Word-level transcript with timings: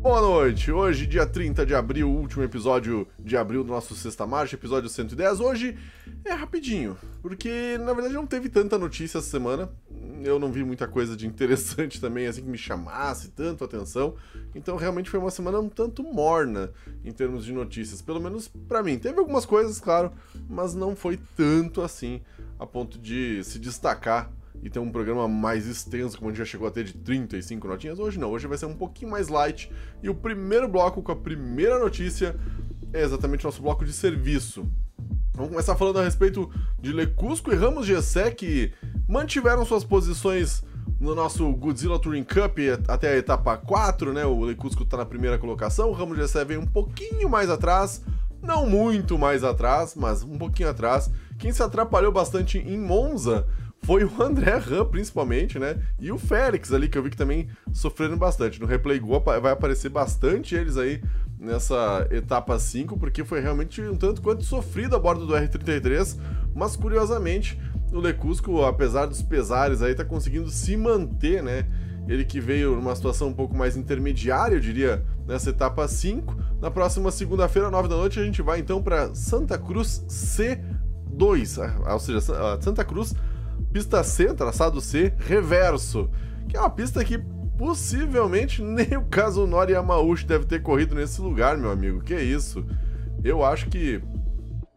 Boa 0.00 0.20
noite! 0.20 0.70
Hoje, 0.70 1.08
dia 1.08 1.26
30 1.26 1.66
de 1.66 1.74
abril, 1.74 2.08
último 2.08 2.44
episódio 2.44 3.08
de 3.18 3.36
abril 3.36 3.64
do 3.64 3.72
nosso 3.72 3.96
Sexta 3.96 4.24
Marcha, 4.24 4.54
episódio 4.54 4.88
110. 4.88 5.40
Hoje 5.40 5.76
é 6.24 6.32
rapidinho, 6.32 6.96
porque 7.20 7.76
na 7.78 7.92
verdade 7.92 8.14
não 8.14 8.24
teve 8.24 8.48
tanta 8.48 8.78
notícia 8.78 9.18
essa 9.18 9.28
semana. 9.28 9.68
Eu 10.22 10.38
não 10.38 10.52
vi 10.52 10.62
muita 10.62 10.86
coisa 10.86 11.16
de 11.16 11.26
interessante 11.26 11.98
também, 12.00 12.28
assim, 12.28 12.42
que 12.42 12.48
me 12.48 12.56
chamasse 12.56 13.30
tanto 13.30 13.64
a 13.64 13.66
atenção. 13.66 14.14
Então 14.54 14.76
realmente 14.76 15.10
foi 15.10 15.18
uma 15.18 15.32
semana 15.32 15.58
um 15.58 15.68
tanto 15.68 16.04
morna 16.04 16.70
em 17.04 17.10
termos 17.10 17.44
de 17.44 17.52
notícias, 17.52 18.00
pelo 18.00 18.20
menos 18.20 18.46
para 18.46 18.84
mim. 18.84 19.00
Teve 19.00 19.18
algumas 19.18 19.44
coisas, 19.44 19.80
claro, 19.80 20.12
mas 20.48 20.74
não 20.74 20.94
foi 20.94 21.18
tanto 21.36 21.82
assim 21.82 22.22
a 22.56 22.64
ponto 22.64 23.00
de 23.00 23.42
se 23.42 23.58
destacar 23.58 24.30
e 24.62 24.68
ter 24.68 24.78
um 24.78 24.90
programa 24.90 25.28
mais 25.28 25.66
extenso, 25.66 26.16
como 26.16 26.30
a 26.30 26.32
gente 26.32 26.38
já 26.38 26.44
chegou 26.44 26.66
a 26.66 26.70
ter 26.70 26.84
de 26.84 26.94
35 26.94 27.68
notinhas. 27.68 27.98
Hoje 27.98 28.18
não, 28.18 28.30
hoje 28.30 28.46
vai 28.46 28.58
ser 28.58 28.66
um 28.66 28.74
pouquinho 28.74 29.10
mais 29.10 29.28
light. 29.28 29.70
E 30.02 30.08
o 30.08 30.14
primeiro 30.14 30.68
bloco, 30.68 31.02
com 31.02 31.12
a 31.12 31.16
primeira 31.16 31.78
notícia, 31.78 32.36
é 32.92 33.02
exatamente 33.02 33.44
o 33.44 33.48
nosso 33.48 33.62
bloco 33.62 33.84
de 33.84 33.92
serviço. 33.92 34.68
Vamos 35.34 35.50
começar 35.50 35.76
falando 35.76 36.00
a 36.00 36.04
respeito 36.04 36.50
de 36.80 36.92
Lecusco 36.92 37.52
e 37.52 37.56
Ramos 37.56 37.86
Gessé, 37.86 38.30
que 38.30 38.72
mantiveram 39.06 39.64
suas 39.64 39.84
posições 39.84 40.64
no 40.98 41.14
nosso 41.14 41.48
Godzilla 41.52 41.98
Touring 41.98 42.24
Cup 42.24 42.58
até 42.88 43.12
a 43.12 43.16
etapa 43.16 43.56
4, 43.56 44.12
né? 44.12 44.24
O 44.24 44.42
Lecusco 44.44 44.82
está 44.82 44.96
na 44.96 45.06
primeira 45.06 45.38
colocação, 45.38 45.90
o 45.90 45.92
Ramos 45.92 46.18
Gessé 46.18 46.44
vem 46.44 46.56
um 46.56 46.66
pouquinho 46.66 47.28
mais 47.28 47.48
atrás, 47.48 48.02
não 48.42 48.66
muito 48.66 49.16
mais 49.16 49.44
atrás, 49.44 49.94
mas 49.94 50.24
um 50.24 50.36
pouquinho 50.36 50.70
atrás. 50.70 51.08
Quem 51.38 51.52
se 51.52 51.62
atrapalhou 51.62 52.10
bastante 52.10 52.58
em 52.58 52.76
Monza 52.76 53.46
foi 53.82 54.04
o 54.04 54.22
André 54.22 54.56
Ram, 54.56 54.84
principalmente, 54.86 55.58
né? 55.58 55.78
E 55.98 56.12
o 56.12 56.18
Félix 56.18 56.72
ali, 56.72 56.88
que 56.88 56.98
eu 56.98 57.02
vi 57.02 57.10
que 57.10 57.16
também 57.16 57.48
sofreram 57.72 58.18
bastante. 58.18 58.60
No 58.60 58.66
Replay 58.66 58.98
Go 58.98 59.20
vai 59.20 59.52
aparecer 59.52 59.88
bastante 59.88 60.54
eles 60.54 60.76
aí 60.76 61.02
nessa 61.38 62.06
etapa 62.10 62.58
5, 62.58 62.98
porque 62.98 63.24
foi 63.24 63.40
realmente 63.40 63.80
um 63.80 63.96
tanto 63.96 64.20
quanto 64.20 64.44
sofrido 64.44 64.96
a 64.96 64.98
bordo 64.98 65.24
do 65.24 65.34
R33, 65.34 66.18
mas 66.54 66.76
curiosamente 66.76 67.58
o 67.92 68.00
Lecusco, 68.00 68.62
apesar 68.64 69.06
dos 69.06 69.22
pesares 69.22 69.80
aí, 69.80 69.94
tá 69.94 70.04
conseguindo 70.04 70.50
se 70.50 70.76
manter, 70.76 71.42
né? 71.42 71.66
Ele 72.06 72.24
que 72.24 72.40
veio 72.40 72.74
numa 72.74 72.94
situação 72.94 73.28
um 73.28 73.34
pouco 73.34 73.56
mais 73.56 73.76
intermediária, 73.76 74.56
eu 74.56 74.60
diria, 74.60 75.04
nessa 75.26 75.50
etapa 75.50 75.86
5. 75.86 76.36
Na 76.60 76.70
próxima 76.70 77.10
segunda-feira, 77.10 77.70
9 77.70 77.88
da 77.88 77.96
noite, 77.96 78.18
a 78.18 78.24
gente 78.24 78.42
vai 78.42 78.60
então 78.60 78.82
para 78.82 79.14
Santa 79.14 79.58
Cruz 79.58 80.04
C2, 80.08 81.58
ah, 81.84 81.92
ou 81.92 82.00
seja, 82.00 82.20
Santa 82.60 82.84
Cruz 82.84 83.14
pista 83.72 84.02
C, 84.02 84.34
traçado 84.34 84.80
C, 84.80 85.14
reverso, 85.18 86.10
que 86.48 86.56
é 86.56 86.60
uma 86.60 86.70
pista 86.70 87.04
que 87.04 87.18
possivelmente 87.58 88.62
nem 88.62 88.96
o 88.96 89.04
Kazunori 89.04 89.72
Yamauchi 89.72 90.24
deve 90.24 90.46
ter 90.46 90.62
corrido 90.62 90.94
nesse 90.94 91.20
lugar, 91.20 91.58
meu 91.58 91.70
amigo. 91.70 92.00
Que 92.02 92.14
isso? 92.14 92.64
Eu 93.22 93.44
acho 93.44 93.68
que 93.68 94.00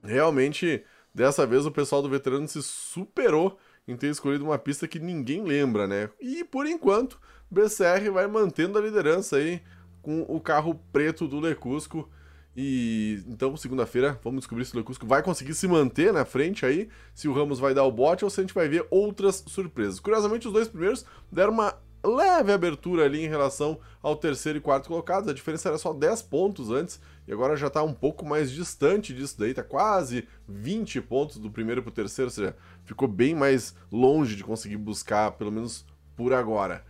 realmente 0.04 0.84
dessa 1.14 1.46
vez 1.46 1.66
o 1.66 1.72
pessoal 1.72 2.02
do 2.02 2.10
veterano 2.10 2.48
se 2.48 2.62
superou 2.62 3.58
em 3.88 3.96
ter 3.96 4.08
escolhido 4.08 4.46
uma 4.46 4.58
pista 4.58 4.88
que 4.88 5.00
ninguém 5.00 5.44
lembra, 5.44 5.88
né? 5.88 6.10
E 6.20 6.44
por 6.44 6.66
enquanto, 6.66 7.20
BCR 7.50 8.10
vai 8.12 8.28
mantendo 8.28 8.78
a 8.78 8.82
liderança 8.82 9.38
aí 9.38 9.62
com 10.02 10.22
o 10.24 10.40
carro 10.40 10.80
preto 10.92 11.28
do 11.28 11.40
Lecusco 11.40 12.10
e 12.56 13.24
então, 13.28 13.56
segunda-feira, 13.56 14.20
vamos 14.24 14.42
descobrir 14.42 14.66
se 14.66 14.74
o 14.76 14.78
Lecusco 14.78 15.06
vai 15.06 15.24
conseguir 15.24 15.54
se 15.54 15.68
manter 15.68 16.12
na 16.12 16.26
frente 16.26 16.66
aí, 16.66 16.90
se 17.14 17.28
o 17.28 17.34
Ramos 17.34 17.60
vai 17.60 17.74
dar 17.74 17.84
o 17.86 17.92
bote 17.92 18.24
ou 18.24 18.30
se 18.30 18.40
a 18.40 18.44
gente 18.44 18.54
vai 18.54 18.68
ver 18.68 18.86
outras 18.90 19.44
surpresas. 19.48 20.00
Curiosamente, 20.00 20.48
os 20.48 20.54
dois 20.54 20.68
primeiros 20.68 21.06
deram 21.32 21.54
uma 21.54 21.78
leve 22.04 22.52
abertura 22.52 23.06
ali 23.06 23.24
em 23.24 23.28
relação 23.28 23.80
ao 24.02 24.16
terceiro 24.16 24.58
e 24.58 24.62
quarto 24.62 24.88
colocados. 24.88 25.30
A 25.30 25.34
diferença 25.34 25.70
era 25.70 25.78
só 25.78 25.94
10 25.94 26.24
pontos 26.24 26.72
antes 26.72 27.00
e 27.28 27.32
agora 27.32 27.56
já 27.56 27.68
está 27.68 27.84
um 27.84 27.94
pouco 27.94 28.26
mais 28.26 28.52
distante 28.52 29.14
disso 29.14 29.40
daí, 29.40 29.54
tá 29.54 29.64
quase 29.64 30.28
20 30.48 31.02
pontos 31.02 31.38
do 31.38 31.50
primeiro 31.50 31.82
para 31.82 31.90
o 31.90 31.94
terceiro, 31.94 32.28
ou 32.28 32.34
seja, 32.34 32.56
ficou 32.84 33.08
bem 33.08 33.36
mais 33.36 33.76
longe 33.92 34.36
de 34.36 34.44
conseguir 34.44 34.78
buscar, 34.78 35.32
pelo 35.32 35.52
menos 35.52 35.86
por 36.16 36.34
agora. 36.34 36.84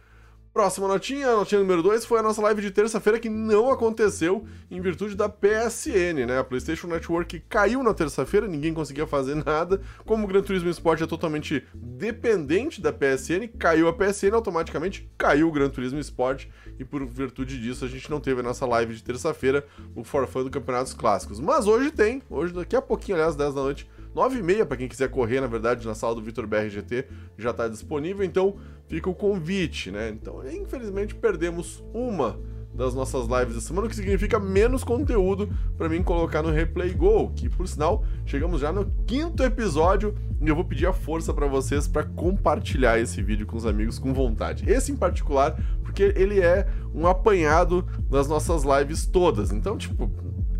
Próxima 0.54 0.86
notinha, 0.86 1.34
notinha 1.34 1.62
número 1.62 1.82
2, 1.82 2.04
foi 2.04 2.20
a 2.20 2.22
nossa 2.22 2.42
live 2.42 2.62
de 2.62 2.72
terça-feira 2.72 3.18
que 3.18 3.30
não 3.30 3.72
aconteceu 3.72 4.46
em 4.70 4.82
virtude 4.82 5.16
da 5.16 5.30
PSN, 5.30 6.26
né? 6.28 6.40
A 6.40 6.44
PlayStation 6.44 6.88
Network 6.88 7.40
caiu 7.48 7.82
na 7.82 7.94
terça-feira, 7.94 8.50
ninguém 8.50 8.74
conseguia 8.74 9.08
fazer 9.08 9.36
nada. 9.46 9.80
Como 10.06 10.26
o 10.26 10.28
Gran 10.28 10.42
Turismo 10.42 10.70
Sport 10.70 11.04
é 11.04 11.08
totalmente 11.08 11.64
dependente 11.74 12.82
da 12.82 12.92
PSN, 12.92 13.48
caiu 13.58 13.88
a 13.88 13.94
PSN, 13.94 14.34
automaticamente 14.34 15.10
caiu 15.18 15.48
o 15.48 15.52
Gran 15.54 15.70
Turismo 15.70 16.00
Sport 16.00 16.48
e 16.78 16.84
por 16.84 17.06
virtude 17.06 17.58
disso 17.58 17.86
a 17.86 17.88
gente 17.88 18.12
não 18.12 18.20
teve 18.20 18.42
a 18.42 18.44
nossa 18.44 18.66
live 18.66 18.94
de 18.94 19.02
terça-feira 19.02 19.66
o 19.96 20.04
forfã 20.04 20.44
do 20.44 20.50
Campeonatos 20.50 20.94
Clássicos. 20.94 21.40
Mas 21.40 21.66
hoje 21.66 21.92
tem, 21.92 22.22
hoje 22.30 22.54
daqui 22.54 22.76
a 22.76 22.82
pouquinho, 22.82 23.16
aliás, 23.16 23.38
10 23.38 23.54
da 23.54 23.62
noite, 23.62 23.90
9 24.14 24.40
e 24.40 24.44
meia 24.44 24.66
para 24.66 24.78
quem 24.78 24.88
quiser 24.88 25.10
correr, 25.10 25.40
na 25.40 25.48
verdade, 25.48 25.88
na 25.88 25.96
sala 25.96 26.16
do 26.16 26.22
Vitor 26.22 26.46
BRGT 26.46 27.06
já 27.38 27.52
está 27.52 27.68
disponível, 27.68 28.26
então 28.26 28.56
fica 28.88 29.10
o 29.10 29.16
convite, 29.16 29.92
né? 29.92 30.10
Então, 30.10 30.42
infelizmente, 30.50 31.16
perdemos 31.16 31.84
uma 31.94 32.40
das 32.74 32.94
nossas 32.94 33.28
lives 33.28 33.56
da 33.56 33.62
semana, 33.62 33.88
o 33.88 33.90
que 33.90 33.96
significa 33.96 34.40
menos 34.40 34.84
conteúdo 34.84 35.50
para 35.78 35.90
mim 35.90 36.02
colocar 36.02 36.42
no 36.42 36.50
Replay 36.50 36.94
Go, 36.94 37.32
que 37.36 37.50
por 37.50 37.68
sinal, 37.68 38.04
chegamos 38.26 38.62
já 38.62 38.72
no 38.72 38.86
quinto 39.06 39.44
episódio 39.44 40.16
e 40.42 40.48
eu 40.48 40.56
vou 40.56 40.64
pedir 40.64 40.88
a 40.88 40.94
força 40.94 41.34
para 41.34 41.48
vocês 41.48 41.88
para 41.88 42.04
compartilhar 42.04 43.00
esse 43.00 43.22
vídeo 43.22 43.46
com 43.46 43.58
os 43.58 43.66
amigos 43.66 44.00
com 44.00 44.14
vontade. 44.14 44.70
Esse 44.70 44.92
em 44.92 44.96
particular, 44.96 45.56
porque 45.84 46.14
ele 46.16 46.40
é 46.40 46.68
um 46.96 47.06
apanhado 47.06 47.86
das 48.10 48.28
nossas 48.28 48.64
lives 48.64 49.06
todas. 49.06 49.52
Então, 49.52 49.78
tipo, 49.78 50.10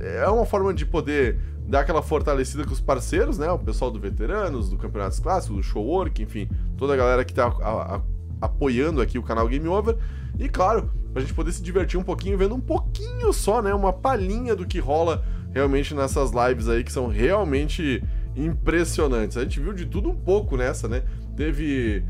é 0.02 0.28
uma 0.28 0.46
forma 0.46 0.74
de 0.74 0.86
poder 0.86 1.38
dar 1.68 1.82
aquela 1.82 2.02
fortalecida 2.02 2.66
com 2.66 2.74
os 2.74 2.82
parceiros, 2.82 3.38
né? 3.38 3.50
O 3.52 3.60
pessoal 3.60 3.92
do 3.92 4.00
Veteranos, 4.00 4.70
do 4.70 4.78
Campeonatos 4.78 5.20
Clássicos, 5.20 5.58
do 5.58 5.64
Showwork, 5.64 6.22
enfim, 6.22 6.50
toda 6.78 6.94
a 6.94 6.98
galera 6.98 7.24
que 7.24 7.34
tá 7.34 7.48
a, 7.48 7.96
a, 7.96 8.02
apoiando 8.42 9.02
aqui 9.02 9.18
o 9.18 9.24
canal 9.24 9.48
Game 9.48 9.68
Over. 9.68 9.96
E 10.40 10.50
claro, 10.50 10.92
pra 11.14 11.22
gente 11.22 11.34
poder 11.34 11.52
se 11.52 11.62
divertir 11.62 12.00
um 12.00 12.04
pouquinho, 12.04 12.38
vendo 12.38 12.56
um 12.56 12.60
pouquinho 12.60 13.32
só, 13.32 13.62
né? 13.62 13.74
Uma 13.74 13.94
palhinha 13.94 14.56
do 14.56 14.66
que 14.66 14.80
rola 14.80 15.24
realmente 15.54 15.94
nessas 15.94 16.32
lives 16.32 16.68
aí, 16.68 16.84
que 16.84 16.92
são 16.92 17.08
realmente 17.08 18.04
impressionantes. 18.36 19.38
A 19.38 19.44
gente 19.44 19.60
viu 19.60 19.74
de 19.74 19.86
tudo 19.86 20.10
um 20.10 20.16
pouco 20.16 20.58
nessa, 20.58 20.88
né? 20.88 21.04
Teve 21.36 22.04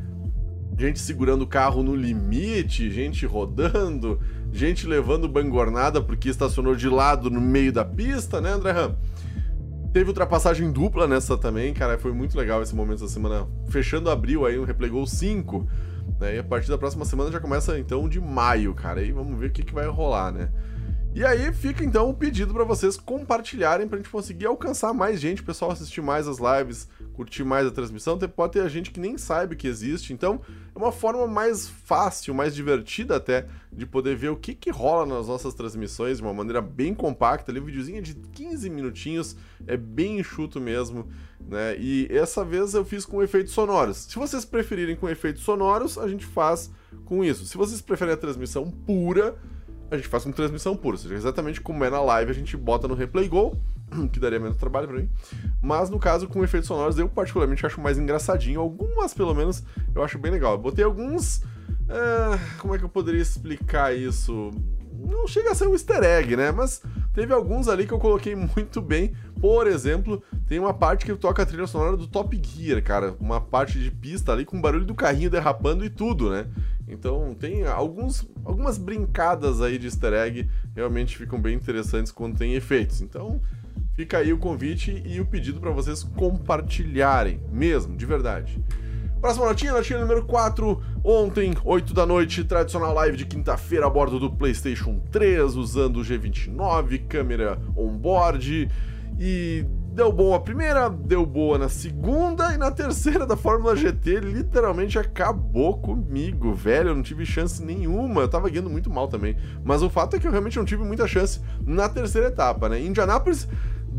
gente 0.78 1.00
segurando 1.00 1.44
o 1.44 1.47
carro 1.47 1.84
no 1.84 1.96
limite, 1.96 2.90
gente 2.90 3.25
rodando, 3.25 4.19
gente 4.52 4.86
levando 4.88 5.28
bangornada 5.28 6.02
porque 6.02 6.30
estacionou 6.30 6.76
de 6.76 6.90
lado 6.90 7.30
no 7.30 7.42
meio 7.42 7.72
da 7.72 7.86
pista, 7.86 8.42
né, 8.42 8.52
André 8.52 8.72
Ram? 8.72 8.96
Teve 9.94 10.10
ultrapassagem 10.10 10.72
dupla 10.72 11.08
nessa 11.08 11.38
também, 11.38 11.74
cara, 11.74 11.98
foi 11.98 12.14
muito 12.14 12.38
legal 12.38 12.62
esse 12.62 12.74
momento 12.74 13.02
da 13.02 13.10
semana. 13.10 13.48
Fechando 13.70 14.10
abril 14.10 14.46
aí, 14.46 14.58
um 14.58 14.64
Replay 14.64 14.90
Gol 14.90 15.06
5, 15.06 15.68
né? 16.20 16.36
E 16.36 16.40
a 16.40 16.44
partir 16.44 16.70
da 16.70 16.78
próxima 16.78 17.04
semana 17.04 17.32
já 17.32 17.40
começa 17.40 17.78
então 17.78 18.08
de 18.08 18.20
maio, 18.20 18.74
cara. 18.74 19.02
E 19.02 19.12
vamos 19.12 19.38
ver 19.38 19.48
o 19.48 19.52
que, 19.52 19.64
que 19.64 19.74
vai 19.74 19.86
rolar, 19.88 20.32
né? 20.32 20.50
E 21.14 21.26
aí 21.26 21.52
fica 21.52 21.84
então 21.84 22.10
o 22.10 22.14
pedido 22.14 22.54
para 22.54 22.64
vocês 22.64 22.96
compartilharem 22.96 23.86
pra 23.86 23.98
gente 23.98 24.10
conseguir 24.10 24.46
alcançar 24.46 24.94
mais 24.94 25.20
gente, 25.20 25.42
o 25.42 25.46
pessoal 25.46 25.70
assistir 25.70 26.02
mais 26.02 26.26
as 26.26 26.38
lives, 26.38 26.88
curtir 27.14 27.44
mais 27.44 27.68
a 27.68 27.72
transmissão. 27.72 28.18
Pode 28.18 28.54
ter 28.54 28.70
gente 28.70 28.92
que 28.92 29.00
nem 29.00 29.18
sabe 29.18 29.58
que 29.58 29.68
existe, 29.68 30.14
então 30.14 30.40
é 30.74 30.78
uma 30.78 30.92
forma 30.92 31.28
mais 31.28 31.68
fácil, 31.68 32.34
mais 32.34 32.56
divertida 32.56 33.18
até 33.18 33.46
de 33.74 33.86
poder 33.86 34.16
ver 34.16 34.30
o 34.30 34.38
que, 34.38 34.56
que 34.56 34.72
rola 34.72 35.06
nas 35.06 35.28
nossas 35.28 35.54
transmissões 35.54 36.18
de 36.18 36.24
uma 36.24 36.34
maneira 36.34 36.62
bem 36.62 36.94
compacta. 36.94 37.52
Ali, 37.52 37.60
um 37.60 37.66
videozinho 37.66 38.02
de 38.02 38.16
15 38.16 38.70
minutinhos, 38.70 39.36
é 39.68 39.76
bem 39.76 40.18
enxuto 40.18 40.62
mesmo, 40.62 41.10
né? 41.46 41.76
E 41.78 42.08
essa 42.10 42.46
vez 42.46 42.74
eu 42.74 42.86
fiz 42.86 43.04
com 43.04 43.22
efeitos 43.22 43.52
sonoros. 43.52 43.98
Se 43.98 44.16
vocês 44.16 44.46
preferirem 44.46 44.96
com 44.96 45.10
efeitos 45.10 45.44
sonoros, 45.44 45.98
a 45.98 46.08
gente 46.08 46.26
faz 46.26 46.72
com 47.04 47.22
isso. 47.22 47.46
Se 47.46 47.58
vocês 47.58 47.82
preferem 47.82 48.14
a 48.14 48.18
transmissão 48.18 48.72
pura, 48.72 49.36
a 49.91 49.97
gente 49.97 50.07
faz 50.07 50.24
com 50.24 50.31
transmissão 50.31 50.76
pura, 50.76 50.96
ou 50.96 51.02
seja, 51.02 51.14
exatamente 51.14 51.59
como 51.59 51.84
é 51.84 51.90
na 51.90 52.02
live, 52.02 52.32
a 52.32 52.34
gente 52.34 52.55
bota 52.55 52.88
no 52.88 52.96
Replay 52.96 53.28
Go, 53.28 53.58
que 54.11 54.20
daria 54.20 54.40
menos 54.40 54.55
trabalho 54.55 54.88
para 54.88 54.97
mim. 54.97 55.09
Mas 55.61 55.90
no 55.90 55.99
caso, 55.99 56.28
com 56.28 56.43
efeitos 56.43 56.67
sonoros, 56.67 56.97
eu 56.97 57.09
particularmente 57.09 57.66
acho 57.66 57.79
mais 57.82 57.99
engraçadinho. 57.99 58.61
Algumas, 58.61 59.14
pelo 59.14 59.35
menos, 59.35 59.61
eu 59.93 60.02
acho 60.02 60.17
bem 60.17 60.32
legal. 60.32 60.53
Eu 60.53 60.58
botei 60.58 60.85
alguns. 60.85 61.38
Uh, 61.38 62.40
como 62.59 62.73
é 62.73 62.78
que 62.78 62.85
eu 62.85 62.90
poderia 62.90 63.22
explicar 63.22 63.93
isso? 63.93 64.52
Não 64.93 65.28
chega 65.28 65.52
a 65.52 65.55
ser 65.55 65.67
um 65.67 65.73
easter 65.73 66.03
egg, 66.03 66.35
né? 66.35 66.52
Mas 66.52 66.82
teve 67.14 67.34
alguns 67.34 67.67
ali 67.67 67.85
que 67.85 67.93
eu 67.93 67.99
coloquei 67.99 68.35
muito 68.35 68.82
bem. 68.82 69.14
Por 69.40 69.67
exemplo, 69.67 70.22
tem 70.47 70.59
uma 70.59 70.73
parte 70.73 71.05
que 71.05 71.14
toca 71.16 71.43
a 71.43 71.46
trilha 71.46 71.67
sonora 71.67 71.97
do 71.97 72.08
Top 72.08 72.40
Gear, 72.43 72.84
cara. 72.84 73.16
Uma 73.20 73.41
parte 73.41 73.79
de 73.79 73.90
pista 73.90 74.32
ali 74.32 74.46
com 74.46 74.61
barulho 74.61 74.85
do 74.85 74.96
carrinho 74.96 75.29
derrapando 75.29 75.84
e 75.84 75.90
tudo, 75.90 76.29
né? 76.29 76.47
Então 76.88 77.34
tem 77.40 77.66
alguns, 77.66 78.28
algumas 78.43 78.78
brincadas 78.78 79.61
aí 79.61 79.78
de 79.78 79.88
easter 79.88 80.14
egg 80.14 80.49
realmente 80.76 81.17
ficam 81.17 81.40
bem 81.40 81.55
interessantes 81.55 82.11
quando 82.11 82.37
tem 82.37 82.53
efeitos. 82.53 83.02
Então 83.02 83.41
fica 83.96 84.17
aí 84.17 84.34
o 84.34 84.37
convite 84.37 85.02
e 85.05 85.20
o 85.22 85.26
pedido 85.26 85.59
para 85.59 85.72
vocês 85.72 86.03
compartilharem, 86.03 87.40
mesmo, 87.49 87.96
de 87.96 88.05
verdade. 88.05 88.61
Próxima 89.22 89.46
notinha, 89.46 89.72
notinha 89.72 90.00
número 90.00 90.26
4. 90.26 90.82
Ontem, 91.03 91.53
8 91.64 91.94
da 91.94 92.08
noite, 92.08 92.44
tradicional 92.44 92.91
live 92.96 93.16
de 93.16 93.26
quinta-feira 93.28 93.85
a 93.85 93.90
bordo 93.90 94.20
do 94.20 94.32
PlayStation 94.32 95.00
3, 95.12 95.56
usando 95.56 95.97
o 95.97 96.02
G29, 96.02 97.08
câmera 97.08 97.59
on-board. 97.78 98.68
E 99.20 99.64
deu 99.94 100.12
boa 100.12 100.38
a 100.38 100.40
primeira, 100.40 100.90
deu 100.90 101.23
boa 101.23 101.59
na 101.59 101.70
segunda 101.70 102.52
e 102.56 102.58
na 102.58 102.72
terceira 102.72 103.28
da 103.28 103.38
Fórmula 103.38 103.76
GT, 103.76 104.22
literalmente 104.22 104.97
acabou 104.97 105.78
comigo, 105.78 106.56
velho. 106.56 106.90
Eu 106.90 106.96
não 106.96 107.03
tive 107.03 107.23
chance 107.23 107.64
nenhuma. 107.64 108.22
Eu 108.22 108.28
tava 108.28 108.50
guiando 108.50 108.72
muito 108.72 108.90
mal 108.90 109.08
também. 109.08 109.38
Mas 109.64 109.84
o 109.84 109.90
fato 109.90 110.16
é 110.16 110.20
que 110.20 110.26
eu 110.26 110.32
realmente 110.32 110.58
não 110.58 110.66
tive 110.66 110.84
muita 110.84 111.06
chance 111.06 111.40
na 111.64 111.88
terceira 111.88 112.29
etapa, 112.29 112.68
né? 112.68 112.82
Indianápolis 112.82 113.47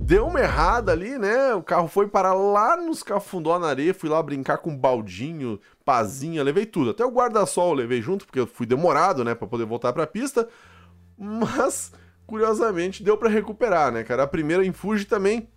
deu 0.03 0.27
uma 0.27 0.41
errada 0.41 0.91
ali, 0.91 1.17
né? 1.17 1.55
O 1.55 1.63
carro 1.63 1.87
foi 1.87 2.09
para 2.09 2.35
lá 2.35 2.77
nos 2.77 3.03
cafundó 3.03 3.59
na 3.59 3.69
areia, 3.69 3.95
fui 3.95 4.11
lá 4.11 4.21
brincar 4.23 4.59
com 4.59 4.77
baldinho, 4.77 5.61
pazinha, 5.85 6.43
levei 6.43 6.67
tudo. 6.67 6.91
Até 6.91 7.05
o 7.05 7.11
guarda-sol 7.11 7.73
levei 7.73 8.03
junto, 8.03 8.27
porque 8.27 8.41
eu 8.41 8.47
fui 8.47 8.67
demorado, 8.67 9.25
né, 9.25 9.35
para 9.35 9.47
poder 9.47 9.65
voltar 9.65 9.93
para 9.93 10.03
a 10.03 10.07
pista. 10.07 10.49
Mas, 11.17 11.93
curiosamente, 12.27 13.03
deu 13.03 13.17
para 13.17 13.29
recuperar, 13.29 13.93
né, 13.93 14.03
cara? 14.03 14.25
A 14.25 14.27
primeira 14.27 14.67
em 14.67 14.73
Fuji 14.73 15.05
também 15.05 15.49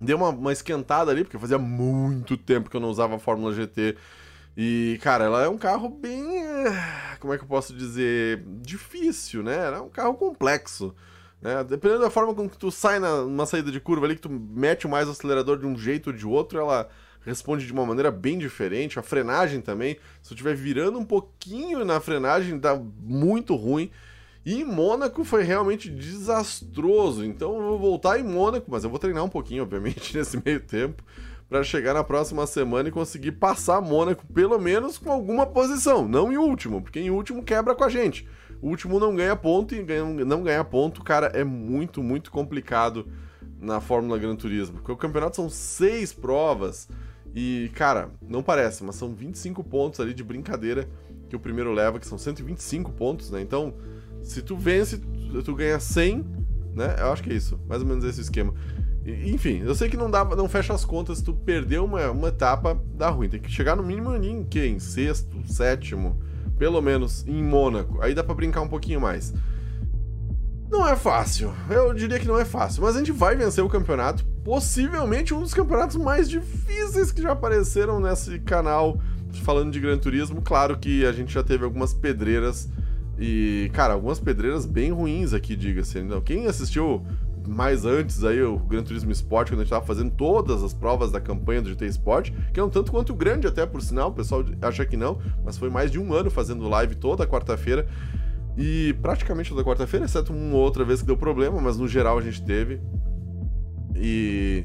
deu 0.00 0.16
uma, 0.16 0.30
uma 0.30 0.52
esquentada 0.52 1.10
ali, 1.10 1.22
porque 1.22 1.38
fazia 1.38 1.58
muito 1.58 2.36
tempo 2.38 2.70
que 2.70 2.76
eu 2.76 2.80
não 2.80 2.88
usava 2.88 3.16
a 3.16 3.18
Fórmula 3.18 3.52
GT. 3.52 3.96
E, 4.56 4.98
cara, 5.02 5.24
ela 5.24 5.42
é 5.42 5.48
um 5.48 5.58
carro 5.58 5.90
bem. 5.90 6.38
Eh, 6.38 7.16
como 7.20 7.34
é 7.34 7.36
que 7.36 7.44
eu 7.44 7.48
posso 7.48 7.74
dizer? 7.74 8.42
Difícil, 8.62 9.42
né? 9.42 9.66
Ela 9.66 9.76
é 9.78 9.80
um 9.80 9.90
carro 9.90 10.14
complexo. 10.14 10.94
Né? 11.44 11.62
Dependendo 11.62 12.00
da 12.00 12.10
forma 12.10 12.34
como 12.34 12.48
tu 12.48 12.70
sai 12.70 12.98
na, 12.98 13.20
numa 13.20 13.44
saída 13.44 13.70
de 13.70 13.78
curva 13.78 14.06
ali, 14.06 14.14
que 14.14 14.22
tu 14.22 14.30
mete 14.30 14.88
mais 14.88 15.06
o 15.06 15.10
acelerador 15.10 15.58
de 15.58 15.66
um 15.66 15.76
jeito 15.76 16.06
ou 16.06 16.16
de 16.16 16.26
outro, 16.26 16.58
ela 16.58 16.88
responde 17.20 17.66
de 17.66 17.72
uma 17.72 17.84
maneira 17.84 18.10
bem 18.10 18.38
diferente. 18.38 18.98
A 18.98 19.02
frenagem 19.02 19.60
também, 19.60 19.98
se 20.22 20.32
eu 20.32 20.34
estiver 20.34 20.54
virando 20.54 20.98
um 20.98 21.04
pouquinho 21.04 21.84
na 21.84 22.00
frenagem, 22.00 22.58
dá 22.58 22.74
muito 22.74 23.54
ruim. 23.54 23.90
E 24.44 24.62
em 24.62 24.64
Mônaco 24.64 25.22
foi 25.22 25.42
realmente 25.42 25.90
desastroso. 25.90 27.22
Então 27.22 27.54
eu 27.56 27.62
vou 27.62 27.78
voltar 27.78 28.18
em 28.18 28.22
Mônaco, 28.22 28.70
mas 28.70 28.82
eu 28.82 28.88
vou 28.88 28.98
treinar 28.98 29.22
um 29.22 29.28
pouquinho, 29.28 29.64
obviamente, 29.64 30.16
nesse 30.16 30.42
meio 30.42 30.60
tempo, 30.60 31.02
para 31.46 31.62
chegar 31.62 31.92
na 31.92 32.02
próxima 32.02 32.46
semana 32.46 32.88
e 32.88 32.92
conseguir 32.92 33.32
passar 33.32 33.82
Mônaco, 33.82 34.26
pelo 34.32 34.58
menos 34.58 34.96
com 34.96 35.12
alguma 35.12 35.44
posição, 35.44 36.08
não 36.08 36.32
em 36.32 36.38
último, 36.38 36.80
porque 36.80 37.00
em 37.00 37.10
último 37.10 37.42
quebra 37.42 37.74
com 37.74 37.84
a 37.84 37.88
gente. 37.90 38.26
O 38.64 38.68
último 38.68 38.98
não 38.98 39.14
ganha 39.14 39.36
ponto 39.36 39.74
e 39.74 39.84
não 40.24 40.42
ganha 40.42 40.64
ponto, 40.64 41.04
cara, 41.04 41.26
é 41.34 41.44
muito, 41.44 42.02
muito 42.02 42.30
complicado 42.30 43.06
na 43.60 43.78
Fórmula 43.78 44.16
Gran 44.16 44.34
Turismo. 44.34 44.76
Porque 44.76 44.90
o 44.90 44.96
campeonato 44.96 45.36
são 45.36 45.50
seis 45.50 46.14
provas 46.14 46.88
e, 47.34 47.70
cara, 47.74 48.08
não 48.26 48.42
parece, 48.42 48.82
mas 48.82 48.96
são 48.96 49.14
25 49.14 49.62
pontos 49.64 50.00
ali 50.00 50.14
de 50.14 50.24
brincadeira 50.24 50.88
que 51.28 51.36
o 51.36 51.38
primeiro 51.38 51.74
leva, 51.74 52.00
que 52.00 52.06
são 52.06 52.16
125 52.16 52.90
pontos, 52.92 53.30
né? 53.30 53.42
Então, 53.42 53.74
se 54.22 54.40
tu 54.40 54.56
vence, 54.56 54.98
tu 55.44 55.54
ganha 55.54 55.78
100, 55.78 56.24
né? 56.74 56.96
Eu 57.00 57.12
acho 57.12 57.22
que 57.22 57.28
é 57.28 57.34
isso, 57.34 57.60
mais 57.68 57.82
ou 57.82 57.86
menos 57.86 58.02
esse 58.02 58.22
esquema. 58.22 58.54
enfim, 59.04 59.60
eu 59.62 59.74
sei 59.74 59.90
que 59.90 59.96
não 59.98 60.10
dá, 60.10 60.24
não 60.24 60.48
fecha 60.48 60.72
as 60.72 60.86
contas, 60.86 61.18
se 61.18 61.24
tu 61.24 61.34
perder 61.34 61.80
uma, 61.80 62.10
uma 62.10 62.28
etapa, 62.28 62.80
dá 62.94 63.10
ruim. 63.10 63.28
Tem 63.28 63.40
que 63.40 63.50
chegar 63.50 63.76
no 63.76 63.82
mínimo 63.82 64.16
em, 64.16 64.42
que, 64.42 64.64
em 64.64 64.78
sexto, 64.78 65.46
sétimo, 65.52 66.18
pelo 66.64 66.80
menos 66.80 67.26
em 67.28 67.44
Mônaco. 67.44 68.00
Aí 68.00 68.14
dá 68.14 68.24
para 68.24 68.34
brincar 68.34 68.62
um 68.62 68.68
pouquinho 68.68 68.98
mais. 68.98 69.34
Não 70.70 70.88
é 70.88 70.96
fácil, 70.96 71.52
eu 71.68 71.92
diria 71.92 72.18
que 72.18 72.26
não 72.26 72.40
é 72.40 72.44
fácil, 72.46 72.80
mas 72.80 72.96
a 72.96 73.00
gente 73.00 73.12
vai 73.12 73.36
vencer 73.36 73.62
o 73.62 73.68
campeonato, 73.68 74.24
possivelmente 74.42 75.34
um 75.34 75.42
dos 75.42 75.52
campeonatos 75.52 75.96
mais 75.96 76.26
difíceis 76.26 77.12
que 77.12 77.20
já 77.20 77.32
apareceram 77.32 78.00
nesse 78.00 78.38
canal 78.38 78.98
falando 79.42 79.72
de 79.72 79.78
Gran 79.78 79.98
Turismo. 79.98 80.40
Claro 80.40 80.78
que 80.78 81.04
a 81.04 81.12
gente 81.12 81.34
já 81.34 81.42
teve 81.42 81.64
algumas 81.64 81.92
pedreiras 81.92 82.66
e, 83.18 83.70
cara, 83.74 83.92
algumas 83.92 84.18
pedreiras 84.18 84.64
bem 84.64 84.90
ruins 84.90 85.34
aqui, 85.34 85.54
diga-se. 85.54 85.98
Então, 85.98 86.22
quem 86.22 86.46
assistiu 86.46 87.04
mais 87.46 87.84
antes 87.84 88.24
aí 88.24 88.42
o 88.42 88.58
Gran 88.58 88.82
Turismo 88.82 89.10
Sport, 89.12 89.48
quando 89.48 89.60
a 89.60 89.64
gente 89.64 89.66
estava 89.66 89.84
fazendo 89.84 90.10
todas 90.10 90.62
as 90.62 90.72
provas 90.72 91.10
da 91.10 91.20
campanha 91.20 91.62
do 91.62 91.68
GT 91.68 91.86
Sport, 91.86 92.30
que 92.52 92.60
é 92.60 92.62
um 92.62 92.68
tanto 92.68 92.90
quanto 92.90 93.14
grande 93.14 93.46
até 93.46 93.66
por 93.66 93.82
sinal, 93.82 94.10
o 94.10 94.12
pessoal 94.12 94.44
acha 94.62 94.84
que 94.84 94.96
não, 94.96 95.18
mas 95.44 95.58
foi 95.58 95.70
mais 95.70 95.90
de 95.90 95.98
um 95.98 96.12
ano 96.12 96.30
fazendo 96.30 96.68
live 96.68 96.94
toda 96.94 97.26
quarta-feira. 97.26 97.86
E 98.56 98.94
praticamente 99.02 99.50
toda 99.50 99.64
quarta-feira, 99.64 100.06
exceto 100.06 100.32
uma 100.32 100.56
outra 100.56 100.84
vez 100.84 101.00
que 101.00 101.06
deu 101.06 101.16
problema, 101.16 101.60
mas 101.60 101.76
no 101.76 101.88
geral 101.88 102.18
a 102.18 102.22
gente 102.22 102.42
teve. 102.42 102.80
E 103.96 104.64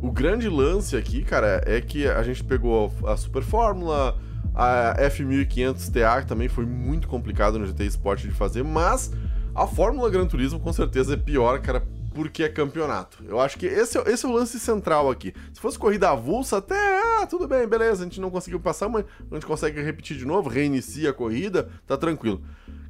o 0.00 0.10
grande 0.10 0.48
lance 0.48 0.96
aqui, 0.96 1.22
cara, 1.22 1.62
é 1.64 1.80
que 1.80 2.06
a 2.06 2.22
gente 2.22 2.44
pegou 2.44 2.92
a 3.06 3.16
Super 3.16 3.42
Fórmula, 3.42 4.18
a 4.54 4.94
F1500 4.98 5.90
TA, 5.90 6.20
que 6.20 6.26
também 6.26 6.48
foi 6.48 6.66
muito 6.66 7.08
complicado 7.08 7.58
no 7.58 7.66
GT 7.66 7.84
Sport 7.86 8.22
de 8.22 8.30
fazer, 8.32 8.62
mas 8.62 9.10
a 9.54 9.66
Fórmula 9.66 10.10
Gran 10.10 10.26
Turismo 10.26 10.60
com 10.60 10.72
certeza 10.72 11.14
é 11.14 11.16
pior, 11.16 11.60
cara, 11.60 11.82
porque 12.14 12.42
é 12.42 12.48
campeonato. 12.48 13.24
Eu 13.26 13.40
acho 13.40 13.58
que 13.58 13.66
esse 13.66 13.98
é, 13.98 14.02
esse 14.10 14.24
é 14.24 14.28
o 14.28 14.32
lance 14.32 14.58
central 14.58 15.10
aqui. 15.10 15.34
Se 15.52 15.60
fosse 15.60 15.78
corrida 15.78 16.10
avulsa, 16.10 16.58
até, 16.58 16.76
ah, 17.22 17.26
tudo 17.26 17.46
bem, 17.48 17.66
beleza, 17.66 18.02
a 18.02 18.04
gente 18.04 18.20
não 18.20 18.30
conseguiu 18.30 18.60
passar, 18.60 18.88
mas 18.88 19.04
a 19.30 19.34
gente 19.34 19.46
consegue 19.46 19.80
repetir 19.80 20.16
de 20.16 20.24
novo, 20.24 20.48
reinicia 20.48 21.10
a 21.10 21.14
corrida, 21.14 21.70
tá 21.86 21.96
tranquilo. 21.96 22.42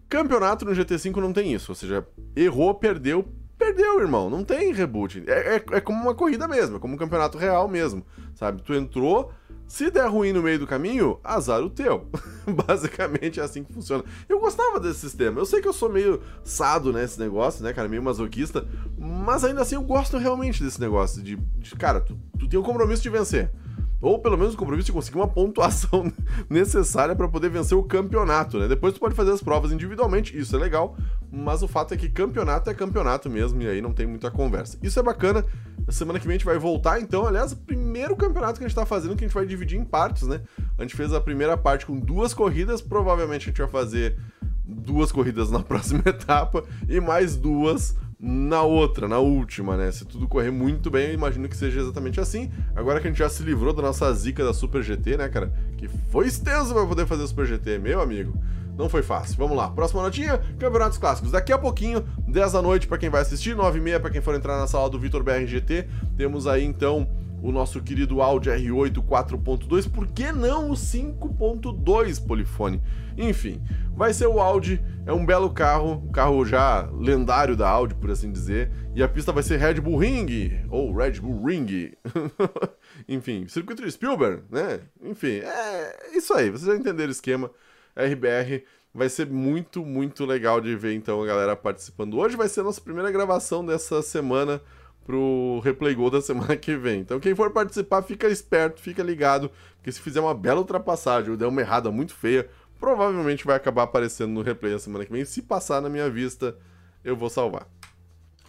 Campeonato 0.09 0.65
no 0.65 0.73
GT5 0.73 1.17
não 1.17 1.33
tem 1.33 1.55
isso, 1.55 1.73
ou 1.73 1.77
seja, 1.77 2.07
errou, 2.37 2.75
perdeu, 2.75 3.27
perdeu, 3.57 4.01
irmão. 4.01 4.29
Não 4.29 4.45
tem 4.45 4.73
reboot. 4.73 5.23
É, 5.27 5.57
é, 5.57 5.65
é 5.77 5.81
como 5.81 6.03
uma 6.03 6.15
corrida 6.15 6.47
mesmo, 6.49 6.77
é 6.77 6.79
como 6.79 6.95
um 6.95 6.99
campeonato 6.99 7.39
real 7.39 7.69
mesmo, 7.69 8.05
sabe? 8.35 8.63
Tu 8.63 8.75
entrou, 8.75 9.33
se 9.67 9.91
der 9.91 10.07
ruim 10.07 10.33
no 10.33 10.43
meio 10.43 10.59
do 10.59 10.67
caminho, 10.67 11.19
azar 11.25 11.63
o 11.63 11.71
teu. 11.71 12.07
Basicamente 12.67 13.41
é 13.41 13.43
assim 13.43 13.65
que 13.65 13.73
funciona. 13.73 14.05
Eu 14.29 14.39
gostava 14.39 14.79
desse 14.79 15.01
sistema. 15.01 15.41
Eu 15.41 15.47
sei 15.47 15.61
que 15.61 15.69
eu 15.69 15.73
sou 15.73 15.89
meio 15.89 16.21
sado 16.45 16.93
nesse 16.93 17.19
negócio, 17.19 17.65
né, 17.65 17.73
cara? 17.73 17.89
Meio 17.89 18.03
masoquista. 18.03 18.67
Mas 18.99 19.45
ainda 19.45 19.63
assim 19.63 19.75
eu 19.75 19.83
gosto 19.83 20.19
realmente 20.19 20.63
desse 20.63 20.81
negócio. 20.81 21.23
De, 21.23 21.37
de 21.37 21.75
cara, 21.77 22.01
tu, 22.01 22.19
tu 22.39 22.49
tem 22.49 22.59
o 22.59 22.63
compromisso 22.63 23.03
de 23.03 23.11
vencer. 23.11 23.51
Ou 24.03 24.19
pelo 24.19 24.37
menos 24.37 24.55
o 24.55 24.57
compromisso 24.57 24.87
de 24.87 24.93
conseguir 24.93 25.17
uma 25.17 25.29
pontuação 25.29 26.13
necessária 26.51 27.15
para 27.15 27.29
poder 27.29 27.49
vencer 27.49 27.79
o 27.79 27.85
campeonato, 27.85 28.59
né? 28.59 28.67
Depois 28.67 28.93
tu 28.93 29.01
pode 29.01 29.15
fazer 29.15 29.31
as 29.31 29.41
provas 29.41 29.71
individualmente, 29.71 30.37
isso 30.37 30.57
é 30.57 30.59
legal, 30.59 30.97
mas 31.35 31.63
o 31.63 31.69
fato 31.69 31.95
é 31.95 31.97
que 31.97 32.11
campeonato 32.11 32.69
é 32.69 32.75
campeonato 32.75 33.31
mesmo, 33.31 33.63
e 33.63 33.67
aí 33.67 33.81
não 33.81 33.95
tem 33.95 34.07
muita 34.07 34.31
conversa. 34.31 34.77
Isso 34.83 35.01
é 35.01 35.03
bacana. 35.03 35.43
Semana 35.89 36.21
que 36.21 36.27
vem 36.27 36.35
a 36.35 36.39
gente 36.39 36.45
vai 36.45 36.59
voltar, 36.59 37.01
então, 37.01 37.27
aliás, 37.27 37.53
o 37.53 37.57
primeiro 37.57 38.15
campeonato 38.15 38.59
que 38.59 38.65
a 38.65 38.69
gente 38.69 38.77
tá 38.77 38.85
fazendo, 38.85 39.17
que 39.17 39.25
a 39.25 39.27
gente 39.27 39.35
vai 39.35 39.47
dividir 39.47 39.81
em 39.81 39.85
partes, 39.85 40.29
né? 40.29 40.43
A 40.77 40.83
gente 40.83 40.95
fez 40.95 41.11
a 41.15 41.21
primeira 41.21 41.57
parte 41.57 41.87
com 41.87 41.99
duas 41.99 42.35
corridas, 42.35 42.83
provavelmente 42.83 43.45
a 43.45 43.47
gente 43.47 43.63
vai 43.63 43.69
fazer 43.69 44.19
duas 44.63 45.11
corridas 45.11 45.51
na 45.51 45.61
próxima 45.65 46.03
etapa 46.05 46.65
e 46.87 47.01
mais 47.01 47.35
duas 47.35 47.97
na 48.21 48.63
outra, 48.63 49.09
na 49.09 49.19
última, 49.19 49.77
né? 49.77 49.91
Se 49.91 50.05
tudo 50.05 50.29
correr 50.29 50.51
muito 50.51 50.91
bem, 50.91 51.09
eu 51.09 51.15
imagino 51.15 51.49
que 51.49 51.57
seja 51.57 51.81
exatamente 51.81 52.21
assim. 52.21 52.53
Agora 52.77 53.01
que 53.01 53.09
a 53.09 53.11
gente 53.11 53.19
já 53.19 53.29
se 53.29 53.43
livrou 53.43 53.73
da 53.73 53.83
nossa 53.83 54.13
zica 54.13 54.45
da 54.45 54.53
Super 54.53 54.83
GT, 54.83 55.17
né, 55.17 55.29
cara? 55.31 55.53
Que 55.79 55.89
foi 55.89 56.27
extenso 56.27 56.75
para 56.75 56.87
poder 56.87 57.07
fazer 57.07 57.27
Super 57.27 57.47
GT, 57.47 57.79
meu 57.79 58.03
amigo. 58.03 58.39
Não 58.77 58.89
foi 58.89 59.03
fácil. 59.03 59.37
Vamos 59.37 59.57
lá. 59.57 59.71
Próxima 59.71 60.03
notinha: 60.03 60.39
Campeonatos 60.59 60.99
Clássicos. 60.99 61.31
Daqui 61.31 61.53
a 61.53 61.59
pouquinho, 61.59 62.05
10 62.27 62.53
da 62.53 62.63
noite 62.63 62.87
para 62.87 62.99
quem 62.99 63.11
vai 63.11 63.23
assistir, 63.23 63.55
9 63.55 63.79
e 63.79 63.83
meia 63.83 64.01
para 64.01 64.11
quem 64.11 64.21
for 64.21 64.35
entrar 64.35 64.59
na 64.59 64.67
sala 64.67 64.89
do 64.89 64.99
Vitor 64.99 65.23
BRGT. 65.23 65.89
Temos 66.17 66.47
aí 66.47 66.65
então 66.65 67.09
o 67.43 67.51
nosso 67.51 67.83
querido 67.83 68.23
Audi 68.23 68.49
R8 68.49 69.05
4.2, 69.05 69.91
por 69.91 70.07
que 70.07 70.31
não 70.31 70.71
o 70.71 70.75
5.2 70.75 72.25
Polifone? 72.25 72.81
Enfim, 73.19 73.61
vai 73.97 74.15
ser 74.15 74.29
o 74.29 74.41
Audi, 74.41 74.81
é 75.05 75.13
um 75.13 75.27
belo 75.27 75.51
carro, 75.51 76.05
um 76.07 76.13
carro 76.13 76.45
já 76.47 76.89
lendário 76.93 77.57
da 77.57 77.69
Audi, 77.69 77.97
por 77.97 78.13
assim 78.13 78.31
dizer, 78.31 78.71
e 78.95 79.03
a 79.03 79.09
pista 79.09 79.33
vai 79.33 79.43
ser 79.43 79.59
Red 79.59 79.81
Bull 79.81 79.99
Ring, 79.99 80.65
ou 80.71 80.95
Red 80.95 81.21
Bull 81.21 81.45
Ring. 81.45 81.93
Enfim, 83.09 83.47
circuito 83.49 83.85
de 83.85 83.91
Spielberg, 83.91 84.45
né? 84.49 84.81
Enfim, 85.03 85.41
é 85.43 86.17
isso 86.17 86.33
aí, 86.33 86.49
vocês 86.49 86.67
já 86.67 86.77
entenderam 86.77 87.09
o 87.09 87.13
esquema. 87.13 87.51
RBR 87.97 88.65
vai 88.95 89.09
ser 89.09 89.27
muito, 89.27 89.85
muito 89.85 90.25
legal 90.25 90.61
de 90.61 90.77
ver 90.77 90.95
então 90.95 91.23
a 91.23 91.27
galera 91.27 91.57
participando. 91.57 92.19
Hoje 92.19 92.37
vai 92.37 92.49
ser 92.49 92.61
a 92.61 92.65
nossa 92.65 92.81
primeira 92.81 93.11
gravação 93.11 93.65
dessa 93.65 94.03
semana 94.03 94.61
pro 95.05 95.61
Replay 95.65 95.95
Gol 95.95 96.11
da 96.11 96.21
semana 96.21 96.57
que 96.57 96.77
vem. 96.77 97.01
Então 97.01 97.19
quem 97.19 97.35
for 97.35 97.51
participar, 97.51 98.03
fica 98.03 98.29
esperto, 98.29 98.81
fica 98.81 99.03
ligado, 99.03 99.51
porque 99.77 99.91
se 99.91 100.01
fizer 100.01 100.21
uma 100.21 100.35
bela 100.35 100.61
ultrapassagem 100.61 101.31
ou 101.31 101.37
der 101.37 101.47
uma 101.47 101.61
errada 101.61 101.91
muito 101.91 102.15
feia, 102.15 102.49
provavelmente 102.79 103.45
vai 103.45 103.57
acabar 103.57 103.85
aparecendo 103.85 104.33
no 104.33 104.43
replay 104.43 104.73
da 104.73 104.79
semana 104.79 105.05
que 105.05 105.13
vem. 105.13 105.25
Se 105.25 105.43
passar 105.43 105.81
na 105.81 105.89
minha 105.89 106.11
vista, 106.11 106.57
eu 107.05 107.17
vou 107.17 107.31
salvar. 107.31 107.67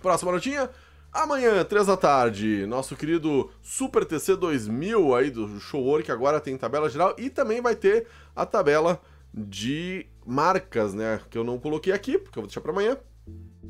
Próxima 0.01 0.31
notinha. 0.31 0.69
Amanhã, 1.11 1.63
3 1.63 1.85
da 1.85 1.95
tarde, 1.95 2.65
nosso 2.65 2.95
querido 2.95 3.51
Super 3.61 4.03
TC 4.03 4.35
2000 4.35 5.13
aí 5.13 5.29
do 5.29 5.59
Show 5.59 6.01
que 6.01 6.11
agora 6.11 6.39
tem 6.39 6.57
tabela 6.57 6.89
geral 6.89 7.13
e 7.19 7.29
também 7.29 7.61
vai 7.61 7.75
ter 7.75 8.07
a 8.35 8.47
tabela 8.47 8.99
de 9.33 10.05
marcas, 10.25 10.93
né? 10.93 11.19
Que 11.29 11.37
eu 11.37 11.43
não 11.43 11.57
coloquei 11.59 11.91
aqui, 11.91 12.17
porque 12.17 12.37
eu 12.37 12.43
vou 12.43 12.47
deixar 12.47 12.61
para 12.61 12.71
amanhã. 12.71 12.97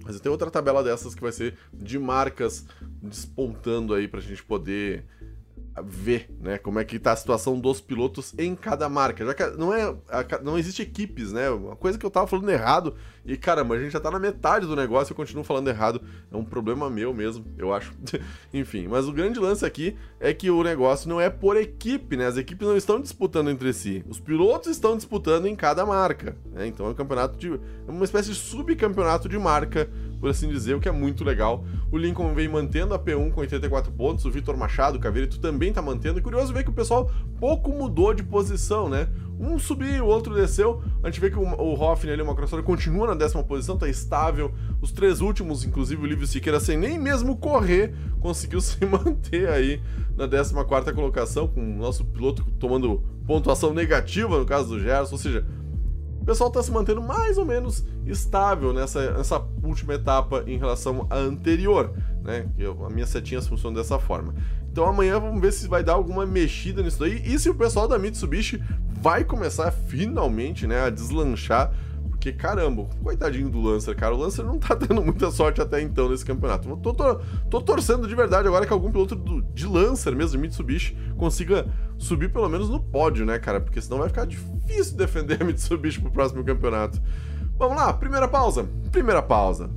Mas 0.03 0.19
tem 0.19 0.31
outra 0.31 0.51
tabela 0.51 0.83
dessas 0.83 1.13
que 1.15 1.21
vai 1.21 1.31
ser 1.31 1.57
de 1.71 1.97
marcas 1.99 2.65
despontando 3.01 3.93
aí 3.93 4.07
pra 4.07 4.19
gente 4.19 4.43
poder 4.43 5.05
ver, 5.81 6.29
né, 6.39 6.57
como 6.57 6.79
é 6.79 6.83
que 6.83 6.99
tá 6.99 7.13
a 7.13 7.15
situação 7.15 7.59
dos 7.59 7.81
pilotos 7.81 8.33
em 8.37 8.55
cada 8.55 8.87
marca. 8.87 9.25
Já 9.25 9.33
que 9.33 9.45
não 9.57 9.73
é 9.73 9.95
não 10.43 10.57
existe 10.57 10.81
equipes, 10.81 11.31
né? 11.31 11.49
Uma 11.49 11.75
coisa 11.75 11.97
que 11.97 12.05
eu 12.05 12.11
tava 12.11 12.27
falando 12.27 12.49
errado 12.49 12.95
e 13.25 13.37
caramba, 13.37 13.75
a 13.75 13.79
gente 13.79 13.91
já 13.91 13.99
tá 13.99 14.11
na 14.11 14.19
metade 14.19 14.65
do 14.65 14.75
negócio 14.75 15.11
e 15.11 15.13
eu 15.13 15.17
continuo 15.17 15.43
falando 15.43 15.69
errado. 15.69 16.01
É 16.31 16.35
um 16.35 16.43
problema 16.43 16.89
meu 16.89 17.13
mesmo, 17.13 17.45
eu 17.57 17.73
acho. 17.73 17.93
Enfim, 18.53 18.87
mas 18.87 19.07
o 19.07 19.13
grande 19.13 19.39
lance 19.39 19.65
aqui 19.65 19.95
é 20.19 20.33
que 20.33 20.51
o 20.51 20.61
negócio 20.61 21.09
não 21.09 21.19
é 21.19 21.29
por 21.29 21.57
equipe, 21.57 22.17
né? 22.17 22.27
As 22.27 22.37
equipes 22.37 22.67
não 22.67 22.77
estão 22.77 22.99
disputando 22.99 23.49
entre 23.49 23.71
si. 23.73 24.03
Os 24.07 24.19
pilotos 24.19 24.69
estão 24.69 24.95
disputando 24.95 25.47
em 25.47 25.55
cada 25.55 25.85
marca, 25.85 26.35
né? 26.51 26.67
Então 26.67 26.85
é 26.85 26.89
um 26.89 26.93
campeonato 26.93 27.37
de 27.37 27.53
é 27.87 27.91
uma 27.91 28.05
espécie 28.05 28.29
de 28.29 28.35
subcampeonato 28.35 29.29
de 29.29 29.39
marca 29.39 29.89
por 30.23 30.29
assim 30.29 30.47
dizer, 30.47 30.73
o 30.73 30.79
que 30.79 30.87
é 30.87 30.91
muito 30.91 31.21
legal. 31.21 31.65
O 31.91 31.97
Lincoln 31.97 32.33
vem 32.33 32.47
mantendo 32.47 32.93
a 32.93 32.97
P1 32.97 33.33
com 33.33 33.41
84 33.41 33.91
pontos, 33.91 34.23
o 34.23 34.31
Vitor 34.31 34.55
Machado, 34.55 34.97
o 34.97 35.01
Caveirito 35.01 35.37
também 35.37 35.73
tá 35.73 35.81
mantendo. 35.81 36.17
E 36.17 36.21
curioso 36.21 36.53
ver 36.53 36.63
que 36.63 36.69
o 36.69 36.73
pessoal 36.73 37.11
pouco 37.41 37.73
mudou 37.73 38.13
de 38.13 38.23
posição, 38.23 38.87
né? 38.87 39.09
Um 39.37 39.59
subiu, 39.59 40.05
o 40.05 40.07
outro 40.07 40.33
desceu. 40.33 40.81
A 41.03 41.07
gente 41.07 41.19
vê 41.19 41.29
que 41.29 41.37
o, 41.37 41.41
o 41.41 41.73
Hoffman 41.73 42.13
ali, 42.13 42.21
o 42.21 42.25
Macrossori, 42.25 42.63
continua 42.63 43.07
na 43.07 43.15
décima 43.15 43.43
posição, 43.43 43.77
tá 43.77 43.89
estável. 43.89 44.53
Os 44.81 44.93
três 44.93 45.19
últimos, 45.19 45.65
inclusive 45.65 46.01
o 46.01 46.05
Livio 46.05 46.25
Siqueira, 46.25 46.57
sem 46.57 46.77
nem 46.77 46.97
mesmo 46.97 47.35
correr, 47.35 47.93
conseguiu 48.21 48.61
se 48.63 48.85
manter 48.85 49.49
aí 49.49 49.81
na 50.15 50.25
décima 50.25 50.63
quarta 50.63 50.93
colocação, 50.93 51.49
com 51.49 51.59
o 51.59 51.77
nosso 51.77 52.05
piloto 52.05 52.45
tomando 52.57 53.03
pontuação 53.27 53.73
negativa 53.73 54.39
no 54.39 54.45
caso 54.45 54.69
do 54.69 54.79
Gerson, 54.79 55.15
ou 55.15 55.19
seja, 55.19 55.45
o 56.23 56.25
pessoal 56.25 56.47
está 56.47 56.63
se 56.63 56.71
mantendo 56.71 57.01
mais 57.01 57.37
ou 57.37 57.43
menos 57.43 57.85
estável 58.05 58.71
nessa, 58.71 59.11
nessa 59.11 59.45
última 59.61 59.95
etapa 59.95 60.41
em 60.47 60.57
relação 60.57 61.05
à 61.09 61.17
anterior, 61.17 61.93
né? 62.23 62.47
Eu, 62.57 62.85
a 62.85 62.89
minha 62.89 63.05
setinha 63.05 63.41
funciona 63.41 63.75
dessa 63.75 63.99
forma. 63.99 64.33
Então 64.71 64.85
amanhã 64.85 65.19
vamos 65.19 65.41
ver 65.41 65.51
se 65.51 65.67
vai 65.67 65.83
dar 65.83 65.93
alguma 65.93 66.25
mexida 66.25 66.81
nisso 66.81 67.01
daí 67.01 67.21
e 67.25 67.37
se 67.37 67.49
o 67.49 67.55
pessoal 67.55 67.89
da 67.89 67.99
Mitsubishi 67.99 68.63
vai 69.01 69.25
começar 69.25 69.69
finalmente, 69.69 70.65
né, 70.65 70.85
a 70.85 70.89
deslanchar 70.89 71.73
porque, 72.23 72.31
caramba, 72.31 72.87
coitadinho 73.03 73.49
do 73.49 73.59
Lancer, 73.59 73.93
cara. 73.97 74.15
O 74.15 74.17
Lancer 74.17 74.45
não 74.45 74.57
tá 74.57 74.73
tendo 74.77 75.03
muita 75.03 75.29
sorte 75.29 75.59
até 75.59 75.81
então 75.81 76.07
nesse 76.07 76.23
campeonato. 76.23 76.73
Tô, 76.77 76.93
tô, 76.93 77.15
tô 77.49 77.61
torcendo 77.61 78.07
de 78.07 78.15
verdade 78.15 78.47
agora 78.47 78.65
que 78.65 78.71
algum 78.71 78.89
piloto 78.89 79.13
do, 79.13 79.41
de 79.41 79.67
Lancer 79.67 80.15
mesmo, 80.15 80.31
de 80.31 80.37
Mitsubishi, 80.37 80.95
consiga 81.17 81.67
subir 81.97 82.31
pelo 82.31 82.47
menos 82.47 82.69
no 82.69 82.79
pódio, 82.79 83.25
né, 83.25 83.37
cara? 83.39 83.59
Porque 83.59 83.81
senão 83.81 83.97
vai 83.97 84.07
ficar 84.07 84.25
difícil 84.25 84.95
defender 84.95 85.41
a 85.41 85.43
Mitsubishi 85.43 85.99
pro 85.99 86.11
próximo 86.11 86.45
campeonato. 86.45 87.01
Vamos 87.59 87.75
lá, 87.75 87.91
primeira 87.91 88.27
pausa. 88.29 88.69
Primeira 88.89 89.21
pausa. 89.21 89.69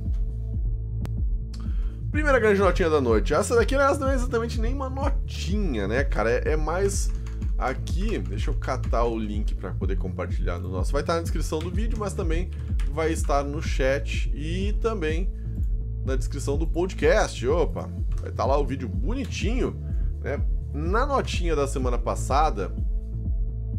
Primeira 2.09 2.39
grande 2.39 2.61
notinha 2.61 2.89
da 2.89 3.01
noite. 3.01 3.33
Essa 3.33 3.57
daqui 3.57 3.75
não 3.75 4.09
é 4.09 4.15
exatamente 4.15 4.61
nem 4.61 4.73
uma 4.73 4.89
notinha, 4.89 5.85
né, 5.85 6.05
cara? 6.05 6.31
É, 6.31 6.53
é 6.53 6.55
mais 6.55 7.11
Aqui, 7.57 8.19
deixa 8.19 8.51
eu 8.51 8.53
catar 8.53 9.05
o 9.05 9.17
link 9.17 9.55
para 9.55 9.71
poder 9.71 9.97
compartilhar 9.97 10.59
no 10.59 10.69
nosso. 10.69 10.91
Vai 10.91 11.01
estar 11.01 11.15
na 11.15 11.21
descrição 11.21 11.57
do 11.57 11.71
vídeo, 11.71 11.97
mas 11.97 12.13
também 12.13 12.51
vai 12.91 13.11
estar 13.11 13.43
no 13.43 13.61
chat 13.61 14.31
e 14.35 14.73
também 14.73 15.27
na 16.05 16.15
descrição 16.15 16.55
do 16.55 16.67
podcast. 16.67 17.47
Opa, 17.47 17.89
vai 18.21 18.29
estar 18.29 18.45
lá 18.45 18.57
o 18.59 18.65
vídeo 18.65 18.87
bonitinho, 18.87 19.75
né? 20.21 20.39
Na 20.71 21.05
notinha 21.05 21.55
da 21.55 21.67
semana 21.67 21.97
passada, 21.97 22.71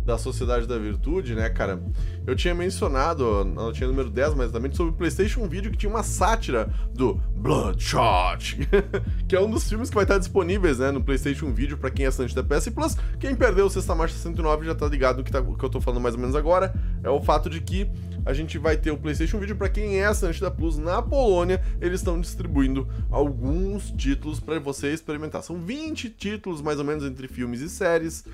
da 0.09 0.17
Sociedade 0.17 0.67
da 0.67 0.79
Virtude, 0.79 1.35
né, 1.35 1.51
cara? 1.51 1.79
Eu 2.27 2.35
tinha 2.35 2.55
mencionado 2.55 3.45
na 3.45 3.65
notinha 3.65 3.87
número 3.87 4.09
10, 4.09 4.31
mais 4.35 4.49
exatamente, 4.49 4.75
sobre 4.75 4.95
o 4.95 4.97
PlayStation 4.97 5.47
Video 5.47 5.71
que 5.71 5.77
tinha 5.77 5.91
uma 5.91 6.03
sátira 6.03 6.73
do 6.95 7.21
Bloodshot, 7.37 8.67
que 9.29 9.37
é 9.37 9.41
um 9.41 9.51
dos 9.51 9.69
filmes 9.69 9.91
que 9.91 9.95
vai 9.95 10.05
estar 10.05 10.17
disponíveis, 10.17 10.79
né, 10.79 10.91
no 10.91 11.05
PlayStation 11.05 11.53
Video 11.53 11.77
para 11.77 11.91
quem 11.91 12.07
é 12.07 12.09
assinante 12.09 12.35
da 12.35 12.43
PS 12.43 12.71
Plus. 12.71 12.97
Quem 13.21 13.35
perdeu 13.35 13.67
o 13.67 13.71
Sexta 13.71 13.95
Marcha 13.95 14.15
109 14.15 14.65
já 14.65 14.75
tá 14.75 14.89
ligado 14.89 15.19
no 15.19 15.25
que, 15.25 15.31
tá, 15.31 15.43
que 15.43 15.63
eu 15.63 15.69
tô 15.69 15.79
falando 15.79 16.01
mais 16.01 16.15
ou 16.15 16.21
menos 16.23 16.35
agora. 16.35 16.75
É 17.05 17.11
o 17.11 17.21
fato 17.21 17.51
de 17.51 17.61
que 17.61 17.87
a 18.25 18.33
gente 18.33 18.57
vai 18.57 18.79
ter 18.79 18.91
o 18.91 18.97
PlayStation 18.97 19.39
Video 19.39 19.57
para 19.57 19.69
quem 19.69 19.99
é 19.99 20.07
assinante 20.07 20.41
da 20.41 20.51
Plus 20.51 20.79
na 20.79 21.03
Polônia. 21.03 21.63
Eles 21.83 22.01
estão 22.01 22.19
distribuindo 22.19 22.89
alguns 23.11 23.91
títulos 23.91 24.41
para 24.41 24.59
você 24.59 24.91
experimentar. 24.91 25.43
São 25.43 25.61
20 25.61 26.09
títulos 26.09 26.63
mais 26.63 26.79
ou 26.79 26.85
menos 26.87 27.05
entre 27.05 27.29
filmes 27.29 27.61
e 27.61 27.69
séries. 27.69 28.25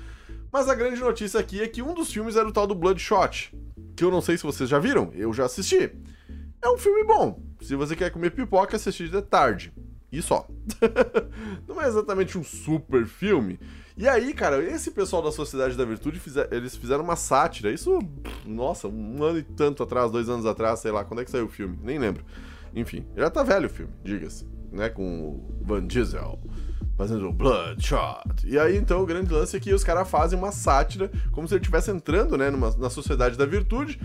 Mas 0.55 0.69
a 0.69 0.73
grande 0.73 1.01
notícia 1.01 1.37
aqui 1.37 1.61
é 1.61 1.67
que 1.67 1.81
um 1.81 1.93
dos 1.93 2.09
filmes 2.09 2.37
era 2.37 2.47
o 2.47 2.51
tal 2.51 2.65
do 2.65 2.73
Bloodshot, 2.73 3.53
que 3.93 4.05
eu 4.05 4.09
não 4.09 4.21
sei 4.21 4.37
se 4.37 4.43
vocês 4.43 4.69
já 4.69 4.79
viram, 4.79 5.11
eu 5.13 5.33
já 5.33 5.43
assisti. 5.43 5.91
É 6.61 6.69
um 6.69 6.77
filme 6.77 7.03
bom. 7.03 7.43
Se 7.59 7.75
você 7.75 7.93
quer 7.93 8.09
comer 8.09 8.29
pipoca, 8.29 8.77
assistir 8.77 9.09
de 9.09 9.21
tarde. 9.21 9.73
E 10.09 10.21
só. 10.21 10.47
não 11.67 11.81
é 11.81 11.87
exatamente 11.89 12.37
um 12.37 12.43
super 12.45 13.05
filme. 13.05 13.59
E 13.97 14.07
aí, 14.07 14.33
cara, 14.33 14.63
esse 14.63 14.91
pessoal 14.91 15.21
da 15.21 15.29
Sociedade 15.29 15.75
da 15.75 15.83
Virtude, 15.83 16.21
eles 16.49 16.77
fizeram 16.77 17.03
uma 17.03 17.17
sátira. 17.17 17.69
Isso, 17.69 17.99
nossa, 18.45 18.87
um 18.87 19.21
ano 19.21 19.39
e 19.39 19.43
tanto 19.43 19.83
atrás, 19.83 20.09
dois 20.09 20.29
anos 20.29 20.45
atrás, 20.45 20.79
sei 20.79 20.91
lá, 20.93 21.03
quando 21.03 21.19
é 21.19 21.25
que 21.25 21.31
saiu 21.31 21.47
o 21.47 21.49
filme? 21.49 21.77
Nem 21.83 21.99
lembro. 21.99 22.23
Enfim, 22.73 23.05
já 23.17 23.29
tá 23.29 23.43
velho 23.43 23.65
o 23.65 23.69
filme, 23.69 23.91
diga-se, 24.05 24.47
né? 24.71 24.87
Com 24.87 25.31
o 25.31 25.65
Van 25.65 25.85
Diesel 25.85 26.39
fazendo 26.95 27.31
Bloodshot. 27.31 28.45
E 28.45 28.57
aí, 28.57 28.77
então, 28.77 29.01
o 29.01 29.05
grande 29.05 29.31
lance 29.33 29.55
é 29.55 29.59
que 29.59 29.73
os 29.73 29.83
caras 29.83 30.09
fazem 30.09 30.37
uma 30.37 30.51
sátira, 30.51 31.11
como 31.31 31.47
se 31.47 31.53
ele 31.53 31.61
estivesse 31.61 31.91
entrando, 31.91 32.37
né, 32.37 32.49
numa, 32.49 32.71
na 32.77 32.89
Sociedade 32.89 33.37
da 33.37 33.45
Virtude, 33.45 33.99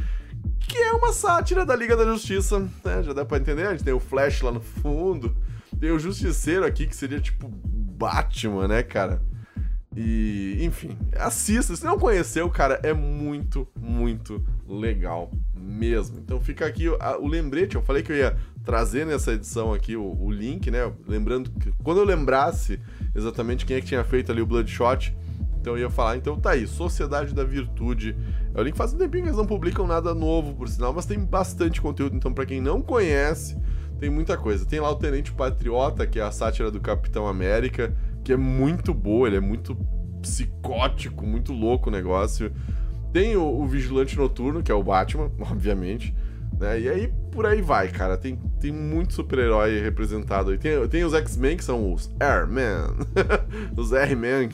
que 0.58 0.78
é 0.78 0.92
uma 0.92 1.12
sátira 1.12 1.64
da 1.64 1.74
Liga 1.74 1.96
da 1.96 2.04
Justiça, 2.04 2.60
né? 2.84 3.02
Já 3.02 3.12
dá 3.12 3.24
pra 3.24 3.38
entender, 3.38 3.66
a 3.66 3.72
gente 3.72 3.84
tem 3.84 3.92
o 3.92 4.00
Flash 4.00 4.42
lá 4.42 4.52
no 4.52 4.60
fundo, 4.60 5.34
tem 5.78 5.90
o 5.90 5.98
Justiceiro 5.98 6.64
aqui, 6.64 6.86
que 6.86 6.94
seria 6.94 7.20
tipo 7.20 7.48
Batman, 7.48 8.68
né, 8.68 8.82
cara? 8.82 9.22
E, 9.96 10.58
enfim, 10.60 10.96
assista. 11.16 11.74
Se 11.74 11.84
não 11.84 11.98
conheceu, 11.98 12.48
cara, 12.48 12.78
é 12.82 12.92
muito, 12.92 13.66
muito 13.76 14.44
legal 14.68 15.32
mesmo. 15.60 16.18
Então 16.18 16.40
fica 16.40 16.66
aqui 16.66 16.88
o, 16.88 17.26
lembrete. 17.26 17.76
Eu 17.76 17.82
falei 17.82 18.02
que 18.02 18.12
eu 18.12 18.16
ia 18.16 18.36
trazer 18.64 19.06
nessa 19.06 19.32
edição 19.32 19.72
aqui 19.72 19.96
o, 19.96 20.16
o, 20.20 20.30
link, 20.30 20.70
né? 20.70 20.90
Lembrando 21.06 21.50
que 21.50 21.72
quando 21.82 21.98
eu 21.98 22.04
lembrasse 22.04 22.80
exatamente 23.14 23.66
quem 23.66 23.76
é 23.76 23.80
que 23.80 23.86
tinha 23.86 24.04
feito 24.04 24.30
ali 24.30 24.40
o 24.40 24.46
Bloodshot, 24.46 25.14
então 25.60 25.74
eu 25.74 25.80
ia 25.80 25.90
falar, 25.90 26.16
então 26.16 26.38
tá 26.38 26.52
aí, 26.52 26.66
Sociedade 26.66 27.34
da 27.34 27.44
Virtude. 27.44 28.16
É 28.54 28.60
o 28.60 28.62
link 28.62 28.76
faz 28.76 28.94
um 28.94 28.98
tempinho 28.98 29.24
que 29.24 29.28
eles 29.28 29.38
não 29.38 29.46
publicam 29.46 29.86
nada 29.86 30.14
novo, 30.14 30.54
por 30.54 30.68
sinal, 30.68 30.92
mas 30.92 31.04
tem 31.04 31.18
bastante 31.18 31.80
conteúdo, 31.80 32.16
então 32.16 32.32
para 32.32 32.46
quem 32.46 32.60
não 32.60 32.80
conhece, 32.80 33.58
tem 33.98 34.08
muita 34.08 34.36
coisa. 34.36 34.64
Tem 34.64 34.80
lá 34.80 34.90
o 34.90 34.96
Tenente 34.96 35.32
Patriota, 35.32 36.06
que 36.06 36.18
é 36.18 36.22
a 36.22 36.30
sátira 36.30 36.70
do 36.70 36.80
Capitão 36.80 37.26
América, 37.26 37.94
que 38.24 38.32
é 38.32 38.36
muito 38.36 38.94
boa, 38.94 39.28
ele 39.28 39.36
é 39.36 39.40
muito 39.40 39.76
psicótico, 40.22 41.26
muito 41.26 41.52
louco 41.52 41.90
o 41.90 41.92
negócio. 41.92 42.50
Tem 43.12 43.36
o, 43.36 43.42
o 43.42 43.66
Vigilante 43.66 44.16
Noturno, 44.16 44.62
que 44.62 44.70
é 44.70 44.74
o 44.74 44.82
Batman, 44.82 45.30
obviamente. 45.40 46.14
Né? 46.58 46.80
E 46.80 46.88
aí 46.88 47.12
por 47.32 47.46
aí 47.46 47.62
vai, 47.62 47.88
cara. 47.88 48.16
Tem, 48.16 48.36
tem 48.60 48.72
muito 48.72 49.14
super-herói 49.14 49.80
representado 49.80 50.50
aí. 50.50 50.58
Tem, 50.58 50.88
tem 50.88 51.04
os 51.04 51.14
X-Men, 51.14 51.56
que 51.56 51.64
são 51.64 51.92
os 51.92 52.10
Airmen. 52.20 52.96
os 53.76 53.92
R-Men. 53.92 54.50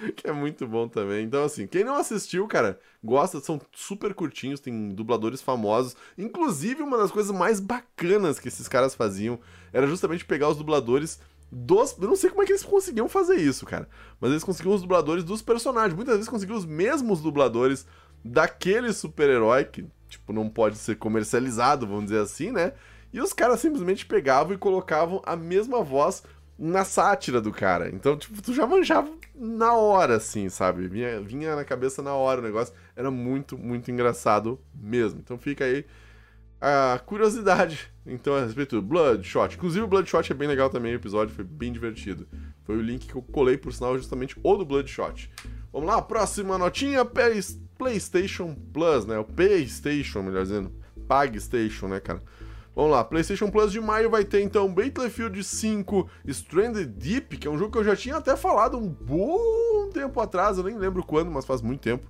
que 0.16 0.28
é 0.28 0.32
muito 0.32 0.66
bom 0.66 0.88
também. 0.88 1.24
Então, 1.24 1.44
assim, 1.44 1.66
quem 1.66 1.84
não 1.84 1.96
assistiu, 1.96 2.46
cara, 2.46 2.78
gosta, 3.02 3.40
são 3.40 3.60
super 3.72 4.14
curtinhos, 4.14 4.60
tem 4.60 4.90
dubladores 4.90 5.42
famosos. 5.42 5.96
Inclusive, 6.16 6.82
uma 6.82 6.98
das 6.98 7.10
coisas 7.10 7.34
mais 7.34 7.60
bacanas 7.60 8.38
que 8.38 8.48
esses 8.48 8.68
caras 8.68 8.94
faziam 8.94 9.38
era 9.72 9.86
justamente 9.86 10.24
pegar 10.24 10.48
os 10.48 10.56
dubladores 10.56 11.20
dos. 11.50 11.96
Eu 12.00 12.08
não 12.08 12.16
sei 12.16 12.30
como 12.30 12.42
é 12.42 12.46
que 12.46 12.52
eles 12.52 12.62
conseguiam 12.62 13.08
fazer 13.08 13.36
isso, 13.36 13.66
cara. 13.66 13.88
Mas 14.20 14.30
eles 14.30 14.44
conseguiam 14.44 14.74
os 14.74 14.82
dubladores 14.82 15.24
dos 15.24 15.42
personagens. 15.42 15.94
Muitas 15.94 16.14
vezes 16.14 16.28
conseguiam 16.28 16.58
os 16.58 16.66
mesmos 16.66 17.20
dubladores 17.20 17.86
daquele 18.24 18.92
super-herói 18.92 19.64
que, 19.64 19.86
tipo, 20.08 20.32
não 20.32 20.48
pode 20.48 20.76
ser 20.76 20.96
comercializado, 20.96 21.86
vamos 21.86 22.04
dizer 22.04 22.20
assim, 22.20 22.50
né? 22.50 22.72
E 23.12 23.20
os 23.20 23.32
caras 23.32 23.60
simplesmente 23.60 24.06
pegavam 24.06 24.54
e 24.54 24.58
colocavam 24.58 25.20
a 25.24 25.34
mesma 25.34 25.82
voz 25.82 26.22
na 26.58 26.84
sátira 26.84 27.40
do 27.40 27.50
cara. 27.50 27.88
Então, 27.88 28.16
tipo, 28.16 28.40
tu 28.42 28.52
já 28.52 28.66
manjava 28.66 29.10
na 29.34 29.72
hora, 29.72 30.16
assim, 30.16 30.48
sabe? 30.48 30.86
Vinha, 30.86 31.20
vinha 31.20 31.56
na 31.56 31.64
cabeça 31.64 32.02
na 32.02 32.14
hora 32.14 32.40
o 32.40 32.44
negócio. 32.44 32.74
Era 32.94 33.10
muito, 33.10 33.56
muito 33.56 33.90
engraçado 33.90 34.60
mesmo. 34.74 35.20
Então 35.20 35.38
fica 35.38 35.64
aí 35.64 35.86
a 36.60 36.98
curiosidade, 36.98 37.90
então, 38.04 38.34
a 38.34 38.44
respeito 38.44 38.76
do 38.76 38.82
Bloodshot. 38.82 39.54
Inclusive, 39.54 39.84
o 39.84 39.88
Bloodshot 39.88 40.30
é 40.30 40.34
bem 40.34 40.48
legal 40.48 40.68
também, 40.68 40.92
o 40.92 40.96
episódio 40.96 41.34
foi 41.34 41.44
bem 41.44 41.72
divertido. 41.72 42.26
Foi 42.64 42.76
o 42.76 42.82
link 42.82 43.06
que 43.06 43.14
eu 43.14 43.22
colei, 43.22 43.56
por 43.56 43.72
sinal, 43.72 43.96
justamente 43.96 44.36
o 44.42 44.56
do 44.56 44.64
Bloodshot. 44.64 45.30
Vamos 45.72 45.88
lá, 45.88 46.02
próxima 46.02 46.58
notinha, 46.58 47.04
PlayStation 47.78 48.54
Plus, 48.72 49.06
né? 49.06 49.18
O 49.18 49.24
PlayStation, 49.24 50.22
melhor 50.22 50.42
dizendo. 50.42 50.72
PagStation, 51.06 51.88
né, 51.88 52.00
cara? 52.00 52.22
Vamos 52.74 52.92
lá, 52.92 53.04
PlayStation 53.04 53.50
Plus 53.50 53.72
de 53.72 53.80
maio 53.80 54.08
vai 54.08 54.24
ter 54.24 54.42
então 54.42 54.72
Battlefield 54.72 55.42
5 55.42 56.08
Stranded 56.26 56.86
Deep, 56.86 57.36
que 57.36 57.48
é 57.48 57.50
um 57.50 57.58
jogo 57.58 57.72
que 57.72 57.78
eu 57.78 57.84
já 57.84 57.96
tinha 57.96 58.16
até 58.16 58.36
falado 58.36 58.78
um 58.78 58.88
bom 58.88 59.90
tempo 59.92 60.20
atrás, 60.20 60.56
eu 60.56 60.64
nem 60.64 60.78
lembro 60.78 61.02
quando, 61.02 61.30
mas 61.30 61.44
faz 61.44 61.60
muito 61.60 61.80
tempo. 61.80 62.06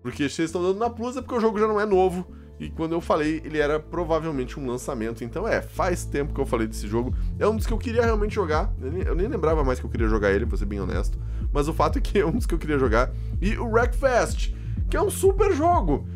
Porque 0.00 0.28
vocês 0.28 0.48
estão 0.48 0.62
dando 0.62 0.78
na 0.78 0.88
Plus 0.88 1.16
é 1.16 1.20
porque 1.20 1.34
o 1.34 1.40
jogo 1.40 1.58
já 1.58 1.66
não 1.66 1.80
é 1.80 1.84
novo. 1.84 2.26
E 2.58 2.68
quando 2.68 2.92
eu 2.92 3.00
falei, 3.00 3.40
ele 3.44 3.58
era 3.58 3.78
provavelmente 3.78 4.58
um 4.58 4.66
lançamento. 4.66 5.22
Então 5.22 5.46
é, 5.46 5.62
faz 5.62 6.04
tempo 6.04 6.34
que 6.34 6.40
eu 6.40 6.46
falei 6.46 6.66
desse 6.66 6.88
jogo. 6.88 7.14
É 7.38 7.46
um 7.46 7.56
dos 7.56 7.66
que 7.66 7.72
eu 7.72 7.78
queria 7.78 8.02
realmente 8.02 8.34
jogar. 8.34 8.72
Eu 8.80 9.14
nem, 9.14 9.28
lembrava 9.28 9.62
mais 9.62 9.78
que 9.78 9.86
eu 9.86 9.90
queria 9.90 10.08
jogar 10.08 10.32
ele, 10.32 10.46
pra 10.46 10.56
ser 10.56 10.66
bem 10.66 10.80
honesto. 10.80 11.18
mas 11.52 11.68
o 11.68 11.72
fato 11.72 11.98
é 11.98 12.00
que 12.00 12.18
é 12.20 12.26
um 12.26 12.32
dos 12.32 12.46
que 12.46 12.54
eu 12.54 12.58
queria 12.58 12.78
jogar. 12.78 13.10
E 13.40 13.56
o 13.56 13.66
Wreckfest, 13.66 14.54
que 14.90 14.96
é 14.96 15.02
um 15.02 15.10
super 15.10 15.54
jogo 15.54 16.06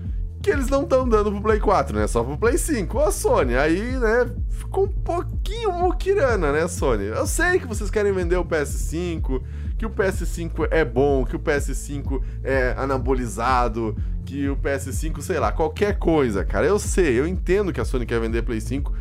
que 0.42 0.50
eles 0.50 0.68
não 0.68 0.82
estão 0.82 1.08
dando 1.08 1.30
pro 1.30 1.40
Play 1.40 1.61
4, 1.61 1.96
né? 1.96 2.06
Só 2.08 2.25
pro 2.25 2.37
Play 2.37 2.58
5. 2.58 2.99
Ô, 2.99 3.12
Sony, 3.12 3.56
aí, 3.56 3.80
né, 3.80 4.28
ficou 4.50 4.84
um 4.84 4.88
pouquinho 4.88 5.72
muquirana, 5.72 6.50
né, 6.50 6.66
Sony? 6.66 7.04
Eu 7.04 7.26
sei 7.28 7.61
que 7.61 7.66
vocês 7.66 7.90
querem 7.90 8.12
vender 8.12 8.37
o 8.37 8.44
PS5, 8.44 9.40
que 9.78 9.87
o 9.87 9.90
PS5 9.90 10.66
é 10.70 10.84
bom, 10.84 11.25
que 11.25 11.37
o 11.37 11.38
PS5 11.38 12.20
é 12.42 12.75
anabolizado, 12.76 13.96
que 14.24 14.48
o 14.48 14.56
PS5, 14.56 15.20
sei 15.20 15.38
lá, 15.38 15.52
qualquer 15.52 15.98
coisa, 15.98 16.44
cara. 16.44 16.66
Eu 16.66 16.78
sei, 16.78 17.18
eu 17.18 17.26
entendo 17.26 17.72
que 17.72 17.80
a 17.80 17.84
Sony 17.84 18.06
quer 18.06 18.20
vender 18.20 18.42
Play 18.42 18.60
5, 18.60 18.92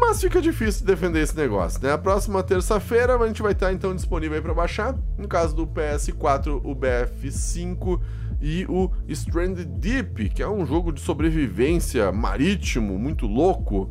mas 0.00 0.20
fica 0.20 0.40
difícil 0.40 0.84
defender 0.86 1.20
esse 1.20 1.36
negócio, 1.36 1.82
né? 1.82 1.92
A 1.92 1.98
próxima 1.98 2.42
terça-feira 2.42 3.16
a 3.16 3.26
gente 3.26 3.42
vai 3.42 3.52
estar 3.52 3.72
então 3.72 3.94
disponível 3.94 4.36
aí 4.36 4.42
para 4.42 4.54
baixar. 4.54 4.94
No 5.16 5.26
caso 5.26 5.54
do 5.54 5.66
PS4, 5.66 6.60
o 6.62 6.74
BF5 6.74 8.00
e 8.40 8.66
o 8.68 8.90
Stranded 9.08 9.66
Deep, 9.78 10.28
que 10.30 10.42
é 10.42 10.48
um 10.48 10.66
jogo 10.66 10.92
de 10.92 11.00
sobrevivência 11.00 12.12
marítimo 12.12 12.98
muito 12.98 13.26
louco. 13.26 13.90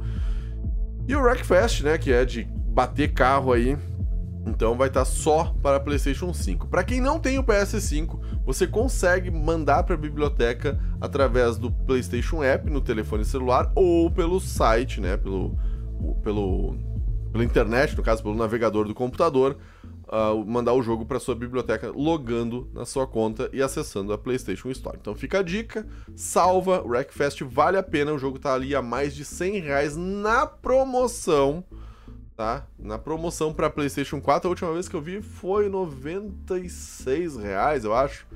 E 1.07 1.15
o 1.15 1.21
Wreckfest, 1.21 1.83
né, 1.83 1.97
que 1.97 2.11
é 2.11 2.23
de 2.23 2.43
bater 2.43 3.11
carro 3.13 3.51
aí. 3.51 3.77
Então 4.45 4.75
vai 4.75 4.87
estar 4.87 5.05
só 5.05 5.55
para 5.61 5.79
PlayStation 5.79 6.33
5. 6.33 6.67
Para 6.67 6.83
quem 6.83 7.01
não 7.01 7.19
tem 7.19 7.39
o 7.39 7.43
PS5, 7.43 8.19
você 8.45 8.67
consegue 8.67 9.31
mandar 9.31 9.83
para 9.83 9.95
a 9.95 9.97
biblioteca 9.97 10.79
através 11.01 11.57
do 11.57 11.71
PlayStation 11.71 12.43
App 12.43 12.69
no 12.69 12.79
telefone 12.79 13.25
celular 13.25 13.71
ou 13.75 14.11
pelo 14.11 14.39
site, 14.39 15.01
né, 15.01 15.17
pelo 15.17 15.57
pelo 16.21 16.77
pela 17.31 17.43
internet, 17.43 17.97
no 17.97 18.03
caso 18.03 18.23
pelo 18.23 18.35
navegador 18.35 18.87
do 18.87 18.93
computador, 18.93 19.57
uh, 20.07 20.45
mandar 20.45 20.73
o 20.73 20.81
jogo 20.81 21.05
para 21.05 21.19
sua 21.19 21.35
biblioteca 21.35 21.91
logando 21.93 22.69
na 22.73 22.85
sua 22.85 23.05
conta 23.05 23.49
e 23.51 23.61
acessando 23.61 24.13
a 24.13 24.17
PlayStation 24.17 24.69
Store. 24.69 24.97
Então 24.99 25.13
fica 25.13 25.39
a 25.39 25.43
dica, 25.43 25.85
salva, 26.15 26.81
Wreckfest 26.81 27.41
vale 27.41 27.77
a 27.77 27.83
pena, 27.83 28.13
o 28.13 28.17
jogo 28.17 28.39
tá 28.39 28.53
ali 28.53 28.73
a 28.73 28.81
mais 28.81 29.13
de 29.13 29.25
100 29.25 29.59
reais 29.59 29.97
na 29.97 30.45
promoção, 30.45 31.63
tá? 32.35 32.65
Na 32.77 32.97
promoção 32.97 33.53
para 33.53 33.69
PlayStation 33.69 34.19
4, 34.19 34.47
a 34.47 34.49
última 34.49 34.73
vez 34.73 34.87
que 34.87 34.95
eu 34.95 35.01
vi 35.01 35.21
foi 35.21 35.69
96 35.69 37.37
reais, 37.37 37.83
eu 37.83 37.93
acho. 37.93 38.27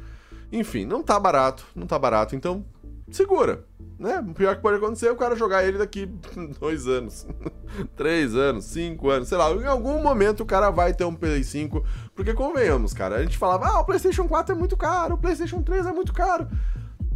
Enfim, 0.51 0.86
não 0.86 1.03
tá 1.03 1.20
barato, 1.20 1.65
não 1.75 1.86
tá 1.86 2.00
barato, 2.00 2.36
então 2.36 2.65
segura, 3.12 3.65
né? 3.98 4.24
O 4.27 4.34
pior 4.34 4.56
que 4.56 4.62
pode 4.62 4.77
acontecer 4.77 5.08
é 5.08 5.12
o 5.12 5.15
cara 5.15 5.36
jogar 5.36 5.63
ele 5.63 5.77
daqui 5.77 6.06
dois 6.60 6.88
anos, 6.88 7.27
três 7.96 8.36
anos, 8.36 8.65
cinco 8.65 9.10
anos, 9.10 9.27
sei 9.27 9.38
lá. 9.38 9.51
Em 9.51 9.65
algum 9.65 10.01
momento 10.01 10.41
o 10.41 10.46
cara 10.46 10.70
vai 10.70 10.94
ter 10.94 11.06
um 11.06 11.15
Play 11.15 11.44
5. 11.44 11.84
Porque 12.15 12.34
convenhamos, 12.34 12.94
cara. 12.94 13.18
A 13.18 13.22
gente 13.22 13.38
falava, 13.38 13.68
ah, 13.68 13.79
o 13.79 13.86
PlayStation 13.86 14.27
4 14.27 14.56
é 14.56 14.58
muito 14.58 14.77
caro, 14.77 15.15
o 15.15 15.18
PlayStation 15.18 15.62
3 15.62 15.88
é 15.88 15.91
muito 15.91 16.13
caro. 16.13 16.48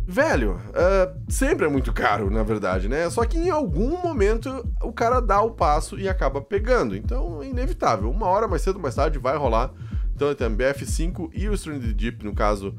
Velho, 0.06 0.60
uh, 0.70 1.32
sempre 1.32 1.66
é 1.66 1.70
muito 1.70 1.94
caro, 1.94 2.30
na 2.30 2.44
verdade, 2.44 2.90
né? 2.90 3.10
Só 3.10 3.24
que 3.26 3.38
em 3.38 3.50
algum 3.50 4.02
momento 4.02 4.68
o 4.82 4.92
cara 4.92 5.22
dá 5.22 5.42
o 5.42 5.52
passo 5.52 5.98
e 5.98 6.10
acaba 6.10 6.42
pegando. 6.42 6.96
Então 6.96 7.42
é 7.42 7.48
inevitável. 7.48 8.12
Uma 8.12 8.28
hora 8.28 8.48
mais 8.48 8.62
cedo 8.62 8.76
ou 8.76 8.82
mais 8.82 8.96
tarde 8.96 9.18
vai 9.18 9.38
rolar. 9.38 9.72
Então 10.14 10.34
tem 10.36 10.50
BF5 10.50 11.30
e 11.34 11.48
o 11.48 11.54
Stranded 11.54 11.94
Deep, 11.94 12.24
no 12.24 12.36
caso, 12.36 12.76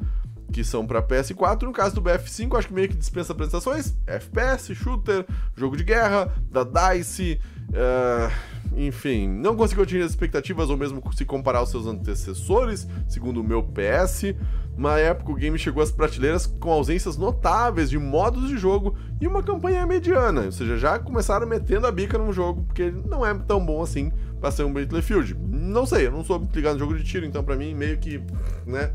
que 0.54 0.62
são 0.62 0.86
para 0.86 1.02
PS4. 1.02 1.62
No 1.62 1.72
caso 1.72 1.96
do 1.96 2.02
BF5, 2.02 2.56
acho 2.56 2.68
que 2.68 2.74
meio 2.74 2.88
que 2.88 2.96
dispensa 2.96 3.32
apresentações. 3.32 3.92
FPS, 4.06 4.72
shooter, 4.72 5.26
jogo 5.56 5.76
de 5.76 5.82
guerra, 5.82 6.32
da 6.48 6.62
DICE. 6.62 7.40
Uh, 7.70 8.32
enfim, 8.76 9.28
não 9.28 9.56
conseguiu 9.56 9.82
atingir 9.82 10.02
as 10.02 10.12
expectativas 10.12 10.70
ou 10.70 10.76
mesmo 10.76 11.02
se 11.12 11.24
comparar 11.24 11.58
aos 11.58 11.70
seus 11.70 11.86
antecessores, 11.86 12.86
segundo 13.08 13.40
o 13.40 13.44
meu 13.44 13.64
PS. 13.64 14.32
Na 14.76 14.96
época, 14.96 15.32
o 15.32 15.34
game 15.34 15.58
chegou 15.58 15.82
às 15.82 15.90
prateleiras 15.90 16.46
com 16.46 16.70
ausências 16.70 17.16
notáveis 17.16 17.90
de 17.90 17.98
modos 17.98 18.48
de 18.48 18.56
jogo 18.56 18.96
e 19.20 19.26
uma 19.26 19.42
campanha 19.42 19.84
mediana, 19.86 20.42
ou 20.42 20.52
seja, 20.52 20.76
já 20.76 20.98
começaram 21.00 21.46
metendo 21.48 21.86
a 21.86 21.92
bica 21.92 22.16
no 22.16 22.32
jogo, 22.32 22.62
porque 22.62 22.82
ele 22.82 23.02
não 23.08 23.26
é 23.26 23.34
tão 23.34 23.64
bom 23.64 23.82
assim 23.82 24.12
para 24.40 24.52
ser 24.52 24.64
um 24.64 24.72
Battlefield. 24.72 25.36
Não 25.48 25.84
sei, 25.84 26.06
eu 26.06 26.12
não 26.12 26.24
sou 26.24 26.48
ligado 26.52 26.74
no 26.74 26.80
jogo 26.80 26.96
de 26.96 27.04
tiro, 27.04 27.26
então 27.26 27.42
para 27.42 27.56
mim 27.56 27.74
meio 27.74 27.98
que, 27.98 28.20
né, 28.66 28.92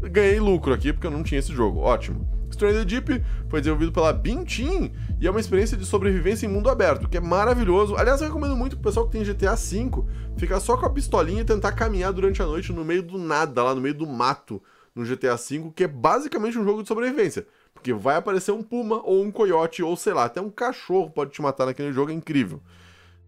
ganhei 0.00 0.40
lucro 0.40 0.72
aqui 0.72 0.92
porque 0.92 1.06
eu 1.06 1.10
não 1.10 1.22
tinha 1.22 1.38
esse 1.38 1.52
jogo. 1.52 1.80
Ótimo. 1.80 2.36
Stranded 2.50 2.86
Deep 2.86 3.22
foi 3.48 3.60
desenvolvido 3.60 3.92
pela 3.92 4.12
Beam 4.12 4.44
Team 4.44 4.90
e 5.20 5.26
é 5.26 5.30
uma 5.30 5.40
experiência 5.40 5.76
de 5.76 5.84
sobrevivência 5.84 6.46
em 6.46 6.48
mundo 6.48 6.70
aberto, 6.70 7.08
que 7.08 7.16
é 7.16 7.20
maravilhoso. 7.20 7.96
Aliás, 7.96 8.20
eu 8.20 8.28
recomendo 8.28 8.56
muito 8.56 8.76
pro 8.76 8.84
pessoal 8.84 9.06
que 9.06 9.12
tem 9.12 9.24
GTA 9.24 9.54
V 9.54 10.04
ficar 10.36 10.60
só 10.60 10.76
com 10.76 10.86
a 10.86 10.90
pistolinha 10.90 11.42
e 11.42 11.44
tentar 11.44 11.72
caminhar 11.72 12.12
durante 12.12 12.40
a 12.42 12.46
noite 12.46 12.72
no 12.72 12.84
meio 12.84 13.02
do 13.02 13.18
nada, 13.18 13.62
lá 13.62 13.74
no 13.74 13.80
meio 13.80 13.94
do 13.94 14.06
mato, 14.06 14.62
no 14.94 15.04
GTA 15.04 15.36
V, 15.36 15.72
que 15.74 15.84
é 15.84 15.88
basicamente 15.88 16.58
um 16.58 16.64
jogo 16.64 16.82
de 16.82 16.88
sobrevivência. 16.88 17.46
Porque 17.74 17.92
vai 17.92 18.16
aparecer 18.16 18.52
um 18.52 18.62
puma 18.62 19.02
ou 19.04 19.22
um 19.22 19.30
coiote 19.30 19.82
ou 19.82 19.96
sei 19.96 20.14
lá, 20.14 20.24
até 20.24 20.40
um 20.40 20.50
cachorro 20.50 21.10
pode 21.10 21.32
te 21.32 21.42
matar 21.42 21.66
naquele 21.66 21.92
jogo, 21.92 22.10
é 22.10 22.14
incrível. 22.14 22.62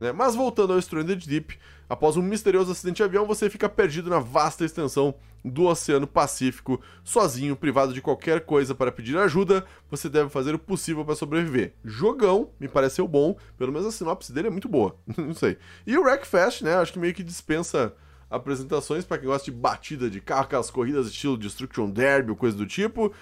Né? 0.00 0.12
Mas 0.12 0.34
voltando 0.34 0.72
ao 0.72 0.78
Stranded 0.78 1.26
Deep, 1.26 1.58
após 1.88 2.16
um 2.16 2.22
misterioso 2.22 2.72
acidente 2.72 2.96
de 2.96 3.02
avião, 3.02 3.26
você 3.26 3.50
fica 3.50 3.68
perdido 3.68 4.08
na 4.08 4.18
vasta 4.18 4.64
extensão 4.64 5.14
do 5.44 5.64
Oceano 5.64 6.06
Pacífico, 6.06 6.80
sozinho, 7.04 7.56
privado 7.56 7.92
de 7.92 8.02
qualquer 8.02 8.44
coisa 8.44 8.74
para 8.74 8.92
pedir 8.92 9.16
ajuda, 9.16 9.64
você 9.90 10.08
deve 10.08 10.28
fazer 10.28 10.54
o 10.54 10.58
possível 10.58 11.04
para 11.04 11.14
sobreviver. 11.14 11.74
Jogão, 11.84 12.50
me 12.58 12.68
pareceu 12.68 13.06
bom, 13.06 13.36
pelo 13.56 13.72
menos 13.72 13.86
a 13.86 13.92
sinopse 13.92 14.32
dele 14.32 14.48
é 14.48 14.50
muito 14.50 14.68
boa, 14.68 14.96
não 15.16 15.34
sei. 15.34 15.58
E 15.86 15.96
o 15.96 16.02
Wreckfest, 16.02 16.62
né, 16.62 16.74
acho 16.74 16.92
que 16.92 16.98
meio 16.98 17.14
que 17.14 17.22
dispensa 17.22 17.94
apresentações 18.30 19.04
para 19.04 19.18
quem 19.18 19.26
gosta 19.26 19.44
de 19.44 19.56
batida 19.56 20.10
de 20.10 20.20
carro, 20.20 20.42
aquelas 20.42 20.70
corridas 20.70 21.06
estilo 21.06 21.38
Destruction 21.38 21.90
Derby 21.90 22.30
ou 22.30 22.36
coisa 22.36 22.56
do 22.56 22.66
tipo. 22.66 23.12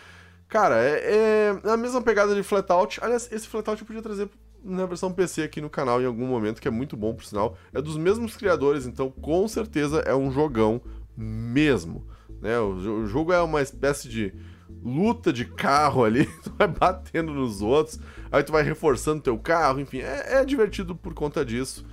Cara, 0.49 0.77
é, 0.77 1.61
é 1.65 1.71
a 1.71 1.77
mesma 1.77 2.03
pegada 2.03 2.35
de 2.35 2.43
Flatout. 2.43 3.01
Aliás, 3.03 3.29
esse 3.33 3.47
Flatout 3.49 3.81
eu 3.81 3.87
podia 3.87 4.03
trazer 4.03 4.29
na 4.65 4.85
versão 4.85 5.13
PC 5.13 5.43
aqui 5.43 5.61
no 5.61 5.71
canal 5.71 6.03
em 6.03 6.07
algum 6.07 6.27
momento, 6.27 6.61
que 6.61 6.69
é 6.69 6.71
muito 6.71 6.97
bom, 6.97 7.15
por 7.15 7.25
sinal. 7.25 7.57
É 7.73 7.81
dos 7.81 7.97
mesmos 7.97 8.37
criadores, 8.37 8.87
então 8.87 9.11
com 9.11 9.47
certeza 9.47 10.01
é 10.01 10.15
um 10.15 10.31
jogão 10.31 10.81
mesmo. 11.17 12.07
Né? 12.41 12.59
O, 12.59 13.01
o 13.03 13.07
jogo 13.07 13.33
é 13.33 13.41
uma 13.41 13.63
espécie 13.63 14.09
de 14.09 14.35
luta 14.83 15.33
de 15.33 15.45
carro 15.45 16.05
ali, 16.05 16.27
tu 16.43 16.53
vai 16.57 16.69
batendo 16.69 17.33
nos 17.33 17.63
outros, 17.63 17.99
aí 18.31 18.43
tu 18.43 18.53
vai 18.53 18.63
reforçando 18.63 19.23
teu 19.23 19.39
carro, 19.39 19.81
enfim, 19.81 19.99
é, 19.99 20.41
é 20.41 20.45
divertido 20.45 20.95
por 20.95 21.15
conta 21.15 21.45
disso. 21.45 21.85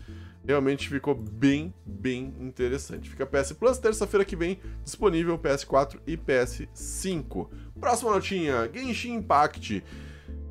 Realmente 0.46 0.90
ficou 0.90 1.16
bem, 1.16 1.74
bem 1.86 2.34
interessante. 2.42 3.10
Fica 3.10 3.26
PS 3.26 3.54
Plus, 3.54 3.78
terça-feira 3.78 4.26
que 4.26 4.36
vem, 4.36 4.60
disponível 4.84 5.40
PS4 5.40 6.00
e 6.06 6.18
PS5. 6.18 7.48
Próxima 7.80 8.12
notinha, 8.12 8.70
Genshin 8.74 9.14
Impact. 9.14 9.82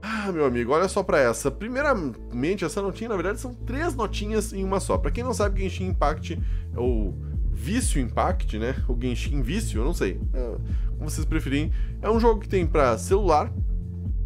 Ah, 0.00 0.32
meu 0.32 0.46
amigo, 0.46 0.72
olha 0.72 0.88
só 0.88 1.02
para 1.02 1.20
essa. 1.20 1.50
Primeiramente, 1.50 2.64
essa 2.64 2.80
notinha, 2.80 3.10
na 3.10 3.16
verdade, 3.16 3.38
são 3.38 3.54
três 3.54 3.94
notinhas 3.94 4.54
em 4.54 4.64
uma 4.64 4.80
só. 4.80 4.96
Para 4.96 5.10
quem 5.10 5.22
não 5.22 5.34
sabe, 5.34 5.60
Genshin 5.60 5.88
Impact 5.88 6.40
é 6.74 6.80
o 6.80 7.14
Vício 7.52 8.00
Impact, 8.00 8.58
né? 8.58 8.74
O 8.88 8.98
Genshin 9.00 9.42
Vício, 9.42 9.80
eu 9.80 9.84
não 9.84 9.94
sei. 9.94 10.20
É, 10.32 10.56
como 10.96 11.10
vocês 11.10 11.24
preferirem. 11.24 11.72
É 12.00 12.10
um 12.10 12.18
jogo 12.18 12.40
que 12.40 12.48
tem 12.48 12.66
para 12.66 12.96
celular, 12.98 13.52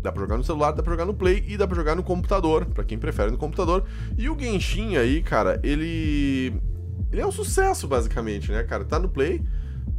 Dá 0.07 0.13
pra 0.13 0.23
jogar 0.23 0.37
no 0.37 0.45
celular, 0.45 0.71
dá 0.71 0.85
pra 0.85 0.93
jogar 0.93 1.05
no 1.05 1.15
Play 1.15 1.45
e 1.49 1.57
dá 1.57 1.67
pra 1.67 1.75
jogar 1.75 1.97
no 1.97 2.03
computador, 2.05 2.65
para 2.67 2.85
quem 2.85 2.97
prefere 2.97 3.29
no 3.29 3.37
computador. 3.37 3.85
E 4.17 4.31
o 4.31 4.39
Genshin 4.39 4.97
aí, 4.97 5.21
cara, 5.21 5.59
ele. 5.65 6.55
Ele 7.11 7.21
é 7.21 7.27
um 7.27 7.33
sucesso, 7.33 7.89
basicamente, 7.89 8.53
né, 8.53 8.63
cara? 8.63 8.85
Tá 8.85 9.01
no 9.01 9.09
Play, 9.09 9.43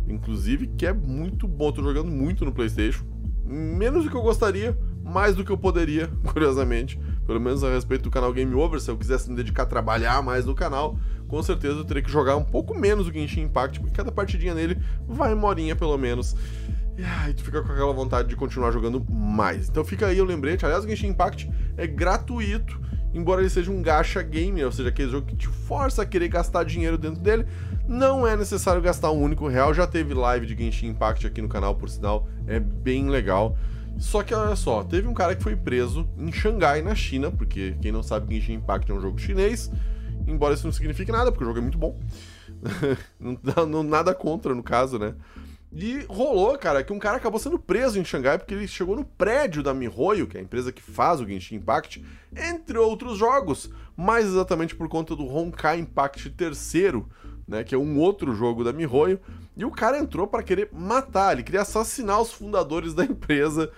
inclusive, 0.07 0.67
que 0.77 0.85
é 0.85 0.93
muito 0.93 1.45
bom. 1.45 1.73
Tô 1.73 1.83
jogando 1.83 2.09
muito 2.09 2.45
no 2.45 2.53
PlayStation. 2.53 3.03
Menos 3.43 4.05
do 4.05 4.09
que 4.09 4.15
eu 4.15 4.21
gostaria, 4.21 4.77
mais 5.03 5.35
do 5.35 5.43
que 5.43 5.51
eu 5.51 5.57
poderia, 5.57 6.07
curiosamente. 6.31 6.97
Pelo 7.27 7.41
menos 7.41 7.61
a 7.63 7.69
respeito 7.69 8.03
do 8.03 8.09
canal 8.09 8.31
Game 8.31 8.53
Over. 8.55 8.79
Se 8.79 8.89
eu 8.89 8.97
quisesse 8.97 9.29
me 9.29 9.35
dedicar 9.35 9.63
a 9.63 9.65
trabalhar 9.65 10.23
mais 10.23 10.45
no 10.45 10.55
canal, 10.55 10.97
com 11.27 11.43
certeza 11.43 11.75
eu 11.75 11.83
teria 11.83 12.01
que 12.01 12.09
jogar 12.09 12.37
um 12.37 12.43
pouco 12.43 12.73
menos 12.73 13.05
o 13.05 13.11
Genshin 13.11 13.41
Impact, 13.41 13.81
porque 13.81 13.93
cada 13.93 14.11
partidinha 14.11 14.55
nele 14.55 14.77
vai 15.05 15.33
uma 15.33 15.47
horinha 15.47 15.75
pelo 15.75 15.97
menos. 15.97 16.35
E 16.97 17.03
aí 17.03 17.33
tu 17.33 17.43
fica 17.43 17.61
com 17.61 17.71
aquela 17.71 17.93
vontade 17.93 18.29
de 18.29 18.35
continuar 18.35 18.71
jogando 18.71 19.05
mais. 19.07 19.69
Então 19.69 19.83
fica 19.83 20.07
aí 20.07 20.19
o 20.19 20.25
lembrete. 20.25 20.65
Aliás, 20.65 20.83
o 20.83 20.87
Genshin 20.87 21.09
Impact 21.09 21.51
é 21.75 21.85
gratuito, 21.85 22.79
embora 23.13 23.41
ele 23.41 23.49
seja 23.49 23.69
um 23.69 23.81
gacha 23.83 24.21
game, 24.23 24.63
ou 24.63 24.71
seja, 24.71 24.89
aquele 24.89 25.11
jogo 25.11 25.27
que 25.27 25.35
te 25.35 25.47
força 25.47 26.01
a 26.01 26.05
querer 26.05 26.29
gastar 26.29 26.63
dinheiro 26.63 26.97
dentro 26.97 27.21
dele. 27.21 27.45
Não 27.87 28.25
é 28.25 28.35
necessário 28.35 28.81
gastar 28.81 29.11
um 29.11 29.21
único 29.21 29.47
real. 29.47 29.73
Já 29.73 29.85
teve 29.85 30.13
live 30.13 30.45
de 30.45 30.55
Genshin 30.55 30.87
Impact 30.87 31.27
aqui 31.27 31.41
no 31.41 31.47
canal, 31.47 31.75
por 31.75 31.89
sinal, 31.89 32.27
é 32.47 32.59
bem 32.59 33.09
legal. 33.09 33.55
Só 33.99 34.21
que 34.21 34.33
olha 34.33 34.55
só, 34.55 34.83
teve 34.83 35.07
um 35.07 35.13
cara 35.13 35.35
que 35.35 35.41
foi 35.41 35.55
preso 35.55 36.07
em 36.17 36.31
Xangai, 36.31 36.81
na 36.81 36.93
China, 36.93 37.31
porque 37.31 37.75
quem 37.81 37.91
não 37.91 38.03
sabe, 38.03 38.35
Genshin 38.35 38.53
Impact 38.53 38.91
é 38.91 38.93
um 38.93 39.01
jogo 39.01 39.17
chinês, 39.17 39.71
embora 40.27 40.53
isso 40.53 40.65
não 40.65 40.71
signifique 40.71 41.11
nada, 41.11 41.31
porque 41.31 41.43
o 41.43 41.47
jogo 41.47 41.59
é 41.59 41.61
muito 41.61 41.77
bom. 41.77 41.97
não, 43.19 43.65
não, 43.65 43.83
nada 43.83 44.13
contra, 44.13 44.53
no 44.53 44.63
caso, 44.63 44.99
né? 44.99 45.15
E 45.71 46.05
rolou, 46.07 46.57
cara, 46.57 46.83
que 46.83 46.93
um 46.93 46.99
cara 46.99 47.17
acabou 47.17 47.39
sendo 47.39 47.59
preso 47.59 47.99
em 47.99 48.05
Xangai 48.05 48.37
porque 48.37 48.53
ele 48.53 48.67
chegou 48.67 48.95
no 48.95 49.03
prédio 49.03 49.61
da 49.61 49.73
MiHoYo, 49.73 50.27
que 50.27 50.37
é 50.37 50.39
a 50.39 50.43
empresa 50.43 50.71
que 50.71 50.81
faz 50.81 51.19
o 51.19 51.27
Genshin 51.27 51.55
Impact, 51.55 52.03
entre 52.35 52.77
outros 52.77 53.17
jogos, 53.17 53.69
mais 53.95 54.25
exatamente 54.25 54.75
por 54.75 54.87
conta 54.87 55.15
do 55.15 55.27
Honkai 55.27 55.79
Impact 55.79 56.29
terceiro, 56.31 57.09
né, 57.47 57.63
que 57.63 57.75
é 57.75 57.77
um 57.77 57.99
outro 57.99 58.33
jogo 58.33 58.63
da 58.63 58.71
MiHoYo, 58.71 59.19
e 59.57 59.65
o 59.65 59.71
cara 59.71 59.97
entrou 59.97 60.27
para 60.27 60.43
querer 60.43 60.69
matar, 60.71 61.33
ele 61.33 61.43
queria 61.43 61.61
assassinar 61.61 62.21
os 62.21 62.31
fundadores 62.31 62.93
da 62.93 63.03
empresa 63.03 63.71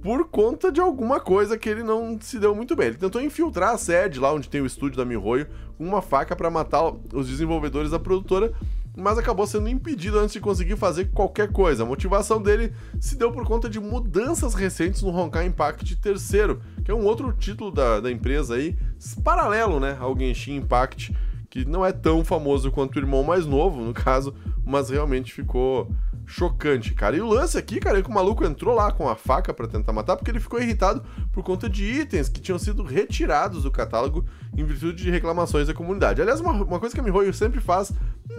por 0.00 0.28
conta 0.28 0.70
de 0.70 0.80
alguma 0.80 1.18
coisa 1.18 1.58
que 1.58 1.68
ele 1.68 1.82
não 1.82 2.18
se 2.20 2.38
deu 2.38 2.54
muito 2.54 2.76
bem. 2.76 2.88
Ele 2.88 2.98
tentou 2.98 3.20
infiltrar 3.20 3.70
a 3.70 3.78
sede 3.78 4.20
lá 4.20 4.32
onde 4.32 4.48
tem 4.48 4.60
o 4.60 4.66
estúdio 4.66 4.98
da 4.98 5.04
MiHoYo 5.04 5.46
com 5.76 5.84
uma 5.84 6.02
faca 6.02 6.36
para 6.36 6.50
matar 6.50 6.92
os 7.12 7.26
desenvolvedores 7.26 7.90
da 7.90 7.98
produtora, 7.98 8.52
mas 8.96 9.18
acabou 9.18 9.46
sendo 9.46 9.68
impedido 9.68 10.18
antes 10.18 10.34
de 10.34 10.40
conseguir 10.40 10.76
fazer 10.76 11.06
qualquer 11.06 11.50
coisa. 11.50 11.82
A 11.82 11.86
motivação 11.86 12.40
dele 12.40 12.72
se 13.00 13.16
deu 13.16 13.32
por 13.32 13.44
conta 13.44 13.68
de 13.68 13.80
mudanças 13.80 14.54
recentes 14.54 15.02
no 15.02 15.08
Honkai 15.08 15.46
Impact 15.46 15.96
terceiro, 15.96 16.60
que 16.84 16.90
é 16.90 16.94
um 16.94 17.04
outro 17.04 17.32
título 17.32 17.72
da, 17.72 17.98
da 17.98 18.10
empresa 18.10 18.54
aí, 18.54 18.76
paralelo 19.24 19.80
né, 19.80 19.96
ao 19.98 20.16
Genshin 20.16 20.56
Impact, 20.56 21.12
que 21.54 21.64
não 21.64 21.86
é 21.86 21.92
tão 21.92 22.24
famoso 22.24 22.68
quanto 22.72 22.96
o 22.96 22.98
irmão 22.98 23.22
mais 23.22 23.46
novo, 23.46 23.80
no 23.80 23.94
caso, 23.94 24.34
mas 24.66 24.90
realmente 24.90 25.32
ficou 25.32 25.88
chocante, 26.26 26.92
cara. 26.94 27.16
E 27.16 27.20
o 27.20 27.28
lance 27.28 27.56
aqui, 27.56 27.78
cara, 27.78 28.00
é 28.00 28.02
que 28.02 28.08
o 28.08 28.12
maluco 28.12 28.44
entrou 28.44 28.74
lá 28.74 28.90
com 28.90 29.08
a 29.08 29.14
faca 29.14 29.54
para 29.54 29.68
tentar 29.68 29.92
matar 29.92 30.16
porque 30.16 30.32
ele 30.32 30.40
ficou 30.40 30.60
irritado 30.60 31.04
por 31.32 31.44
conta 31.44 31.68
de 31.70 31.84
itens 31.84 32.28
que 32.28 32.40
tinham 32.40 32.58
sido 32.58 32.82
retirados 32.82 33.62
do 33.62 33.70
catálogo 33.70 34.24
em 34.56 34.64
virtude 34.64 35.04
de 35.04 35.10
reclamações 35.12 35.68
da 35.68 35.74
comunidade. 35.74 36.20
Aliás, 36.20 36.40
uma, 36.40 36.50
uma 36.50 36.80
coisa 36.80 36.92
que 36.92 37.00
a 37.00 37.04
MiHoYo 37.04 37.32
sempre 37.32 37.60
faz, 37.60 37.92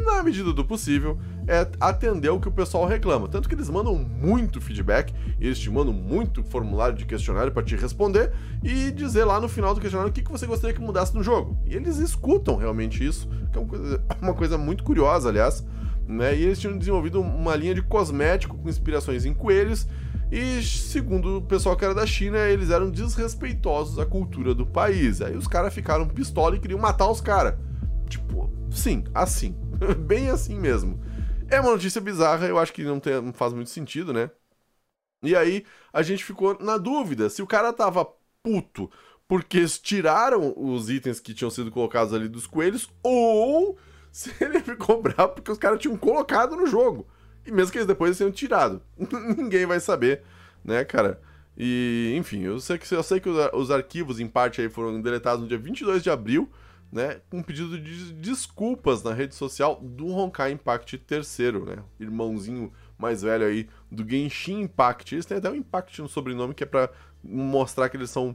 na 0.03 0.23
medida 0.23 0.51
do 0.51 0.65
possível, 0.65 1.17
é 1.47 1.67
atender 1.79 2.29
o 2.29 2.39
que 2.39 2.47
o 2.47 2.51
pessoal 2.51 2.87
reclama. 2.87 3.27
Tanto 3.27 3.47
que 3.47 3.55
eles 3.55 3.69
mandam 3.69 3.95
muito 3.95 4.59
feedback, 4.59 5.13
eles 5.39 5.59
te 5.59 5.69
mandam 5.69 5.93
muito 5.93 6.43
formulário 6.43 6.97
de 6.97 7.05
questionário 7.05 7.51
para 7.51 7.63
te 7.63 7.75
responder 7.75 8.33
e 8.63 8.91
dizer 8.91 9.25
lá 9.25 9.39
no 9.39 9.47
final 9.47 9.73
do 9.73 9.81
questionário 9.81 10.09
o 10.09 10.13
que, 10.13 10.23
que 10.23 10.31
você 10.31 10.45
gostaria 10.47 10.75
que 10.75 10.81
mudasse 10.81 11.13
no 11.13 11.21
jogo. 11.21 11.57
E 11.65 11.75
eles 11.75 11.97
escutam 11.97 12.55
realmente 12.55 13.05
isso, 13.05 13.29
que 13.51 13.57
é 13.57 13.61
uma 13.61 13.67
coisa, 13.67 14.03
uma 14.21 14.33
coisa 14.33 14.57
muito 14.57 14.83
curiosa, 14.83 15.29
aliás 15.29 15.63
né? 16.07 16.35
E 16.35 16.43
eles 16.43 16.59
tinham 16.59 16.77
desenvolvido 16.77 17.19
uma 17.19 17.55
linha 17.55 17.73
de 17.73 17.81
cosmético 17.81 18.57
com 18.57 18.69
inspirações 18.69 19.25
em 19.25 19.33
coelhos. 19.33 19.87
E 20.31 20.61
segundo 20.63 21.37
o 21.37 21.41
pessoal 21.41 21.75
que 21.75 21.85
era 21.85 21.93
da 21.93 22.05
China, 22.05 22.37
eles 22.37 22.69
eram 22.69 22.89
desrespeitosos 22.89 23.99
à 23.99 24.05
cultura 24.05 24.53
do 24.53 24.65
país. 24.65 25.21
Aí 25.21 25.35
os 25.35 25.47
caras 25.47 25.73
ficaram 25.73 26.07
pistola 26.07 26.55
e 26.55 26.59
queriam 26.59 26.79
matar 26.79 27.09
os 27.09 27.21
caras. 27.21 27.55
Tipo, 28.09 28.49
sim, 28.71 29.03
assim. 29.13 29.55
Bem 30.05 30.29
assim 30.29 30.59
mesmo. 30.59 30.99
É 31.49 31.59
uma 31.59 31.71
notícia 31.71 32.01
bizarra, 32.01 32.47
eu 32.47 32.57
acho 32.57 32.73
que 32.73 32.83
não, 32.83 32.99
tem, 32.99 33.21
não 33.21 33.33
faz 33.33 33.53
muito 33.53 33.69
sentido, 33.69 34.11
né? 34.11 34.31
E 35.23 35.35
aí 35.35 35.65
a 35.91 36.01
gente 36.01 36.23
ficou 36.23 36.57
na 36.59 36.77
dúvida 36.77 37.29
se 37.29 37.41
o 37.41 37.47
cara 37.47 37.73
tava 37.73 38.07
puto 38.43 38.89
porque 39.27 39.65
tiraram 39.65 40.53
os 40.55 40.89
itens 40.89 41.19
que 41.19 41.33
tinham 41.33 41.49
sido 41.49 41.71
colocados 41.71 42.13
ali 42.13 42.27
dos 42.27 42.45
coelhos 42.45 42.89
ou 43.01 43.77
se 44.11 44.31
ele 44.39 44.59
ficou 44.59 45.01
bravo 45.01 45.33
porque 45.33 45.51
os 45.51 45.57
caras 45.57 45.79
tinham 45.79 45.97
colocado 45.97 46.55
no 46.55 46.67
jogo. 46.67 47.07
E 47.45 47.51
mesmo 47.51 47.71
que 47.71 47.77
eles 47.77 47.87
depois 47.87 48.17
tenham 48.17 48.31
tirado. 48.31 48.81
Ninguém 49.37 49.65
vai 49.65 49.79
saber, 49.79 50.23
né, 50.63 50.83
cara? 50.83 51.21
E, 51.57 52.13
enfim, 52.17 52.41
eu 52.41 52.59
sei 52.59 52.77
que, 52.77 52.93
eu 52.93 53.03
sei 53.03 53.19
que 53.19 53.29
os 53.29 53.71
arquivos, 53.71 54.19
em 54.19 54.27
parte, 54.27 54.61
aí 54.61 54.69
foram 54.69 54.99
deletados 55.01 55.41
no 55.41 55.47
dia 55.47 55.57
22 55.57 56.03
de 56.03 56.09
abril, 56.09 56.49
né? 56.95 57.19
Um 57.29 57.43
pedido 57.43 57.77
de 57.77 58.13
desculpas 58.13 59.03
na 59.03 59.11
rede 59.13 59.35
social 59.35 59.81
do 59.83 60.07
Honkai 60.07 60.53
Impact 60.53 60.97
terceiro, 60.99 61.65
né? 61.65 61.83
Irmãozinho 61.99 62.71
mais 62.97 63.21
velho 63.21 63.45
aí 63.45 63.67
do 63.91 64.09
Genshin 64.09 64.61
Impact. 64.61 65.13
Eles 65.13 65.25
têm 65.25 65.35
até 65.35 65.51
um 65.51 65.55
Impact 65.55 66.01
no 66.01 66.07
sobrenome 66.07 66.53
que 66.53 66.63
é 66.63 66.65
para 66.65 66.89
mostrar 67.21 67.89
que 67.89 67.97
eles 67.97 68.09
são 68.09 68.33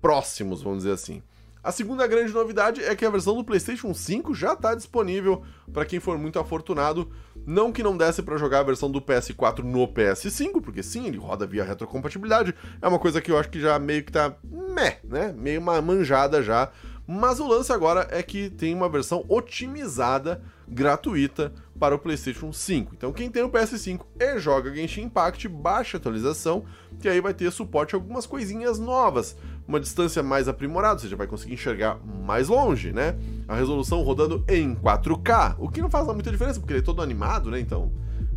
próximos, 0.00 0.62
vamos 0.62 0.84
dizer 0.84 0.92
assim. 0.92 1.20
A 1.64 1.72
segunda 1.72 2.06
grande 2.06 2.32
novidade 2.32 2.80
é 2.80 2.94
que 2.94 3.04
a 3.04 3.10
versão 3.10 3.34
do 3.34 3.42
PlayStation 3.42 3.92
5 3.92 4.32
já 4.36 4.52
está 4.52 4.72
disponível 4.72 5.42
para 5.72 5.84
quem 5.84 5.98
for 5.98 6.16
muito 6.16 6.38
afortunado. 6.38 7.10
Não 7.44 7.72
que 7.72 7.82
não 7.82 7.96
desse 7.96 8.22
para 8.22 8.36
jogar 8.36 8.60
a 8.60 8.62
versão 8.62 8.88
do 8.88 9.00
PS4 9.00 9.64
no 9.64 9.88
PS5, 9.88 10.62
porque 10.62 10.80
sim, 10.80 11.08
ele 11.08 11.18
roda 11.18 11.44
via 11.44 11.64
retrocompatibilidade. 11.64 12.54
É 12.80 12.86
uma 12.86 13.00
coisa 13.00 13.20
que 13.20 13.32
eu 13.32 13.36
acho 13.36 13.50
que 13.50 13.58
já 13.58 13.80
meio 13.80 14.04
que 14.04 14.12
tá 14.12 14.36
meh, 14.44 15.00
né? 15.02 15.34
Meio 15.36 15.60
uma 15.60 15.82
manjada 15.82 16.40
já. 16.40 16.70
Mas 17.06 17.38
o 17.38 17.46
lance 17.46 17.72
agora 17.72 18.08
é 18.10 18.22
que 18.22 18.50
tem 18.50 18.74
uma 18.74 18.88
versão 18.88 19.24
otimizada, 19.28 20.42
gratuita, 20.66 21.52
para 21.78 21.94
o 21.94 21.98
PlayStation 21.98 22.52
5. 22.52 22.94
Então, 22.96 23.12
quem 23.12 23.30
tem 23.30 23.42
o 23.42 23.50
PS5 23.50 24.00
e 24.18 24.38
joga 24.38 24.74
Genshin 24.74 25.02
Impact, 25.02 25.46
baixa 25.48 25.96
a 25.96 25.98
atualização, 25.98 26.64
que 26.98 27.08
aí 27.08 27.20
vai 27.20 27.34
ter 27.34 27.50
suporte 27.52 27.94
a 27.94 27.98
algumas 27.98 28.26
coisinhas 28.26 28.78
novas 28.78 29.36
uma 29.66 29.80
distância 29.80 30.22
mais 30.22 30.48
aprimorada, 30.48 30.94
ou 30.94 31.00
seja, 31.00 31.16
vai 31.16 31.26
conseguir 31.26 31.54
enxergar 31.54 31.98
mais 32.24 32.48
longe, 32.48 32.92
né? 32.92 33.16
A 33.48 33.56
resolução 33.56 34.02
rodando 34.02 34.44
em 34.48 34.74
4K, 34.76 35.56
o 35.58 35.68
que 35.68 35.82
não 35.82 35.90
faz 35.90 36.06
muita 36.06 36.30
diferença, 36.30 36.60
porque 36.60 36.72
ele 36.72 36.80
é 36.80 36.84
todo 36.84 37.02
animado, 37.02 37.50
né? 37.50 37.58
Então, 37.58 37.90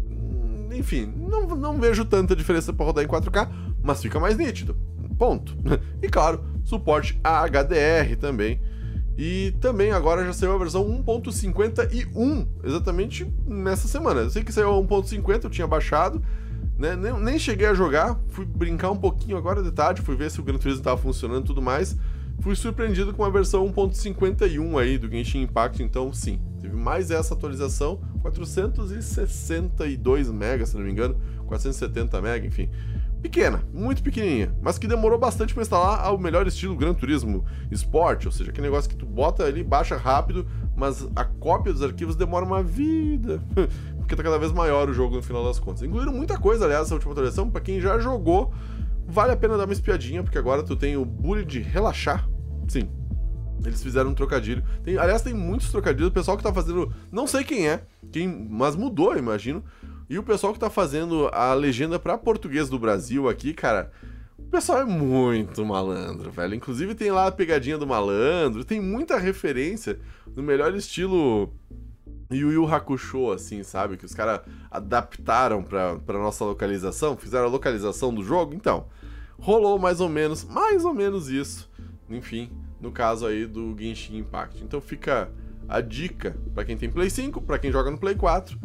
hum, 0.09 0.69
enfim, 0.73 1.13
não, 1.15 1.47
não 1.55 1.79
vejo 1.79 2.03
tanta 2.05 2.35
diferença 2.35 2.73
para 2.73 2.85
rodar 2.85 3.03
em 3.03 3.07
4K, 3.07 3.47
mas 3.83 4.01
fica 4.01 4.19
mais 4.19 4.37
nítido. 4.37 4.75
Ponto. 5.17 5.55
E 6.01 6.07
claro, 6.07 6.43
suporte 6.69 7.19
a 7.23 7.47
HDR 7.47 8.15
também. 8.19 8.61
E 9.17 9.53
também 9.59 9.91
agora 9.91 10.23
já 10.23 10.31
saiu 10.31 10.53
a 10.53 10.57
versão 10.57 11.03
1.51, 11.03 12.47
exatamente 12.63 13.25
nessa 13.45 13.87
semana. 13.87 14.21
Eu 14.21 14.29
sei 14.29 14.43
que 14.43 14.53
saiu 14.53 14.71
a 14.71 14.81
1.50, 14.81 15.43
eu 15.43 15.49
tinha 15.49 15.67
baixado, 15.67 16.23
né? 16.77 16.95
Nem, 16.95 17.19
nem, 17.19 17.37
cheguei 17.37 17.67
a 17.67 17.73
jogar, 17.73 18.17
fui 18.29 18.45
brincar 18.45 18.91
um 18.91 18.97
pouquinho 18.97 19.35
agora 19.35 19.61
de 19.61 19.71
tarde, 19.71 20.01
fui 20.01 20.15
ver 20.15 20.31
se 20.31 20.39
o 20.39 20.43
Gran 20.43 20.57
Turismo 20.57 20.79
estava 20.79 20.95
funcionando 20.95 21.43
e 21.43 21.47
tudo 21.47 21.61
mais. 21.61 21.97
Fui 22.39 22.55
surpreendido 22.55 23.13
com 23.13 23.25
a 23.25 23.29
versão 23.29 23.67
1.51 23.67 24.79
aí 24.79 24.97
do 24.97 25.09
Genshin 25.09 25.41
Impact, 25.41 25.83
então 25.83 26.13
sim, 26.13 26.39
teve 26.61 26.73
mais 26.73 27.11
essa 27.11 27.33
atualização, 27.33 27.99
462 28.21 30.29
MB, 30.29 30.65
se 30.65 30.77
não 30.77 30.83
me 30.83 30.91
engano, 30.91 31.19
470 31.45 32.17
MB, 32.19 32.47
enfim. 32.47 32.69
Pequena, 33.21 33.61
muito 33.73 34.01
pequenininha, 34.01 34.55
mas 34.61 34.77
que 34.77 34.87
demorou 34.87 35.19
bastante 35.19 35.53
para 35.53 35.61
instalar 35.61 35.99
ao 35.99 36.17
melhor 36.17 36.47
estilo 36.47 36.75
Gran 36.75 36.93
Turismo 36.93 37.43
Sport, 37.69 38.27
ou 38.27 38.31
seja, 38.31 38.49
aquele 38.51 38.67
negócio 38.67 38.89
que 38.89 38.95
tu 38.95 39.05
bota 39.05 39.43
ali, 39.43 39.61
baixa 39.61 39.97
rápido, 39.97 40.47
mas 40.75 41.05
a 41.15 41.25
cópia 41.25 41.73
dos 41.73 41.83
arquivos 41.83 42.15
demora 42.15 42.45
uma 42.45 42.63
vida. 42.63 43.43
porque 44.09 44.15
tá 44.15 44.23
cada 44.23 44.39
vez 44.39 44.51
maior 44.51 44.89
o 44.89 44.93
jogo 44.93 45.17
no 45.17 45.21
final 45.21 45.43
das 45.43 45.59
contas. 45.59 45.83
Incluíram 45.83 46.11
muita 46.11 46.35
coisa, 46.39 46.65
aliás, 46.65 46.87
essa 46.87 46.95
última 46.95 47.11
atualização, 47.11 47.47
para 47.47 47.61
quem 47.61 47.79
já 47.79 47.99
jogou, 47.99 48.51
vale 49.07 49.33
a 49.33 49.37
pena 49.37 49.55
dar 49.55 49.65
uma 49.65 49.73
espiadinha, 49.73 50.23
porque 50.23 50.37
agora 50.37 50.63
tu 50.63 50.75
tem 50.75 50.97
o 50.97 51.05
bully 51.05 51.45
de 51.45 51.59
relaxar. 51.59 52.27
Sim. 52.67 52.89
Eles 53.63 53.83
fizeram 53.83 54.09
um 54.09 54.13
trocadilho. 54.15 54.63
Tem, 54.83 54.97
aliás, 54.97 55.21
tem 55.21 55.33
muitos 55.33 55.69
trocadilhos. 55.69 56.09
O 56.09 56.11
pessoal 56.11 56.37
que 56.37 56.43
tá 56.43 56.51
fazendo. 56.51 56.91
Não 57.11 57.27
sei 57.27 57.43
quem 57.43 57.67
é, 57.67 57.83
quem, 58.11 58.27
mas 58.49 58.75
mudou, 58.75 59.15
imagino. 59.15 59.63
E 60.09 60.17
o 60.17 60.23
pessoal 60.23 60.51
que 60.53 60.59
tá 60.59 60.69
fazendo 60.69 61.29
a 61.31 61.53
legenda 61.53 61.99
para 61.99 62.17
português 62.17 62.67
do 62.67 62.79
Brasil 62.79 63.29
aqui, 63.29 63.53
cara. 63.53 63.91
O 64.37 64.49
pessoal 64.49 64.79
é 64.79 64.85
muito 64.85 65.63
malandro, 65.63 66.31
velho. 66.31 66.55
Inclusive 66.55 66.95
tem 66.95 67.11
lá 67.11 67.27
a 67.27 67.31
pegadinha 67.31 67.77
do 67.77 67.85
malandro, 67.85 68.65
tem 68.65 68.81
muita 68.81 69.19
referência 69.19 69.99
no 70.35 70.41
melhor 70.41 70.73
estilo 70.73 71.53
Yu 72.31 72.51
Yu 72.51 72.65
Hakusho, 72.65 73.31
assim, 73.31 73.61
sabe? 73.61 73.97
Que 73.97 74.05
os 74.05 74.15
caras 74.15 74.41
adaptaram 74.71 75.61
pra, 75.61 75.97
pra 75.97 76.17
nossa 76.17 76.43
localização, 76.43 77.15
fizeram 77.15 77.45
a 77.45 77.49
localização 77.49 78.11
do 78.11 78.23
jogo. 78.23 78.55
Então, 78.55 78.87
rolou 79.37 79.77
mais 79.77 79.99
ou 79.99 80.09
menos, 80.09 80.43
mais 80.43 80.83
ou 80.85 80.93
menos 80.93 81.29
isso. 81.29 81.69
Enfim, 82.09 82.49
no 82.81 82.91
caso 82.91 83.27
aí 83.27 83.45
do 83.45 83.75
Genshin 83.77 84.17
Impact. 84.17 84.63
Então 84.63 84.81
fica 84.81 85.29
a 85.67 85.81
dica 85.81 86.35
para 86.53 86.65
quem 86.65 86.75
tem 86.75 86.89
Play 86.89 87.09
5, 87.09 87.41
para 87.41 87.59
quem 87.59 87.71
joga 87.71 87.91
no 87.91 87.97
Play 87.97 88.15
4. 88.15 88.59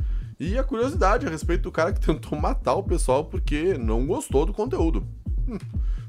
E 0.44 0.58
a 0.58 0.62
curiosidade 0.62 1.26
a 1.26 1.30
respeito 1.30 1.62
do 1.62 1.72
cara 1.72 1.90
que 1.90 2.00
tentou 2.00 2.38
matar 2.38 2.74
o 2.74 2.82
pessoal 2.82 3.24
porque 3.24 3.78
não 3.78 4.06
gostou 4.06 4.44
do 4.44 4.52
conteúdo. 4.52 5.02
Hum, 5.48 5.56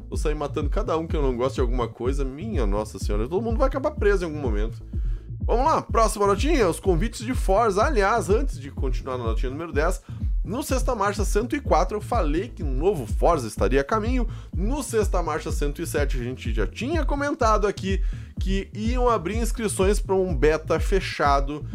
vou 0.10 0.18
sair 0.18 0.36
matando 0.36 0.70
cada 0.70 0.98
um 0.98 1.08
que 1.08 1.16
eu 1.16 1.22
não 1.22 1.38
gosto 1.38 1.56
de 1.56 1.62
alguma 1.62 1.88
coisa, 1.88 2.26
minha 2.26 2.66
nossa 2.66 3.00
senhora, 3.00 3.30
todo 3.30 3.42
mundo 3.42 3.58
vai 3.58 3.70
acabar 3.70 3.92
preso 3.92 4.26
em 4.26 4.28
algum 4.28 4.42
momento. 4.42 4.84
Vamos 5.46 5.66
lá, 5.66 5.82
próxima 5.82 6.28
notinha, 6.28 6.68
os 6.68 6.82
convites 6.82 7.22
de 7.26 7.34
Forza. 7.34 7.86
Aliás, 7.86 8.30
antes 8.30 8.60
de 8.60 8.70
continuar 8.72 9.18
na 9.18 9.24
notinha 9.24 9.50
número 9.50 9.72
10, 9.72 10.02
no 10.44 10.62
Sexta 10.62 10.94
Marcha 10.94 11.24
104 11.24 11.96
eu 11.96 12.02
falei 12.02 12.50
que 12.50 12.62
um 12.62 12.74
novo 12.74 13.06
Forza 13.06 13.48
estaria 13.48 13.80
a 13.80 13.86
caminho. 13.86 14.28
No 14.54 14.84
Sexta 14.84 15.24
Marcha 15.24 15.50
107 15.50 16.20
a 16.20 16.24
gente 16.24 16.54
já 16.54 16.68
tinha 16.68 17.06
comentado 17.06 17.68
aqui 17.68 18.04
que 18.38 18.70
iam 18.74 19.08
abrir 19.08 19.38
inscrições 19.38 19.98
para 19.98 20.14
um 20.14 20.36
beta 20.36 20.78
fechado. 20.78 21.66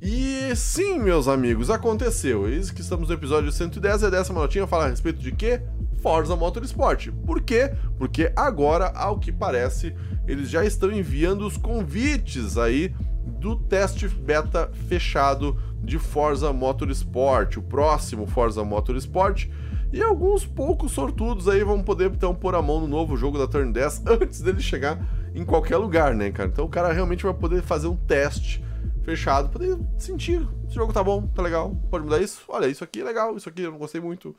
E 0.00 0.54
sim, 0.54 1.00
meus 1.00 1.26
amigos, 1.26 1.70
aconteceu. 1.70 2.48
Eis 2.48 2.70
que 2.70 2.80
estamos 2.80 3.08
no 3.08 3.14
episódio 3.16 3.50
110 3.50 4.02
e 4.02 4.06
a 4.06 4.10
décima 4.10 4.40
notinha 4.40 4.64
fala 4.64 4.86
a 4.86 4.88
respeito 4.88 5.18
de 5.18 5.32
quê? 5.32 5.60
Forza 6.00 6.36
Motorsport. 6.36 7.08
Por 7.26 7.40
quê? 7.40 7.72
Porque 7.98 8.32
agora, 8.36 8.92
ao 8.94 9.18
que 9.18 9.32
parece, 9.32 9.92
eles 10.24 10.48
já 10.48 10.64
estão 10.64 10.92
enviando 10.92 11.44
os 11.44 11.56
convites 11.56 12.56
aí 12.56 12.94
do 13.40 13.56
teste 13.56 14.06
beta 14.06 14.70
fechado 14.88 15.60
de 15.82 15.98
Forza 15.98 16.52
Motorsport, 16.52 17.56
o 17.56 17.62
próximo 17.62 18.24
Forza 18.24 18.62
Motorsport. 18.62 19.48
E 19.92 20.00
alguns 20.00 20.46
poucos 20.46 20.92
sortudos 20.92 21.48
aí 21.48 21.64
vão 21.64 21.82
poder 21.82 22.12
então 22.12 22.32
pôr 22.32 22.54
a 22.54 22.62
mão 22.62 22.80
no 22.80 22.86
novo 22.86 23.16
jogo 23.16 23.36
da 23.36 23.48
Turn 23.48 23.72
10 23.72 24.04
antes 24.06 24.42
dele 24.42 24.60
chegar 24.60 25.04
em 25.34 25.44
qualquer 25.44 25.76
lugar, 25.76 26.14
né, 26.14 26.30
cara? 26.30 26.48
Então 26.48 26.66
o 26.66 26.68
cara 26.68 26.92
realmente 26.92 27.24
vai 27.24 27.34
poder 27.34 27.62
fazer 27.62 27.88
um 27.88 27.96
teste 27.96 28.62
fechado, 29.04 29.48
poder 29.48 29.78
sentir, 29.98 30.46
esse 30.66 30.74
jogo 30.74 30.92
tá 30.92 31.02
bom, 31.02 31.26
tá 31.28 31.42
legal, 31.42 31.74
pode 31.90 32.04
mudar 32.04 32.20
isso, 32.20 32.42
olha, 32.48 32.66
isso 32.66 32.84
aqui 32.84 33.00
é 33.00 33.04
legal, 33.04 33.36
isso 33.36 33.48
aqui 33.48 33.62
eu 33.62 33.70
não 33.70 33.78
gostei 33.78 34.00
muito, 34.00 34.34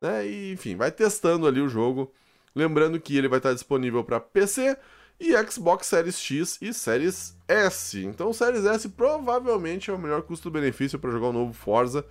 né? 0.00 0.26
E, 0.26 0.52
enfim, 0.52 0.76
vai 0.76 0.90
testando 0.90 1.46
ali 1.46 1.60
o 1.60 1.68
jogo. 1.68 2.12
Lembrando 2.54 3.00
que 3.00 3.16
ele 3.16 3.28
vai 3.28 3.38
estar 3.38 3.54
disponível 3.54 4.04
para 4.04 4.20
PC 4.20 4.76
e 5.18 5.32
Xbox 5.50 5.86
Series 5.86 6.18
X 6.18 6.58
e 6.60 6.74
Series 6.74 7.36
S. 7.48 8.04
Então, 8.04 8.32
Series 8.32 8.66
S 8.66 8.88
provavelmente 8.90 9.90
é 9.90 9.94
o 9.94 9.98
melhor 9.98 10.22
custo-benefício 10.22 10.98
para 10.98 11.10
jogar 11.10 11.28
o 11.28 11.32
novo 11.32 11.52
Forza, 11.52 12.04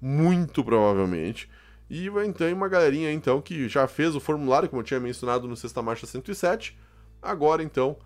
muito 0.00 0.62
provavelmente. 0.62 1.48
E 1.88 2.10
vai 2.10 2.26
então 2.26 2.52
uma 2.52 2.68
galerinha 2.68 3.12
então 3.12 3.40
que 3.40 3.68
já 3.68 3.86
fez 3.86 4.14
o 4.16 4.20
formulário, 4.20 4.68
como 4.68 4.82
eu 4.82 4.84
tinha 4.84 5.00
mencionado 5.00 5.46
no 5.46 5.56
Sexta 5.56 5.80
Marcha 5.80 6.06
107. 6.06 6.76
Agora 7.22 7.62
então 7.62 7.96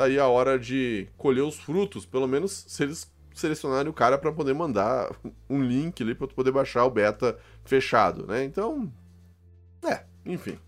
tá 0.00 0.06
aí 0.06 0.18
a 0.18 0.26
hora 0.26 0.58
de 0.58 1.08
colher 1.18 1.42
os 1.42 1.56
frutos, 1.56 2.06
pelo 2.06 2.26
menos 2.26 2.64
se 2.66 2.82
eles 2.82 3.12
selecionarem 3.34 3.90
o 3.90 3.94
cara 3.94 4.16
para 4.16 4.32
poder 4.32 4.54
mandar 4.54 5.14
um 5.48 5.62
link 5.62 6.02
ali 6.02 6.14
para 6.14 6.26
poder 6.26 6.50
baixar 6.50 6.86
o 6.86 6.90
beta 6.90 7.38
fechado, 7.64 8.26
né? 8.26 8.42
Então, 8.42 8.90
é, 9.84 10.04
enfim. 10.24 10.58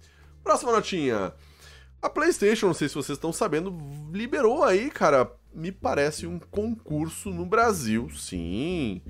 Próxima 0.45 0.73
notinha. 0.73 1.33
A 2.03 2.11
PlayStation, 2.11 2.67
não 2.67 2.75
sei 2.75 2.89
se 2.89 2.95
vocês 2.95 3.17
estão 3.17 3.33
sabendo, 3.33 3.75
liberou 4.13 4.65
aí, 4.65 4.91
cara, 4.91 5.33
me 5.55 5.73
parece 5.73 6.27
um 6.27 6.39
concurso 6.39 7.31
no 7.31 7.47
Brasil, 7.47 8.11
sim. 8.11 9.01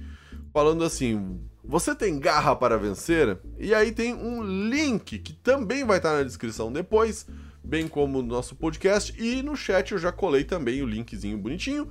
Falando 0.52 0.84
assim, 0.84 1.40
você 1.64 1.96
tem 1.96 2.20
garra 2.20 2.54
para 2.54 2.78
vencer? 2.78 3.38
E 3.58 3.74
aí 3.74 3.90
tem 3.90 4.14
um 4.14 4.42
link 4.42 5.18
que 5.18 5.32
também 5.32 5.84
vai 5.84 5.96
estar 5.96 6.12
na 6.12 6.22
descrição 6.22 6.72
depois, 6.72 7.26
bem 7.62 7.86
como 7.86 8.20
no 8.20 8.28
nosso 8.28 8.54
podcast 8.54 9.14
e 9.22 9.42
no 9.42 9.56
chat 9.56 9.92
eu 9.92 9.98
já 9.98 10.10
colei 10.10 10.44
também 10.44 10.82
o 10.82 10.86
linkzinho 10.86 11.38
bonitinho 11.38 11.88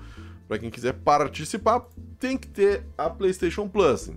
para 0.47 0.59
quem 0.59 0.69
quiser 0.69 0.93
participar. 0.93 1.87
Tem 2.19 2.37
que 2.37 2.47
ter 2.47 2.85
a 2.97 3.09
PlayStation 3.09 3.67
Plus. 3.69 4.11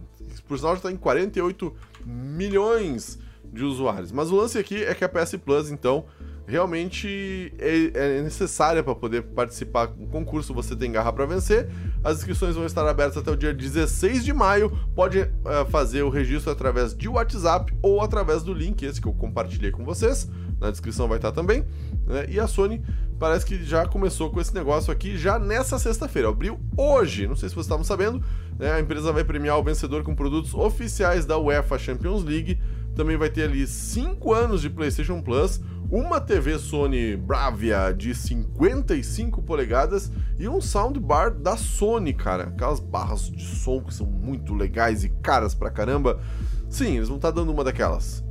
Por 0.48 0.58
sinal 0.58 0.72
já 0.72 0.78
está 0.78 0.92
em 0.92 0.96
48 0.96 1.74
milhões 2.04 3.18
de 3.54 3.64
usuários. 3.64 4.12
Mas 4.12 4.30
o 4.30 4.36
lance 4.36 4.58
aqui 4.58 4.82
é 4.84 4.94
que 4.94 5.04
a 5.04 5.08
PS 5.08 5.36
Plus, 5.36 5.70
então, 5.70 6.04
realmente 6.46 7.54
é, 7.58 8.18
é 8.18 8.22
necessária 8.22 8.82
para 8.82 8.94
poder 8.94 9.22
participar 9.22 9.86
do 9.86 10.06
concurso. 10.06 10.52
Você 10.54 10.76
tem 10.76 10.92
garra 10.92 11.12
para 11.12 11.26
vencer. 11.26 11.68
As 12.02 12.18
inscrições 12.18 12.54
vão 12.54 12.66
estar 12.66 12.86
abertas 12.86 13.16
até 13.16 13.30
o 13.30 13.36
dia 13.36 13.54
16 13.54 14.24
de 14.24 14.32
maio. 14.32 14.70
Pode 14.94 15.20
uh, 15.20 15.30
fazer 15.70 16.02
o 16.02 16.10
registro 16.10 16.52
através 16.52 16.94
de 16.94 17.08
WhatsApp 17.08 17.72
ou 17.82 18.00
através 18.00 18.42
do 18.42 18.52
link 18.52 18.82
esse 18.82 19.00
que 19.00 19.08
eu 19.08 19.14
compartilhei 19.14 19.70
com 19.70 19.84
vocês. 19.84 20.28
Na 20.60 20.70
descrição 20.70 21.08
vai 21.08 21.18
estar 21.18 21.32
também. 21.32 21.64
Né? 22.06 22.26
E 22.28 22.38
a 22.38 22.46
Sony 22.46 22.82
parece 23.18 23.46
que 23.46 23.64
já 23.64 23.86
começou 23.86 24.30
com 24.30 24.40
esse 24.40 24.54
negócio 24.54 24.92
aqui 24.92 25.16
já 25.16 25.38
nessa 25.38 25.78
sexta-feira. 25.78 26.28
Abriu 26.28 26.60
hoje. 26.76 27.26
Não 27.26 27.36
sei 27.36 27.48
se 27.48 27.54
vocês 27.54 27.66
estavam 27.66 27.84
sabendo. 27.84 28.22
Né? 28.58 28.70
A 28.72 28.80
empresa 28.80 29.12
vai 29.12 29.24
premiar 29.24 29.58
o 29.58 29.62
vencedor 29.62 30.02
com 30.02 30.14
produtos 30.14 30.52
oficiais 30.52 31.24
da 31.24 31.38
UEFA 31.38 31.78
Champions 31.78 32.22
League 32.22 32.58
também 32.94 33.16
vai 33.16 33.28
ter 33.28 33.44
ali 33.44 33.66
5 33.66 34.32
anos 34.32 34.60
de 34.60 34.70
PlayStation 34.70 35.20
Plus, 35.20 35.60
uma 35.90 36.20
TV 36.20 36.58
Sony 36.58 37.16
Bravia 37.16 37.92
de 37.92 38.14
55 38.14 39.42
polegadas 39.42 40.10
e 40.38 40.48
um 40.48 40.60
soundbar 40.60 41.30
da 41.30 41.56
Sony, 41.56 42.14
cara. 42.14 42.44
Aquelas 42.44 42.80
barras 42.80 43.30
de 43.30 43.44
som 43.44 43.80
que 43.80 43.92
são 43.92 44.06
muito 44.06 44.54
legais 44.54 45.04
e 45.04 45.08
caras 45.08 45.54
pra 45.54 45.70
caramba. 45.70 46.20
Sim, 46.68 46.96
eles 46.96 47.08
vão 47.08 47.16
estar 47.16 47.30
tá 47.30 47.40
dando 47.40 47.52
uma 47.52 47.62
daquelas. 47.62 48.24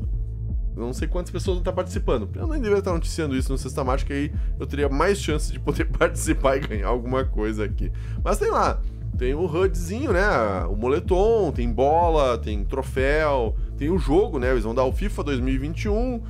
Eu 0.75 0.83
não 0.83 0.93
sei 0.93 1.07
quantas 1.07 1.31
pessoas 1.31 1.55
vão 1.55 1.61
estar 1.61 1.71
tá 1.71 1.75
participando. 1.75 2.29
Eu 2.33 2.47
nem 2.47 2.59
deveria 2.59 2.79
estar 2.79 2.91
tá 2.91 2.95
noticiando 2.95 3.35
isso 3.35 3.51
no 3.51 3.57
Sexta 3.57 3.83
Mágica, 3.83 4.13
aí 4.13 4.33
eu 4.59 4.65
teria 4.65 4.89
mais 4.89 5.19
chance 5.19 5.51
de 5.51 5.59
poder 5.59 5.85
participar 5.97 6.57
e 6.57 6.61
ganhar 6.61 6.87
alguma 6.87 7.23
coisa 7.23 7.63
aqui. 7.63 7.91
Mas 8.23 8.39
tem 8.39 8.49
lá, 8.49 8.81
tem 9.17 9.33
o 9.33 9.45
HUDzinho, 9.45 10.11
né? 10.11 10.27
O 10.69 10.75
moletom, 10.75 11.51
tem 11.51 11.71
bola, 11.71 12.37
tem 12.37 12.63
troféu, 12.63 13.55
tem 13.77 13.89
o 13.89 13.97
jogo, 13.97 14.39
né? 14.39 14.51
Eles 14.51 14.63
vão 14.63 14.73
dar 14.73 14.85
o 14.85 14.91
FIFA 14.91 15.23
2021, 15.23 16.21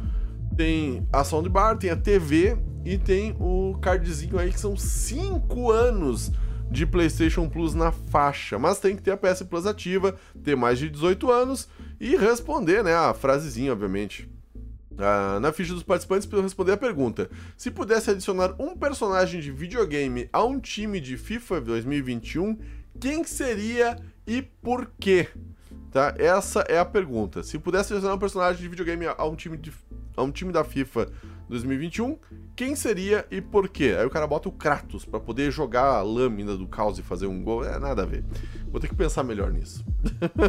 tem 0.55 1.07
a 1.11 1.23
soundbar, 1.23 1.77
tem 1.77 1.89
a 1.89 1.95
TV 1.95 2.57
e 2.85 2.97
tem 2.97 3.35
o 3.39 3.77
cardzinho 3.81 4.37
aí 4.37 4.51
que 4.51 4.59
são 4.59 4.75
5 4.75 5.71
anos 5.71 6.31
de 6.69 6.85
PlayStation 6.85 7.47
Plus 7.47 7.73
na 7.73 7.91
faixa, 7.91 8.57
mas 8.57 8.79
tem 8.79 8.95
que 8.95 9.01
ter 9.01 9.11
a 9.11 9.17
PS 9.17 9.43
Plus 9.43 9.65
ativa, 9.65 10.15
ter 10.43 10.55
mais 10.55 10.79
de 10.79 10.89
18 10.89 11.31
anos 11.31 11.67
e 11.99 12.15
responder, 12.15 12.83
né, 12.83 12.95
a 12.95 13.13
frasezinha, 13.13 13.71
obviamente. 13.71 14.27
Ah, 14.97 15.39
na 15.39 15.51
ficha 15.51 15.73
dos 15.73 15.83
participantes, 15.83 16.25
para 16.25 16.41
responder 16.41 16.73
a 16.73 16.77
pergunta: 16.77 17.29
se 17.57 17.71
pudesse 17.71 18.11
adicionar 18.11 18.55
um 18.59 18.75
personagem 18.75 19.41
de 19.41 19.51
videogame 19.51 20.29
a 20.31 20.43
um 20.43 20.59
time 20.59 20.99
de 20.99 21.17
FIFA 21.17 21.61
2021, 21.61 22.57
quem 22.99 23.23
seria 23.23 23.97
e 24.27 24.41
por 24.41 24.91
quê? 24.99 25.27
Tá? 25.91 26.13
Essa 26.17 26.61
é 26.61 26.77
a 26.77 26.85
pergunta. 26.85 27.43
Se 27.43 27.59
pudesse 27.59 27.93
adicionar 27.93 28.15
um 28.15 28.19
personagem 28.19 28.61
de 28.61 28.67
videogame 28.67 29.05
a 29.05 29.25
um 29.25 29.35
time, 29.35 29.57
de, 29.57 29.71
a 30.15 30.23
um 30.23 30.31
time 30.31 30.51
da 30.51 30.63
FIFA 30.63 31.07
2021, 31.53 32.17
quem 32.55 32.75
seria 32.75 33.25
e 33.29 33.39
por 33.39 33.69
quê? 33.69 33.95
Aí 33.97 34.05
o 34.05 34.09
cara 34.09 34.25
bota 34.25 34.49
o 34.49 34.51
Kratos 34.51 35.05
para 35.05 35.19
poder 35.19 35.51
jogar 35.51 35.85
a 35.85 36.01
lâmina 36.01 36.57
do 36.57 36.67
caos 36.67 36.97
e 36.97 37.03
fazer 37.03 37.27
um 37.27 37.43
gol. 37.43 37.63
É 37.63 37.79
nada 37.79 38.01
a 38.01 38.05
ver. 38.05 38.25
Vou 38.67 38.79
ter 38.79 38.87
que 38.87 38.95
pensar 38.95 39.23
melhor 39.23 39.51
nisso. 39.51 39.85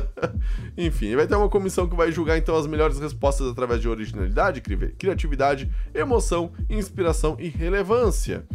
Enfim, 0.77 1.15
vai 1.15 1.27
ter 1.27 1.35
uma 1.35 1.49
comissão 1.49 1.87
que 1.87 1.95
vai 1.95 2.11
julgar 2.11 2.39
então 2.39 2.57
as 2.57 2.67
melhores 2.67 2.99
respostas 2.99 3.47
através 3.49 3.81
de 3.81 3.89
originalidade, 3.89 4.63
criatividade, 4.99 5.71
emoção, 5.95 6.53
inspiração 6.71 7.37
e 7.39 7.49
relevância. 7.49 8.47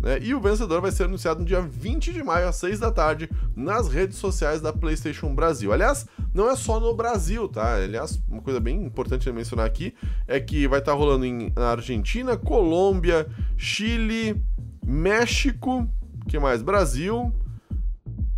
Né? 0.00 0.18
E 0.22 0.34
o 0.34 0.40
vencedor 0.40 0.80
vai 0.80 0.90
ser 0.90 1.04
anunciado 1.04 1.40
no 1.40 1.46
dia 1.46 1.60
20 1.60 2.12
de 2.12 2.22
maio, 2.22 2.48
às 2.48 2.56
6 2.56 2.78
da 2.78 2.90
tarde, 2.90 3.28
nas 3.54 3.88
redes 3.88 4.16
sociais 4.16 4.60
da 4.60 4.72
PlayStation 4.72 5.34
Brasil. 5.34 5.72
Aliás, 5.72 6.06
não 6.32 6.48
é 6.50 6.56
só 6.56 6.80
no 6.80 6.94
Brasil, 6.94 7.48
tá? 7.48 7.74
Aliás, 7.74 8.22
uma 8.28 8.40
coisa 8.40 8.60
bem 8.60 8.82
importante 8.84 9.24
de 9.24 9.32
mencionar 9.32 9.66
aqui 9.66 9.94
é 10.26 10.40
que 10.40 10.66
vai 10.66 10.78
estar 10.78 10.94
rolando 10.94 11.24
em, 11.24 11.52
na 11.54 11.70
Argentina, 11.70 12.36
Colômbia, 12.36 13.26
Chile, 13.56 14.42
México, 14.84 15.88
que 16.28 16.38
mais? 16.38 16.62
Brasil, 16.62 17.32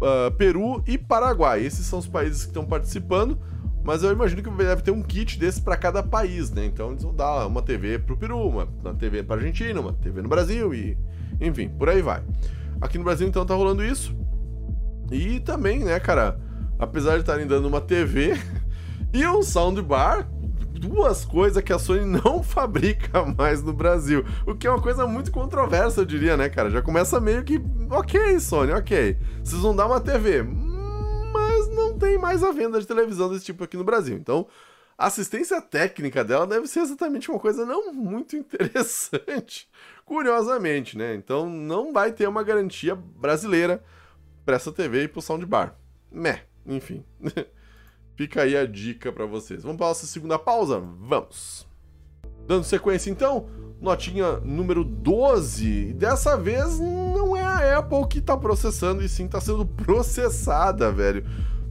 uh, 0.03 0.31
Peru 0.37 0.83
e 0.87 0.99
Paraguai. 0.99 1.65
Esses 1.65 1.87
são 1.87 1.99
os 1.99 2.09
países 2.09 2.43
que 2.43 2.49
estão 2.49 2.65
participando. 2.65 3.39
Mas 3.85 4.03
eu 4.03 4.13
imagino 4.13 4.43
que 4.43 4.51
deve 4.51 4.83
ter 4.83 4.91
um 4.91 5.03
kit 5.03 5.39
desse 5.39 5.61
para 5.61 5.77
cada 5.77 6.03
país, 6.03 6.51
né? 6.51 6.65
Então 6.67 6.91
eles 6.91 7.03
vão 7.03 7.15
dar 7.15 7.47
uma 7.47 7.63
TV 7.63 7.99
pro 7.99 8.17
Peru, 8.17 8.39
uma, 8.47 8.69
uma 8.81 8.95
TV 8.95 9.23
para 9.23 9.37
Argentina, 9.37 9.81
uma 9.81 9.93
TV 9.93 10.23
no 10.23 10.29
Brasil 10.29 10.73
e 10.73 10.97
enfim, 11.41 11.69
por 11.69 11.89
aí 11.89 12.01
vai. 12.01 12.23
Aqui 12.81 12.99
no 12.99 13.05
Brasil 13.05 13.27
então 13.27 13.45
tá 13.45 13.55
rolando 13.55 13.85
isso. 13.85 14.17
E 15.11 15.41
também, 15.41 15.81
né, 15.81 15.99
cara, 15.99 16.41
apesar 16.79 17.15
de 17.15 17.21
estarem 17.21 17.47
dando 17.47 17.67
uma 17.67 17.81
TV 17.81 18.39
e 19.13 19.27
um 19.27 19.43
soundbar, 19.43 20.29
duas 20.73 21.25
coisas 21.25 21.63
que 21.63 21.73
a 21.73 21.79
Sony 21.79 22.05
não 22.05 22.43
fabrica 22.45 23.25
mais 23.37 23.63
no 23.63 23.73
Brasil. 23.73 24.25
O 24.47 24.55
que 24.55 24.67
é 24.67 24.71
uma 24.71 24.81
coisa 24.81 25.07
muito 25.07 25.31
controversa, 25.31 26.01
eu 26.01 26.05
diria, 26.05 26.37
né, 26.37 26.49
cara? 26.49 26.71
Já 26.71 26.83
começa 26.83 27.21
meio 27.21 27.45
que, 27.45 27.61
ok, 27.91 28.39
Sony, 28.41 28.73
ok. 28.73 29.17
Vocês 29.43 29.61
vão 29.61 29.75
dar 29.75 29.87
uma 29.87 30.01
TV, 30.01 30.43
tem 32.13 32.19
mais 32.19 32.43
a 32.43 32.53
venda 32.53 32.79
de 32.79 32.87
televisão 32.87 33.31
desse 33.31 33.47
tipo 33.47 33.65
aqui 33.65 33.77
no 33.77 33.85
Brasil. 33.85 34.17
Então, 34.17 34.47
a 34.99 35.07
assistência 35.07 35.61
técnica 35.63 36.23
dela 36.23 36.47
deve 36.47 36.67
ser 36.67 36.81
exatamente 36.81 37.31
uma 37.31 37.41
coisa 37.41 37.65
não 37.65 37.93
muito 37.93 38.37
interessante. 38.37 39.69
Curiosamente, 40.05 40.99
né? 40.99 41.15
Então 41.15 41.49
não 41.49 41.93
vai 41.93 42.13
ter 42.13 42.29
uma 42.29 42.43
garantia 42.43 42.95
brasileira 42.95 43.83
para 44.45 44.57
essa 44.57 44.71
TV 44.71 45.05
e 45.05 45.09
pro 45.09 45.23
soundbar. 45.23 45.75
Meh, 46.11 46.43
enfim. 46.67 47.03
Fica 48.15 48.43
aí 48.43 48.57
a 48.57 48.67
dica 48.67 49.11
para 49.11 49.25
vocês. 49.25 49.63
Vamos 49.63 49.79
para 49.79 49.87
a 49.87 49.91
nossa 49.91 50.07
segunda 50.07 50.39
pausa? 50.39 50.81
Vamos! 50.81 51.67
Dando 52.47 52.65
sequência 52.65 53.09
então, 53.11 53.49
notinha 53.81 54.37
número 54.41 54.85
12. 54.85 55.95
Dessa 55.95 56.37
vez 56.37 56.79
não 56.79 57.35
é 57.35 57.43
a 57.43 57.79
Apple 57.79 58.07
que 58.07 58.19
está 58.19 58.37
processando, 58.37 59.03
e 59.03 59.09
sim 59.09 59.25
está 59.25 59.41
sendo 59.41 59.65
processada, 59.65 60.93
velho. 60.93 61.25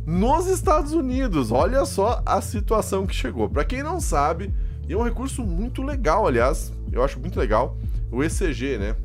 Nos 0.06 0.48
Estados 0.48 0.94
Unidos, 0.94 1.52
olha 1.52 1.86
só 1.86 2.22
a 2.26 2.42
situação 2.42 3.06
que 3.06 3.16
chegou. 3.16 3.50
Para 3.50 3.64
quem 3.64 3.84
não 3.84 4.00
sabe, 4.00 4.54
é 4.90 4.98
um 4.98 5.04
recurso 5.04 5.44
muito 5.44 5.82
legal, 5.82 6.28
aliás, 6.28 6.74
eu 6.92 7.04
acho 7.04 7.20
muito 7.20 7.40
legal 7.40 7.78
o 8.12 8.24
ECG, 8.24 8.78
né? 8.78 8.96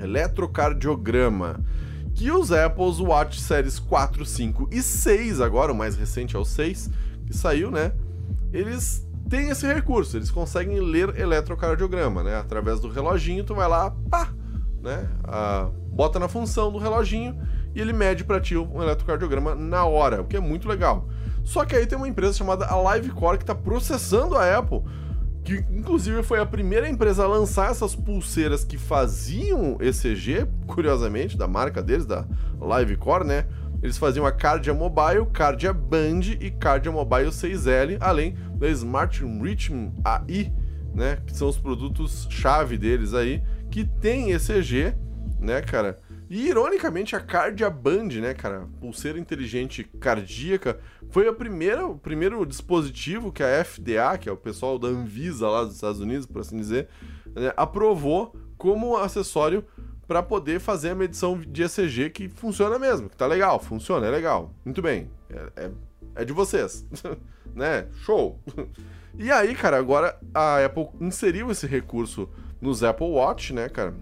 Eletrocardiograma, 0.00 1.60
que 2.14 2.30
os 2.30 2.50
Apples 2.50 2.98
Watch 2.98 3.40
Series 3.40 3.78
4, 3.78 4.24
5 4.24 4.68
e 4.72 4.82
6, 4.82 5.40
agora 5.40 5.72
o 5.72 5.74
mais 5.74 5.94
recente 5.94 6.34
é 6.34 6.38
o 6.38 6.44
6, 6.44 6.90
que 7.26 7.36
saiu, 7.36 7.70
né? 7.70 7.92
Eles 8.52 9.06
têm 9.28 9.50
esse 9.50 9.66
recurso, 9.66 10.16
eles 10.16 10.30
conseguem 10.30 10.80
ler 10.80 11.16
eletrocardiograma, 11.18 12.24
né? 12.24 12.36
Através 12.36 12.80
do 12.80 12.88
reloginho, 12.88 13.44
tu 13.44 13.54
vai 13.54 13.68
lá, 13.68 13.90
pá, 14.10 14.32
né? 14.82 15.06
Ah, 15.22 15.68
bota 15.92 16.18
na 16.18 16.28
função 16.28 16.72
do 16.72 16.78
reloginho 16.78 17.38
e 17.74 17.80
ele 17.80 17.92
mede 17.92 18.24
para 18.24 18.40
ti 18.40 18.56
um 18.56 18.82
eletrocardiograma 18.82 19.54
na 19.54 19.84
hora, 19.84 20.22
o 20.22 20.24
que 20.24 20.36
é 20.36 20.40
muito 20.40 20.68
legal. 20.68 21.08
Só 21.44 21.64
que 21.64 21.74
aí 21.74 21.86
tem 21.86 21.96
uma 21.96 22.08
empresa 22.08 22.34
chamada 22.34 22.66
Alivecore 22.66 23.38
que 23.38 23.44
está 23.44 23.54
processando 23.54 24.36
a 24.36 24.58
Apple 24.58 24.82
que 25.42 25.64
inclusive 25.70 26.22
foi 26.22 26.38
a 26.38 26.46
primeira 26.46 26.88
empresa 26.88 27.24
a 27.24 27.26
lançar 27.26 27.70
essas 27.70 27.94
pulseiras 27.94 28.64
que 28.64 28.76
faziam 28.76 29.78
ECG, 29.80 30.46
curiosamente, 30.66 31.36
da 31.36 31.48
marca 31.48 31.82
deles, 31.82 32.06
da 32.06 32.26
Livecore, 32.60 33.24
né? 33.24 33.46
Eles 33.82 33.96
faziam 33.96 34.26
a 34.26 34.32
Cardia 34.32 34.74
Mobile, 34.74 35.26
Cardia 35.32 35.72
Band 35.72 36.20
e 36.38 36.50
Cardia 36.50 36.92
Mobile 36.92 37.30
6L, 37.30 37.96
além 38.00 38.34
da 38.56 38.68
Smart 38.68 39.24
Rhythm 39.24 39.88
AI, 40.04 40.52
né? 40.94 41.18
Que 41.26 41.34
são 41.34 41.48
os 41.48 41.56
produtos 41.56 42.26
chave 42.30 42.76
deles 42.76 43.14
aí, 43.14 43.42
que 43.70 43.84
tem 43.84 44.32
ECG, 44.32 44.94
né, 45.38 45.62
cara? 45.62 45.96
E 46.30 46.46
ironicamente 46.46 47.16
a 47.16 47.20
Cardia 47.20 47.68
Band, 47.68 48.06
né, 48.20 48.32
cara, 48.32 48.68
pulseira 48.80 49.18
inteligente 49.18 49.82
cardíaca, 49.82 50.78
foi 51.10 51.26
a 51.26 51.32
primeira, 51.32 51.84
o 51.84 51.98
primeiro 51.98 52.46
dispositivo 52.46 53.32
que 53.32 53.42
a 53.42 53.64
FDA, 53.64 54.16
que 54.16 54.28
é 54.28 54.32
o 54.32 54.36
pessoal 54.36 54.78
da 54.78 54.86
Anvisa 54.86 55.48
lá 55.48 55.64
dos 55.64 55.74
Estados 55.74 55.98
Unidos, 55.98 56.26
por 56.26 56.42
assim 56.42 56.56
dizer, 56.56 56.86
né, 57.34 57.52
aprovou 57.56 58.32
como 58.56 58.96
acessório 58.96 59.64
para 60.06 60.22
poder 60.22 60.60
fazer 60.60 60.90
a 60.90 60.94
medição 60.94 61.36
de 61.36 61.64
ECG 61.64 62.10
que 62.10 62.28
funciona 62.28 62.78
mesmo, 62.78 63.10
que 63.10 63.16
tá 63.16 63.26
legal, 63.26 63.58
funciona, 63.58 64.06
é 64.06 64.10
legal. 64.10 64.54
Muito 64.64 64.80
bem, 64.80 65.10
é, 65.28 65.64
é, 65.64 65.70
é 66.14 66.24
de 66.24 66.32
vocês, 66.32 66.86
né? 67.52 67.88
Show! 68.04 68.40
E 69.18 69.28
aí, 69.28 69.56
cara, 69.56 69.76
agora 69.76 70.16
a 70.32 70.64
Apple 70.64 70.88
inseriu 71.00 71.50
esse 71.50 71.66
recurso 71.66 72.28
nos 72.60 72.84
Apple 72.84 73.08
Watch, 73.08 73.52
né, 73.52 73.68
cara? 73.68 73.92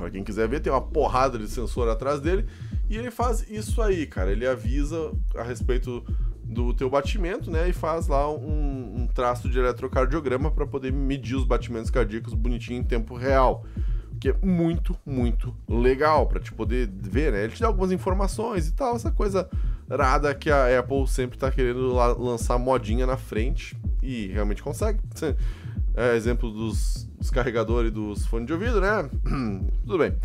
Pra 0.00 0.10
quem 0.10 0.24
quiser 0.24 0.48
ver, 0.48 0.60
tem 0.60 0.72
uma 0.72 0.80
porrada 0.80 1.38
de 1.38 1.46
sensor 1.46 1.88
atrás 1.88 2.20
dele 2.20 2.46
e 2.88 2.96
ele 2.96 3.10
faz 3.10 3.48
isso 3.50 3.82
aí, 3.82 4.06
cara. 4.06 4.32
Ele 4.32 4.46
avisa 4.46 5.12
a 5.36 5.42
respeito 5.42 6.02
do 6.42 6.72
teu 6.72 6.88
batimento, 6.88 7.50
né? 7.50 7.68
E 7.68 7.72
faz 7.72 8.08
lá 8.08 8.30
um, 8.30 9.02
um 9.02 9.06
traço 9.06 9.48
de 9.48 9.58
eletrocardiograma 9.58 10.50
para 10.50 10.66
poder 10.66 10.90
medir 10.92 11.36
os 11.36 11.44
batimentos 11.44 11.90
cardíacos 11.90 12.34
bonitinho 12.34 12.80
em 12.80 12.84
tempo 12.84 13.14
real 13.14 13.64
que 14.20 14.28
é 14.28 14.34
muito, 14.42 14.94
muito 15.06 15.56
legal 15.66 16.26
para 16.26 16.38
te 16.38 16.52
poder 16.52 16.90
ver, 16.92 17.32
né? 17.32 17.44
Ele 17.44 17.54
te 17.54 17.60
dá 17.62 17.68
algumas 17.68 17.90
informações 17.90 18.68
e 18.68 18.72
tal, 18.72 18.94
essa 18.94 19.10
coisa 19.10 19.48
rada 19.90 20.34
que 20.34 20.50
a 20.50 20.78
Apple 20.78 21.06
sempre 21.08 21.38
tá 21.38 21.50
querendo 21.50 21.94
lançar 22.18 22.58
modinha 22.58 23.06
na 23.06 23.16
frente 23.16 23.74
e 24.02 24.26
realmente 24.26 24.62
consegue. 24.62 25.00
É, 25.94 26.16
exemplo 26.16 26.50
dos, 26.50 27.08
dos 27.18 27.30
carregadores 27.30 27.90
dos 27.90 28.26
fones 28.26 28.46
de 28.46 28.52
ouvido, 28.52 28.80
né? 28.80 29.08
Tudo 29.84 29.98
bem. 29.98 30.16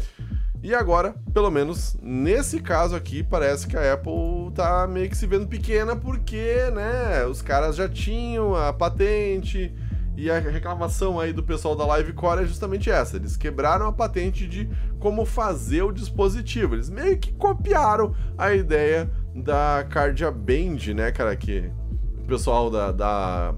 E 0.63 0.73
agora, 0.73 1.15
pelo 1.33 1.51
menos 1.51 1.95
nesse 2.01 2.59
caso 2.59 2.95
aqui, 2.95 3.23
parece 3.23 3.67
que 3.67 3.77
a 3.77 3.93
Apple 3.93 4.51
tá 4.55 4.87
meio 4.87 5.09
que 5.09 5.17
se 5.17 5.27
vendo 5.27 5.47
pequena 5.47 5.95
porque, 5.95 6.71
né, 6.73 7.25
os 7.25 7.41
caras 7.41 7.75
já 7.75 7.87
tinham 7.87 8.55
a 8.55 8.73
patente, 8.73 9.71
e 10.17 10.31
a 10.31 10.39
reclamação 10.39 11.19
aí 11.19 11.33
do 11.33 11.43
pessoal 11.43 11.75
da 11.75 11.97
Livecore 11.97 12.43
é 12.43 12.45
justamente 12.45 12.89
essa. 12.89 13.17
Eles 13.17 13.35
quebraram 13.35 13.85
a 13.85 13.91
patente 13.91 14.47
de 14.47 14.69
como 14.97 15.25
fazer 15.25 15.83
o 15.83 15.91
dispositivo. 15.91 16.75
Eles 16.75 16.89
meio 16.89 17.17
que 17.17 17.33
copiaram 17.33 18.15
a 18.37 18.53
ideia 18.53 19.09
da 19.35 19.85
Cardia 19.89 20.31
Band, 20.31 20.93
né, 20.95 21.11
cara, 21.11 21.35
que 21.35 21.69
o 22.17 22.25
pessoal 22.25 22.71
da, 22.71 22.91
da 22.91 23.53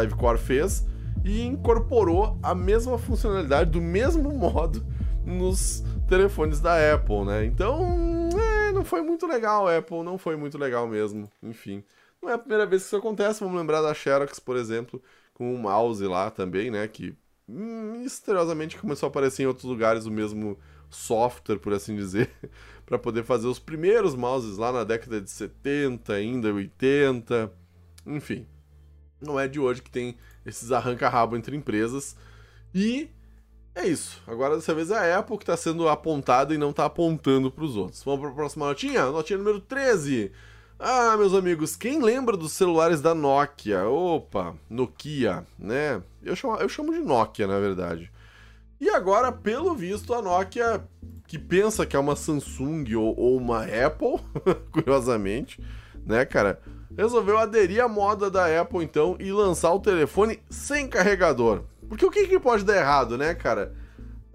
Livecore 0.00 0.38
fez 0.38 0.86
e 1.24 1.42
incorporou 1.42 2.38
a 2.42 2.54
mesma 2.54 2.98
funcionalidade 2.98 3.70
do 3.70 3.80
mesmo 3.80 4.30
modo 4.36 4.84
nos 5.24 5.82
telefones 6.06 6.60
da 6.60 6.94
Apple, 6.94 7.24
né? 7.24 7.46
Então, 7.46 8.28
é, 8.38 8.72
não 8.72 8.84
foi 8.84 9.00
muito 9.00 9.26
legal, 9.26 9.66
Apple, 9.66 10.02
não 10.02 10.18
foi 10.18 10.36
muito 10.36 10.58
legal 10.58 10.86
mesmo. 10.86 11.30
Enfim, 11.42 11.82
não 12.22 12.28
é 12.28 12.34
a 12.34 12.38
primeira 12.38 12.66
vez 12.66 12.82
que 12.82 12.88
isso 12.88 12.96
acontece. 12.96 13.40
Vamos 13.40 13.58
lembrar 13.58 13.80
da 13.80 13.94
Xerox, 13.94 14.38
por 14.38 14.56
exemplo, 14.56 15.02
com 15.32 15.54
o 15.54 15.58
mouse 15.58 16.06
lá 16.06 16.30
também, 16.30 16.70
né? 16.70 16.86
Que 16.86 17.16
misteriosamente 17.48 18.76
começou 18.78 19.06
a 19.06 19.10
aparecer 19.10 19.42
em 19.42 19.46
outros 19.46 19.64
lugares 19.64 20.04
o 20.04 20.10
mesmo 20.10 20.58
software, 20.90 21.58
por 21.58 21.72
assim 21.72 21.96
dizer, 21.96 22.30
para 22.84 22.98
poder 22.98 23.24
fazer 23.24 23.46
os 23.46 23.58
primeiros 23.58 24.14
mouses 24.14 24.58
lá 24.58 24.70
na 24.70 24.84
década 24.84 25.20
de 25.20 25.30
70, 25.30 26.12
ainda 26.12 26.52
80. 26.52 27.50
Enfim, 28.06 28.46
não 29.20 29.40
é 29.40 29.48
de 29.48 29.58
hoje 29.58 29.82
que 29.82 29.90
tem 29.90 30.16
esses 30.44 30.72
arranca-rabo 30.72 31.36
entre 31.36 31.56
empresas. 31.56 32.16
E 32.74 33.08
é 33.74 33.86
isso. 33.86 34.22
Agora 34.26 34.56
dessa 34.56 34.74
vez 34.74 34.90
é 34.90 34.96
a 34.96 35.18
Apple 35.18 35.36
que 35.36 35.42
está 35.42 35.56
sendo 35.56 35.88
apontada 35.88 36.54
e 36.54 36.58
não 36.58 36.70
está 36.70 36.84
apontando 36.84 37.50
para 37.50 37.64
os 37.64 37.76
outros. 37.76 38.02
Vamos 38.04 38.20
para 38.20 38.30
a 38.30 38.34
próxima 38.34 38.66
notinha? 38.66 39.06
Notinha 39.06 39.38
número 39.38 39.60
13. 39.60 40.30
Ah, 40.78 41.16
meus 41.16 41.34
amigos, 41.34 41.76
quem 41.76 42.02
lembra 42.02 42.36
dos 42.36 42.52
celulares 42.52 43.00
da 43.00 43.14
Nokia? 43.14 43.88
Opa, 43.88 44.54
Nokia, 44.68 45.46
né? 45.58 46.02
Eu 46.22 46.34
chamo, 46.34 46.56
eu 46.56 46.68
chamo 46.68 46.92
de 46.92 47.00
Nokia, 47.00 47.46
na 47.46 47.58
verdade. 47.58 48.10
E 48.80 48.90
agora, 48.90 49.32
pelo 49.32 49.74
visto, 49.74 50.12
a 50.12 50.20
Nokia, 50.20 50.84
que 51.26 51.38
pensa 51.38 51.86
que 51.86 51.96
é 51.96 51.98
uma 51.98 52.16
Samsung 52.16 52.94
ou, 52.96 53.18
ou 53.18 53.36
uma 53.36 53.62
Apple, 53.62 54.18
curiosamente, 54.70 55.60
né, 56.04 56.24
cara, 56.24 56.60
resolveu 56.96 57.38
aderir 57.38 57.82
à 57.82 57.88
moda 57.88 58.30
da 58.30 58.60
Apple, 58.60 58.84
então, 58.84 59.16
e 59.18 59.32
lançar 59.32 59.72
o 59.72 59.80
telefone 59.80 60.40
sem 60.48 60.88
carregador. 60.88 61.62
Porque 61.88 62.04
o 62.04 62.10
que, 62.10 62.26
que 62.26 62.38
pode 62.38 62.64
dar 62.64 62.76
errado, 62.76 63.18
né, 63.18 63.34
cara? 63.34 63.74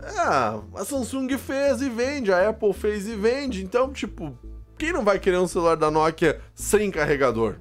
Ah, 0.01 0.61
a 0.75 0.85
Samsung 0.85 1.37
fez 1.37 1.81
e 1.81 1.89
vende, 1.89 2.31
a 2.31 2.49
Apple 2.49 2.73
fez 2.73 3.07
e 3.07 3.15
vende, 3.15 3.63
então, 3.63 3.91
tipo, 3.91 4.37
quem 4.77 4.93
não 4.93 5.03
vai 5.03 5.19
querer 5.19 5.37
um 5.37 5.47
celular 5.47 5.75
da 5.75 5.91
Nokia 5.91 6.39
sem 6.55 6.89
carregador? 6.89 7.55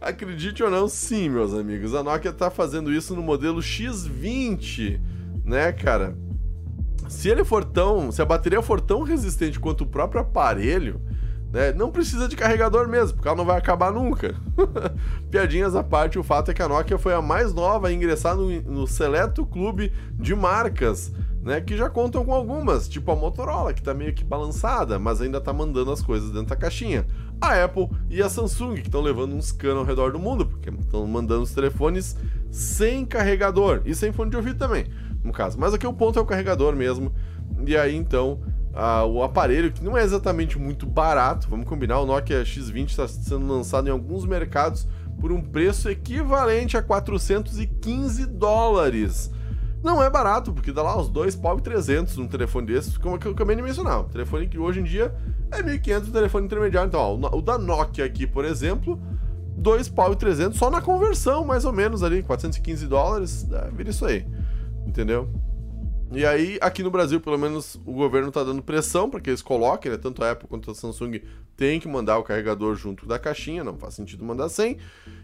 Acredite 0.00 0.62
ou 0.62 0.70
não, 0.70 0.86
sim, 0.86 1.28
meus 1.28 1.52
amigos. 1.52 1.92
A 1.92 2.02
Nokia 2.04 2.32
tá 2.32 2.48
fazendo 2.50 2.92
isso 2.92 3.16
no 3.16 3.22
modelo 3.22 3.60
X20, 3.60 5.00
né, 5.44 5.72
cara? 5.72 6.16
Se 7.08 7.28
ele 7.28 7.44
for 7.44 7.64
tão, 7.64 8.12
se 8.12 8.22
a 8.22 8.24
bateria 8.24 8.62
for 8.62 8.80
tão 8.80 9.02
resistente 9.02 9.58
quanto 9.58 9.82
o 9.82 9.86
próprio 9.86 10.20
aparelho, 10.20 11.00
né, 11.52 11.72
não 11.72 11.90
precisa 11.90 12.28
de 12.28 12.36
carregador 12.36 12.88
mesmo, 12.88 13.14
porque 13.14 13.28
ela 13.28 13.36
não 13.36 13.44
vai 13.44 13.56
acabar 13.56 13.92
nunca. 13.92 14.34
Piadinhas 15.30 15.74
à 15.74 15.82
parte, 15.82 16.18
o 16.18 16.22
fato 16.22 16.50
é 16.50 16.54
que 16.54 16.62
a 16.62 16.68
Nokia 16.68 16.98
foi 16.98 17.14
a 17.14 17.22
mais 17.22 17.54
nova 17.54 17.88
a 17.88 17.92
ingressar 17.92 18.36
no, 18.36 18.50
no 18.62 18.86
seleto 18.86 19.46
clube 19.46 19.92
de 20.14 20.34
marcas 20.34 21.12
né, 21.46 21.60
que 21.60 21.76
já 21.76 21.88
contam 21.88 22.24
com 22.24 22.34
algumas, 22.34 22.88
tipo 22.88 23.08
a 23.12 23.14
Motorola, 23.14 23.72
que 23.72 23.80
tá 23.80 23.94
meio 23.94 24.12
que 24.12 24.24
balançada, 24.24 24.98
mas 24.98 25.20
ainda 25.20 25.40
tá 25.40 25.52
mandando 25.52 25.92
as 25.92 26.02
coisas 26.02 26.32
dentro 26.32 26.48
da 26.48 26.56
caixinha. 26.56 27.06
A 27.40 27.62
Apple 27.62 27.88
e 28.10 28.20
a 28.20 28.28
Samsung, 28.28 28.74
que 28.74 28.88
estão 28.88 29.00
levando 29.00 29.32
uns 29.32 29.52
canos 29.52 29.78
ao 29.78 29.84
redor 29.84 30.10
do 30.10 30.18
mundo, 30.18 30.44
porque 30.44 30.70
estão 30.70 31.06
mandando 31.06 31.42
os 31.42 31.54
telefones 31.54 32.16
sem 32.50 33.06
carregador 33.06 33.82
e 33.84 33.94
sem 33.94 34.12
fone 34.12 34.28
de 34.28 34.36
ouvido 34.36 34.58
também, 34.58 34.86
no 35.22 35.32
caso. 35.32 35.56
Mas 35.56 35.72
aqui 35.72 35.86
o 35.86 35.92
ponto 35.92 36.18
é 36.18 36.22
o 36.22 36.26
carregador 36.26 36.74
mesmo. 36.74 37.12
E 37.64 37.76
aí 37.76 37.94
então, 37.94 38.40
o 39.08 39.22
aparelho, 39.22 39.72
que 39.72 39.82
não 39.82 39.96
é 39.96 40.02
exatamente 40.02 40.58
muito 40.58 40.86
barato, 40.86 41.48
vamos 41.48 41.66
combinar, 41.66 42.00
o 42.00 42.06
Nokia 42.06 42.42
X20 42.42 42.90
está 42.90 43.08
sendo 43.08 43.46
lançado 43.46 43.88
em 43.88 43.90
alguns 43.90 44.26
mercados 44.26 44.86
por 45.18 45.32
um 45.32 45.40
preço 45.40 45.88
equivalente 45.88 46.76
a 46.76 46.82
415 46.82 48.26
dólares. 48.26 49.30
Não 49.82 50.02
é 50.02 50.10
barato, 50.10 50.52
porque 50.52 50.72
dá 50.72 50.82
lá 50.82 50.98
uns 50.98 51.08
dois 51.08 51.34
pau 51.36 51.58
e 51.58 51.62
300 51.62 52.16
num 52.16 52.26
telefone 52.26 52.66
desses, 52.66 52.98
como 52.98 53.18
eu 53.24 53.32
acabei 53.32 53.56
de 53.56 53.62
mencionar. 53.62 54.00
Um 54.00 54.08
telefone 54.08 54.46
que 54.46 54.58
hoje 54.58 54.80
em 54.80 54.84
dia 54.84 55.14
é 55.50 55.62
1.500 55.62 56.12
telefone 56.12 56.46
intermediário. 56.46 56.88
Então, 56.88 57.00
ó, 57.00 57.36
o 57.36 57.40
da 57.40 57.56
Nokia 57.56 58.04
aqui, 58.04 58.26
por 58.26 58.44
exemplo, 58.44 59.00
dois 59.56 59.88
pau 59.88 60.12
e 60.12 60.16
300 60.16 60.58
só 60.58 60.70
na 60.70 60.80
conversão, 60.80 61.44
mais 61.44 61.64
ou 61.64 61.72
menos 61.72 62.02
ali, 62.02 62.22
415 62.22 62.86
dólares, 62.86 63.46
é, 63.50 63.70
vira 63.70 63.90
isso 63.90 64.04
aí. 64.04 64.26
Entendeu? 64.86 65.30
E 66.12 66.24
aí, 66.24 66.56
aqui 66.60 66.82
no 66.82 66.90
Brasil, 66.90 67.20
pelo 67.20 67.36
menos, 67.36 67.74
o 67.84 67.92
governo 67.92 68.30
tá 68.30 68.44
dando 68.44 68.62
pressão 68.62 69.10
para 69.10 69.20
que 69.20 69.28
eles 69.28 69.42
coloquem, 69.42 69.90
né? 69.90 69.98
Tanto 69.98 70.22
a 70.22 70.30
Apple 70.30 70.48
quanto 70.48 70.70
a 70.70 70.74
Samsung 70.74 71.20
tem 71.56 71.80
que 71.80 71.88
mandar 71.88 72.18
o 72.18 72.22
carregador 72.22 72.76
junto 72.76 73.06
da 73.06 73.18
caixinha, 73.18 73.64
não 73.64 73.76
faz 73.76 73.94
sentido 73.94 74.24
mandar 74.24 74.48
sem. 74.48 74.78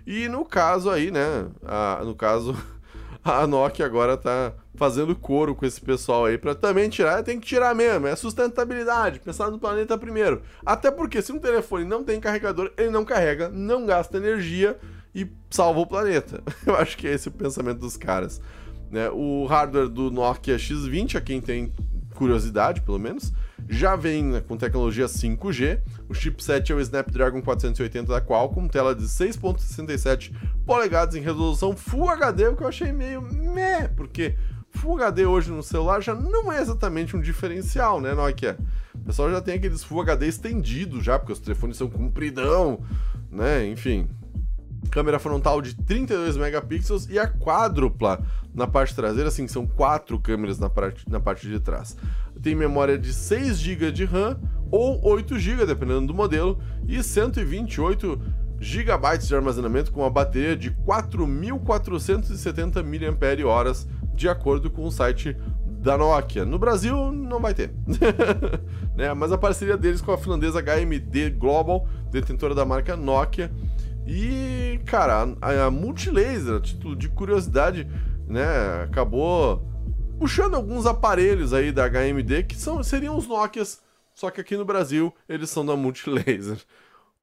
E 0.06 0.28
no 0.28 0.44
caso 0.44 0.90
aí, 0.90 1.10
né? 1.10 1.46
A, 1.64 2.02
no 2.04 2.14
caso, 2.16 2.56
a 3.22 3.46
Nokia 3.46 3.86
agora 3.86 4.16
tá 4.16 4.52
fazendo 4.74 5.14
coro 5.14 5.54
com 5.54 5.64
esse 5.64 5.80
pessoal 5.80 6.24
aí 6.24 6.36
para 6.36 6.54
também 6.54 6.88
tirar, 6.88 7.22
tem 7.22 7.38
que 7.38 7.46
tirar 7.46 7.74
mesmo, 7.74 8.08
é 8.08 8.16
sustentabilidade, 8.16 9.20
pensar 9.20 9.50
no 9.50 9.58
planeta 9.60 9.96
primeiro. 9.96 10.42
Até 10.66 10.90
porque 10.90 11.22
se 11.22 11.30
um 11.30 11.38
telefone 11.38 11.84
não 11.84 12.02
tem 12.02 12.18
carregador, 12.18 12.72
ele 12.76 12.90
não 12.90 13.04
carrega, 13.04 13.48
não 13.48 13.86
gasta 13.86 14.16
energia 14.16 14.76
e 15.14 15.28
salva 15.48 15.78
o 15.78 15.86
planeta. 15.86 16.42
Eu 16.66 16.74
acho 16.74 16.96
que 16.96 17.06
é 17.06 17.12
esse 17.12 17.28
o 17.28 17.32
pensamento 17.32 17.78
dos 17.78 17.96
caras. 17.96 18.40
Né? 18.92 19.08
O 19.10 19.46
hardware 19.46 19.88
do 19.88 20.10
Nokia 20.10 20.56
X20, 20.56 21.16
a 21.16 21.20
quem 21.20 21.40
tem 21.40 21.72
curiosidade, 22.14 22.82
pelo 22.82 22.98
menos, 22.98 23.32
já 23.66 23.96
vem 23.96 24.22
né, 24.22 24.40
com 24.46 24.54
tecnologia 24.56 25.06
5G. 25.06 25.80
O 26.10 26.14
chipset 26.14 26.70
é 26.70 26.74
o 26.74 26.80
Snapdragon 26.80 27.40
480 27.40 28.12
da 28.12 28.20
Qualcomm, 28.20 28.68
tela 28.68 28.94
de 28.94 29.04
6.67 29.04 30.34
polegadas 30.66 31.14
em 31.14 31.20
resolução 31.20 31.74
Full 31.74 32.10
HD, 32.10 32.48
o 32.48 32.56
que 32.56 32.62
eu 32.62 32.68
achei 32.68 32.92
meio 32.92 33.22
meh, 33.22 33.88
porque 33.96 34.36
Full 34.72 34.96
HD 34.96 35.24
hoje 35.24 35.50
no 35.50 35.62
celular 35.62 36.02
já 36.02 36.14
não 36.14 36.52
é 36.52 36.60
exatamente 36.60 37.16
um 37.16 37.20
diferencial, 37.20 37.98
né, 37.98 38.12
Nokia? 38.12 38.58
O 38.94 38.98
pessoal 38.98 39.30
já 39.30 39.40
tem 39.40 39.54
aqueles 39.54 39.82
Full 39.82 40.02
HD 40.02 40.26
estendidos 40.26 41.02
já, 41.02 41.18
porque 41.18 41.32
os 41.32 41.38
telefones 41.38 41.78
são 41.78 41.88
compridão, 41.88 42.80
né? 43.30 43.66
Enfim. 43.66 44.06
Câmera 44.92 45.18
frontal 45.18 45.60
de 45.62 45.74
32 45.74 46.36
megapixels 46.36 47.08
e 47.08 47.18
a 47.18 47.26
quádrupla 47.26 48.22
na 48.54 48.66
parte 48.66 48.94
traseira, 48.94 49.30
assim, 49.30 49.48
são 49.48 49.66
quatro 49.66 50.18
câmeras 50.18 50.58
na 50.58 50.68
parte, 50.68 51.08
na 51.08 51.18
parte 51.18 51.48
de 51.48 51.58
trás. 51.58 51.96
Tem 52.42 52.54
memória 52.54 52.98
de 52.98 53.14
6 53.14 53.58
GB 53.58 53.90
de 53.90 54.04
RAM 54.04 54.38
ou 54.70 55.02
8 55.02 55.38
GB, 55.38 55.64
dependendo 55.64 56.08
do 56.08 56.14
modelo, 56.14 56.58
e 56.86 57.02
128 57.02 58.20
GB 58.60 59.18
de 59.18 59.34
armazenamento 59.34 59.90
com 59.90 60.02
uma 60.02 60.10
bateria 60.10 60.54
de 60.54 60.70
4.470 60.70 62.84
mAh, 62.84 63.72
de 64.14 64.28
acordo 64.28 64.70
com 64.70 64.84
o 64.84 64.92
site 64.92 65.34
da 65.66 65.96
Nokia. 65.96 66.44
No 66.44 66.58
Brasil 66.58 67.10
não 67.10 67.40
vai 67.40 67.54
ter, 67.54 67.72
né? 68.94 69.14
Mas 69.14 69.32
a 69.32 69.38
parceria 69.38 69.78
deles 69.78 70.02
com 70.02 70.12
a 70.12 70.18
finlandesa 70.18 70.62
HMD 70.62 71.30
Global, 71.30 71.88
detentora 72.10 72.54
da 72.54 72.66
marca 72.66 72.94
Nokia, 72.94 73.50
e, 74.06 74.80
cara, 74.86 75.34
a, 75.40 75.66
a 75.66 75.70
Multilaser, 75.70 76.56
a 76.56 76.60
título 76.60 76.96
de 76.96 77.08
curiosidade, 77.08 77.88
né, 78.26 78.82
acabou 78.84 79.62
puxando 80.18 80.54
alguns 80.54 80.86
aparelhos 80.86 81.52
aí 81.52 81.72
da 81.72 81.88
HMD 81.88 82.44
que 82.44 82.54
são, 82.54 82.82
seriam 82.82 83.16
os 83.16 83.26
Nokias, 83.26 83.82
só 84.14 84.30
que 84.30 84.40
aqui 84.40 84.56
no 84.56 84.64
Brasil 84.64 85.12
eles 85.28 85.50
são 85.50 85.64
da 85.64 85.76
Multilaser. 85.76 86.58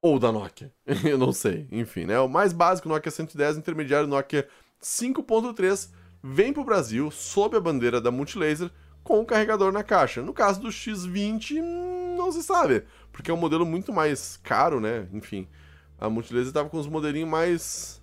Ou 0.02 0.18
da 0.18 0.32
Nokia, 0.32 0.72
eu 1.04 1.18
não 1.18 1.30
sei. 1.30 1.68
Enfim, 1.70 2.06
né? 2.06 2.18
O 2.20 2.26
mais 2.26 2.54
básico, 2.54 2.88
Nokia 2.88 3.10
110, 3.10 3.58
intermediário 3.58 4.08
Nokia 4.08 4.48
5.3, 4.82 5.90
vem 6.22 6.54
para 6.54 6.62
o 6.62 6.64
Brasil 6.64 7.10
sob 7.10 7.54
a 7.54 7.60
bandeira 7.60 8.00
da 8.00 8.10
Multilaser 8.10 8.70
com 9.04 9.20
o 9.20 9.26
carregador 9.26 9.72
na 9.72 9.82
caixa. 9.82 10.22
No 10.22 10.32
caso 10.32 10.60
do 10.60 10.68
X20, 10.68 11.60
não 12.16 12.32
se 12.32 12.42
sabe, 12.42 12.84
porque 13.12 13.30
é 13.30 13.34
um 13.34 13.36
modelo 13.36 13.66
muito 13.66 13.92
mais 13.92 14.38
caro, 14.42 14.80
né? 14.80 15.06
Enfim, 15.12 15.46
a 16.00 16.08
Multilaser 16.08 16.52
tava 16.52 16.68
com 16.68 16.78
os 16.78 16.86
modelinhos 16.86 17.28
mais 17.28 18.02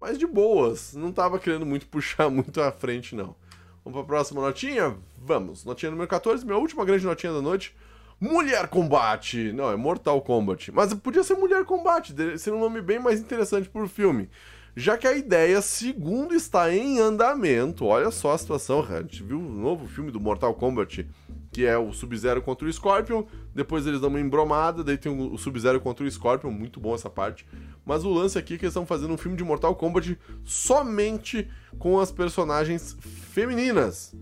mais 0.00 0.18
de 0.18 0.26
boas, 0.26 0.94
não 0.94 1.12
tava 1.12 1.38
querendo 1.38 1.64
muito 1.64 1.86
puxar 1.88 2.28
muito 2.28 2.60
à 2.60 2.72
frente 2.72 3.14
não. 3.14 3.36
Vamos 3.84 3.96
para 3.96 4.00
a 4.00 4.04
próxima 4.04 4.40
notinha? 4.42 4.96
Vamos. 5.16 5.64
Notinha 5.64 5.90
número 5.90 6.08
14, 6.08 6.44
minha 6.44 6.58
última 6.58 6.84
grande 6.84 7.04
notinha 7.04 7.32
da 7.32 7.40
noite. 7.40 7.74
Mulher 8.20 8.68
Combate! 8.68 9.50
Não, 9.52 9.70
é 9.70 9.76
Mortal 9.76 10.20
Kombat. 10.20 10.70
Mas 10.72 10.92
podia 10.92 11.22
ser 11.22 11.34
Mulher 11.34 11.64
Combate, 11.64 12.14
ser 12.38 12.52
um 12.52 12.60
nome 12.60 12.82
bem 12.82 12.98
mais 12.98 13.20
interessante 13.20 13.70
pro 13.70 13.88
filme 13.88 14.28
já 14.76 14.96
que 14.96 15.06
a 15.06 15.16
ideia, 15.16 15.60
segundo 15.60 16.34
está 16.34 16.72
em 16.72 17.00
andamento, 17.00 17.84
olha 17.84 18.10
só 18.10 18.32
a 18.32 18.38
situação, 18.38 18.86
a 18.88 19.02
gente 19.02 19.22
viu 19.22 19.38
o 19.38 19.50
novo 19.50 19.86
filme 19.88 20.10
do 20.10 20.20
Mortal 20.20 20.54
Kombat, 20.54 21.08
que 21.52 21.66
é 21.66 21.76
o 21.76 21.92
Sub-Zero 21.92 22.40
contra 22.40 22.66
o 22.66 22.72
Scorpion, 22.72 23.24
depois 23.54 23.86
eles 23.86 24.00
dão 24.00 24.08
uma 24.08 24.20
embromada, 24.20 24.84
daí 24.84 24.96
tem 24.96 25.10
o 25.10 25.36
Sub-Zero 25.36 25.80
contra 25.80 26.04
o 26.04 26.10
Scorpion, 26.10 26.50
muito 26.50 26.78
bom 26.78 26.94
essa 26.94 27.10
parte, 27.10 27.46
mas 27.84 28.04
o 28.04 28.10
lance 28.10 28.38
aqui 28.38 28.54
é 28.54 28.58
que 28.58 28.64
eles 28.64 28.72
estão 28.72 28.86
fazendo 28.86 29.12
um 29.12 29.18
filme 29.18 29.36
de 29.36 29.42
Mortal 29.42 29.74
Kombat 29.74 30.18
somente 30.44 31.50
com 31.78 31.98
as 31.98 32.12
personagens 32.12 32.96
femininas. 33.00 34.14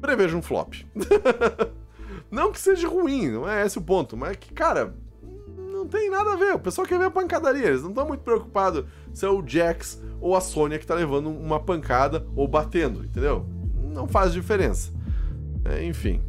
Preveja 0.00 0.36
um 0.36 0.42
flop. 0.42 0.74
não 2.30 2.50
que 2.50 2.60
seja 2.60 2.88
ruim, 2.88 3.30
não 3.30 3.48
é 3.48 3.64
esse 3.66 3.78
o 3.78 3.82
ponto, 3.82 4.16
mas 4.16 4.32
é 4.32 4.34
que, 4.34 4.52
cara, 4.52 4.94
não 5.84 5.88
tem 5.88 6.10
nada 6.10 6.32
a 6.32 6.36
ver. 6.36 6.54
O 6.54 6.58
pessoal 6.58 6.86
quer 6.86 6.98
ver 6.98 7.06
a 7.06 7.10
pancadaria. 7.10 7.66
Eles 7.66 7.82
não 7.82 7.90
estão 7.90 8.06
muito 8.06 8.22
preocupados 8.22 8.84
se 9.12 9.24
é 9.24 9.28
o 9.28 9.46
Jax 9.46 10.02
ou 10.20 10.34
a 10.34 10.40
Sônia 10.40 10.78
que 10.78 10.86
tá 10.86 10.94
levando 10.94 11.30
uma 11.30 11.60
pancada 11.60 12.26
ou 12.34 12.48
batendo, 12.48 13.04
entendeu? 13.04 13.46
Não 13.92 14.08
faz 14.08 14.32
diferença. 14.32 14.90
É, 15.64 15.84
enfim. 15.84 16.20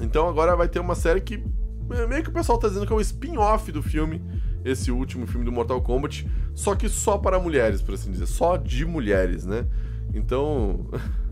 Então 0.00 0.28
agora 0.28 0.56
vai 0.56 0.68
ter 0.68 0.78
uma 0.78 0.94
série 0.94 1.20
que 1.20 1.42
é, 1.90 2.06
meio 2.06 2.22
que 2.22 2.30
o 2.30 2.32
pessoal 2.32 2.58
tá 2.58 2.68
dizendo 2.68 2.86
que 2.86 2.92
é 2.92 2.96
um 2.96 3.00
spin-off 3.00 3.70
do 3.70 3.82
filme, 3.82 4.22
esse 4.64 4.90
último 4.90 5.26
filme 5.26 5.44
do 5.44 5.52
Mortal 5.52 5.80
Kombat, 5.82 6.28
só 6.54 6.74
que 6.74 6.88
só 6.88 7.18
para 7.18 7.38
mulheres, 7.38 7.80
por 7.80 7.94
assim 7.94 8.10
dizer, 8.10 8.26
só 8.26 8.56
de 8.56 8.84
mulheres, 8.84 9.44
né? 9.46 9.66
Então, 10.12 10.86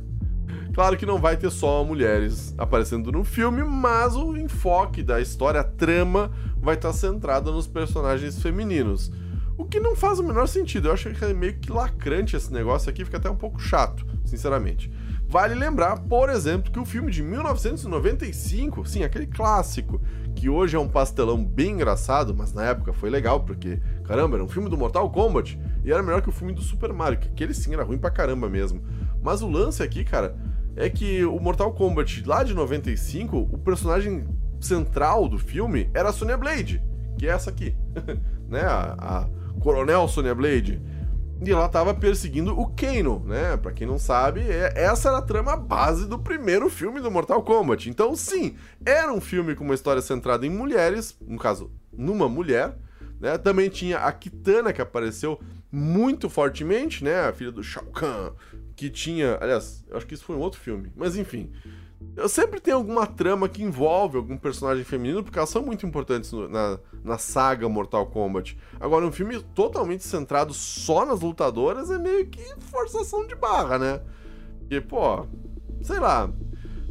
Claro 0.73 0.97
que 0.97 1.07
não 1.07 1.19
vai 1.19 1.37
ter 1.37 1.51
só 1.51 1.85
mulheres 1.85 2.55
aparecendo 2.59 3.13
no 3.13 3.25
filme, 3.25 3.63
mas 3.63 4.17
o 4.17 4.37
enfoque 4.37 5.03
da 5.03 5.21
história, 5.21 5.61
a 5.61 5.65
trama, 5.65 6.33
vai 6.57 6.75
estar 6.75 6.93
centrada 6.93 7.51
nos 7.51 7.67
personagens 7.67 8.41
femininos. 8.43 9.13
O 9.57 9.65
que 9.65 9.79
não 9.79 9.95
faz 9.95 10.19
o 10.19 10.25
menor 10.25 10.49
sentido. 10.49 10.89
Eu 10.89 10.93
acho 10.93 11.11
que 11.11 11.25
é 11.25 11.33
meio 11.33 11.59
que 11.59 11.71
lacrante 11.71 12.35
esse 12.35 12.53
negócio 12.53 12.91
aqui, 12.91 13.05
fica 13.05 13.19
até 13.19 13.31
um 13.31 13.37
pouco 13.37 13.61
chato, 13.61 14.05
sinceramente. 14.25 14.91
Vale 15.29 15.55
lembrar, 15.55 15.99
por 16.01 16.29
exemplo, 16.29 16.71
que 16.71 16.79
o 16.79 16.85
filme 16.85 17.11
de 17.11 17.23
1995, 17.23 18.85
sim, 18.87 19.03
aquele 19.03 19.27
clássico, 19.27 20.01
que 20.35 20.49
hoje 20.49 20.77
é 20.77 20.79
um 20.79 20.89
pastelão 20.89 21.45
bem 21.45 21.73
engraçado, 21.73 22.35
mas 22.35 22.53
na 22.53 22.65
época 22.65 22.93
foi 22.93 23.11
legal, 23.11 23.41
porque, 23.41 23.81
caramba, 24.05 24.37
era 24.37 24.45
um 24.45 24.49
filme 24.49 24.69
do 24.69 24.77
Mortal 24.77 25.11
Kombat 25.11 25.59
e 25.85 25.93
era 25.93 26.03
melhor 26.03 26.21
que 26.21 26.29
o 26.29 26.33
filme 26.33 26.53
do 26.53 26.61
Super 26.61 26.93
Mario, 26.93 27.19
que 27.19 27.29
aquele 27.29 27.55
sim 27.55 27.73
era 27.73 27.85
ruim 27.85 27.99
pra 27.99 28.11
caramba 28.11 28.49
mesmo. 28.49 28.83
Mas 29.25 29.41
o 29.41 29.49
lance 29.49 29.83
aqui, 29.83 30.05
cara, 30.05 30.37
é 30.77 30.91
que 30.91 31.25
o 31.25 31.41
Mortal 31.41 31.73
Kombat 31.73 32.23
lá 32.27 32.45
de 32.45 32.53
95, 32.53 33.39
o 33.39 33.57
personagem 33.57 34.29
central 34.61 35.27
do 35.31 35.39
filme 35.39 35.89
era 35.95 36.11
a 36.11 36.13
Sonya 36.13 36.37
Blade, 36.37 36.83
que 37.19 37.27
é 37.27 37.31
essa 37.31 37.49
aqui, 37.49 37.75
né? 38.47 38.61
A, 38.61 38.95
a, 38.99 39.61
Coronel 39.61 40.07
Sonya 40.09 40.35
Blade. 40.35 40.79
E 41.43 41.51
ela 41.51 41.69
tava 41.71 41.95
perseguindo 41.95 42.59
o 42.59 42.67
Kano, 42.69 43.25
né? 43.25 43.57
Pra 43.57 43.73
quem 43.73 43.87
não 43.87 43.99
sabe, 43.99 44.41
é, 44.43 44.75
essa 44.77 45.09
era 45.09 45.19
a 45.19 45.23
trama 45.23 45.57
base 45.57 46.07
do 46.07 46.19
primeiro 46.19 46.69
filme 46.69 47.01
do 47.01 47.11
Mortal 47.11 47.43
Kombat. 47.43 47.89
Então, 47.89 48.15
sim, 48.15 48.57
era 48.85 49.11
um 49.11 49.23
filme 49.23 49.55
com 49.55 49.65
uma 49.65 49.75
história 49.75 50.03
centrada 50.03 50.47
em 50.47 50.51
mulheres, 50.51 51.17
no 51.27 51.39
caso, 51.39 51.71
numa 51.91 52.29
mulher, 52.29 52.77
né? 53.19 53.39
Também 53.39 53.71
tinha 53.71 53.99
a 53.99 54.13
Kitana, 54.13 54.71
que 54.71 54.83
apareceu 54.83 55.41
muito 55.73 56.29
fortemente, 56.29 57.03
né? 57.03 57.27
A 57.27 57.33
filha 57.33 57.51
do 57.51 57.63
Shao 57.63 57.87
Kahn, 57.87 58.33
que 58.77 58.91
tinha. 58.91 59.39
Aliás, 59.41 59.85
eu 59.89 59.97
acho 59.97 60.07
que 60.07 60.15
isso 60.15 60.25
foi 60.25 60.37
um 60.37 60.41
outro 60.41 60.61
filme. 60.61 60.93
Mas 60.97 61.17
enfim. 61.17 61.51
Sempre 62.29 62.61
tenho 62.61 62.77
alguma 62.77 63.07
trama 63.07 63.49
que 63.49 63.63
envolve 63.63 64.17
algum 64.17 64.37
personagem 64.37 64.85
feminino, 64.85 65.23
porque 65.23 65.39
elas 65.39 65.51
são 65.51 65.63
muito 65.63 65.87
importantes 65.87 66.31
no, 66.33 66.49
na, 66.49 66.79
na 67.03 67.19
saga 67.19 67.69
Mortal 67.69 68.07
Kombat. 68.07 68.57
Agora, 68.79 69.07
um 69.07 69.11
filme 69.11 69.41
totalmente 69.55 70.05
centrado 70.05 70.53
só 70.53 71.05
nas 71.05 71.21
lutadoras 71.21 71.91
é 71.91 71.99
meio 71.99 72.27
que 72.27 72.43
forçação 72.71 73.27
de 73.27 73.35
barra, 73.35 73.79
né? 73.79 74.01
Porque, 74.61 74.81
pô, 74.81 75.27
sei 75.83 75.99
lá. 75.99 76.31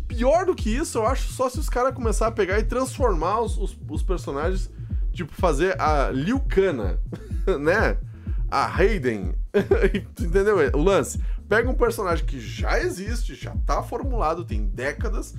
Pior 0.08 0.46
do 0.46 0.54
que 0.54 0.70
isso, 0.70 1.00
eu 1.00 1.08
acho 1.08 1.32
só 1.32 1.50
se 1.50 1.58
os 1.58 1.70
caras 1.70 1.96
começar 1.96 2.28
a 2.28 2.32
pegar 2.32 2.60
e 2.60 2.64
transformar 2.64 3.42
os, 3.42 3.58
os, 3.58 3.78
os 3.90 4.04
personagens, 4.04 4.70
tipo, 5.12 5.34
fazer 5.34 5.80
a 5.82 6.12
Liu 6.12 6.40
Kana, 6.40 7.00
né? 7.60 7.98
A 8.52 8.68
Raiden. 8.68 9.34
Entendeu 10.20 10.58
o 10.74 10.82
lance? 10.82 11.20
Pega 11.48 11.70
um 11.70 11.74
personagem 11.74 12.26
que 12.26 12.40
já 12.40 12.80
existe, 12.80 13.36
já 13.36 13.56
tá 13.66 13.84
formulado, 13.84 14.46
tem 14.46 14.66
décadas, 14.66 15.36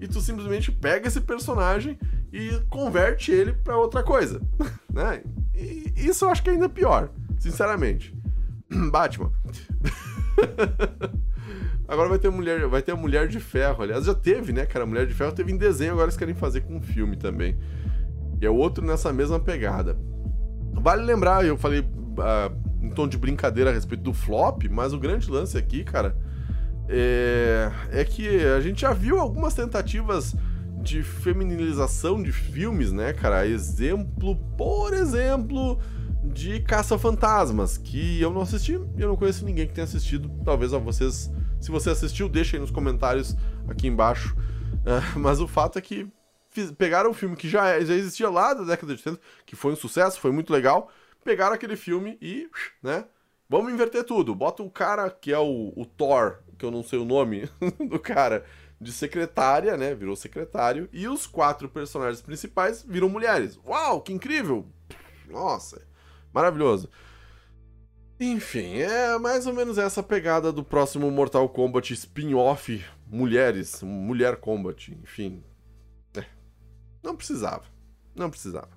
e 0.00 0.06
tu 0.06 0.20
simplesmente 0.20 0.70
pega 0.70 1.08
esse 1.08 1.20
personagem 1.20 1.98
e 2.32 2.60
converte 2.68 3.32
ele 3.32 3.52
para 3.52 3.76
outra 3.76 4.02
coisa, 4.02 4.40
né? 4.92 5.22
E 5.54 5.92
isso 5.96 6.24
eu 6.24 6.30
acho 6.30 6.42
que 6.42 6.50
é 6.50 6.52
ainda 6.52 6.68
pior, 6.68 7.10
sinceramente. 7.38 8.14
Batman. 8.90 9.32
agora 11.88 12.10
vai 12.10 12.18
ter 12.18 12.30
mulher, 12.30 12.68
vai 12.68 12.82
ter 12.82 12.92
a 12.92 12.96
Mulher 12.96 13.26
de 13.26 13.40
Ferro, 13.40 13.82
aliás 13.82 14.04
já 14.04 14.14
teve, 14.14 14.52
né, 14.52 14.66
cara? 14.66 14.84
A 14.84 14.86
Mulher 14.86 15.06
de 15.06 15.14
Ferro 15.14 15.32
teve 15.32 15.50
em 15.50 15.56
desenho, 15.56 15.92
agora 15.92 16.06
eles 16.06 16.16
querem 16.16 16.34
fazer 16.34 16.60
com 16.60 16.76
um 16.76 16.82
filme 16.82 17.16
também. 17.16 17.58
E 18.40 18.46
é 18.46 18.50
outro 18.50 18.84
nessa 18.84 19.12
mesma 19.12 19.40
pegada. 19.40 19.98
Vale 20.74 21.02
lembrar, 21.02 21.44
eu 21.44 21.56
falei 21.56 21.80
uh, 21.80 22.67
em 22.88 22.94
tom 22.94 23.06
de 23.06 23.18
brincadeira 23.18 23.70
a 23.70 23.72
respeito 23.72 24.02
do 24.02 24.12
flop, 24.12 24.64
mas 24.70 24.92
o 24.92 24.98
grande 24.98 25.30
lance 25.30 25.56
aqui, 25.56 25.84
cara, 25.84 26.16
é, 26.88 27.70
é 27.90 28.04
que 28.04 28.26
a 28.44 28.60
gente 28.60 28.80
já 28.80 28.92
viu 28.92 29.20
algumas 29.20 29.54
tentativas 29.54 30.34
de 30.82 31.02
feminilização 31.02 32.22
de 32.22 32.32
filmes, 32.32 32.92
né, 32.92 33.12
cara? 33.12 33.46
Exemplo, 33.46 34.36
por 34.56 34.94
exemplo, 34.94 35.78
de 36.24 36.60
Caça-Fantasmas, 36.60 37.76
que 37.76 38.20
eu 38.20 38.32
não 38.32 38.42
assisti 38.42 38.72
e 38.96 39.00
eu 39.00 39.08
não 39.08 39.16
conheço 39.16 39.44
ninguém 39.44 39.66
que 39.66 39.74
tenha 39.74 39.84
assistido. 39.84 40.30
Talvez 40.44 40.72
a 40.72 40.78
vocês, 40.78 41.30
se 41.60 41.70
você 41.70 41.90
assistiu, 41.90 42.28
deixe 42.28 42.56
aí 42.56 42.60
nos 42.60 42.70
comentários 42.70 43.36
aqui 43.68 43.86
embaixo. 43.86 44.34
Uh, 44.36 45.18
mas 45.18 45.40
o 45.40 45.48
fato 45.48 45.78
é 45.78 45.82
que 45.82 46.06
fiz, 46.50 46.70
pegaram 46.70 47.10
um 47.10 47.14
filme 47.14 47.36
que 47.36 47.48
já, 47.48 47.80
já 47.80 47.94
existia 47.94 48.30
lá 48.30 48.54
da 48.54 48.64
década 48.64 48.94
de 48.94 49.02
80, 49.04 49.20
que 49.44 49.56
foi 49.56 49.72
um 49.72 49.76
sucesso, 49.76 50.20
foi 50.20 50.32
muito 50.32 50.52
legal, 50.52 50.90
pegaram 51.28 51.54
aquele 51.54 51.76
filme 51.76 52.16
e, 52.22 52.48
né? 52.82 53.04
Vamos 53.50 53.70
inverter 53.70 54.02
tudo. 54.02 54.34
Bota 54.34 54.62
o 54.62 54.70
cara 54.70 55.10
que 55.10 55.30
é 55.30 55.38
o, 55.38 55.74
o 55.76 55.84
Thor, 55.84 56.38
que 56.56 56.64
eu 56.64 56.70
não 56.70 56.82
sei 56.82 56.98
o 56.98 57.04
nome 57.04 57.46
do 57.86 57.98
cara, 57.98 58.46
de 58.80 58.90
secretária, 58.90 59.76
né? 59.76 59.94
Virou 59.94 60.16
secretário. 60.16 60.88
E 60.90 61.06
os 61.06 61.26
quatro 61.26 61.68
personagens 61.68 62.22
principais 62.22 62.82
viram 62.82 63.10
mulheres. 63.10 63.60
Uau, 63.66 64.00
que 64.00 64.10
incrível! 64.10 64.66
Nossa, 65.28 65.86
maravilhoso. 66.32 66.88
Enfim, 68.18 68.78
é 68.78 69.18
mais 69.18 69.46
ou 69.46 69.52
menos 69.52 69.76
essa 69.76 70.02
pegada 70.02 70.50
do 70.50 70.64
próximo 70.64 71.10
Mortal 71.10 71.46
Kombat 71.50 71.92
spin-off 71.92 72.82
Mulheres, 73.06 73.82
Mulher 73.82 74.36
Kombat, 74.36 74.98
enfim. 75.02 75.44
É. 76.16 76.24
Não 77.02 77.14
precisava. 77.14 77.64
Não 78.16 78.30
precisava. 78.30 78.70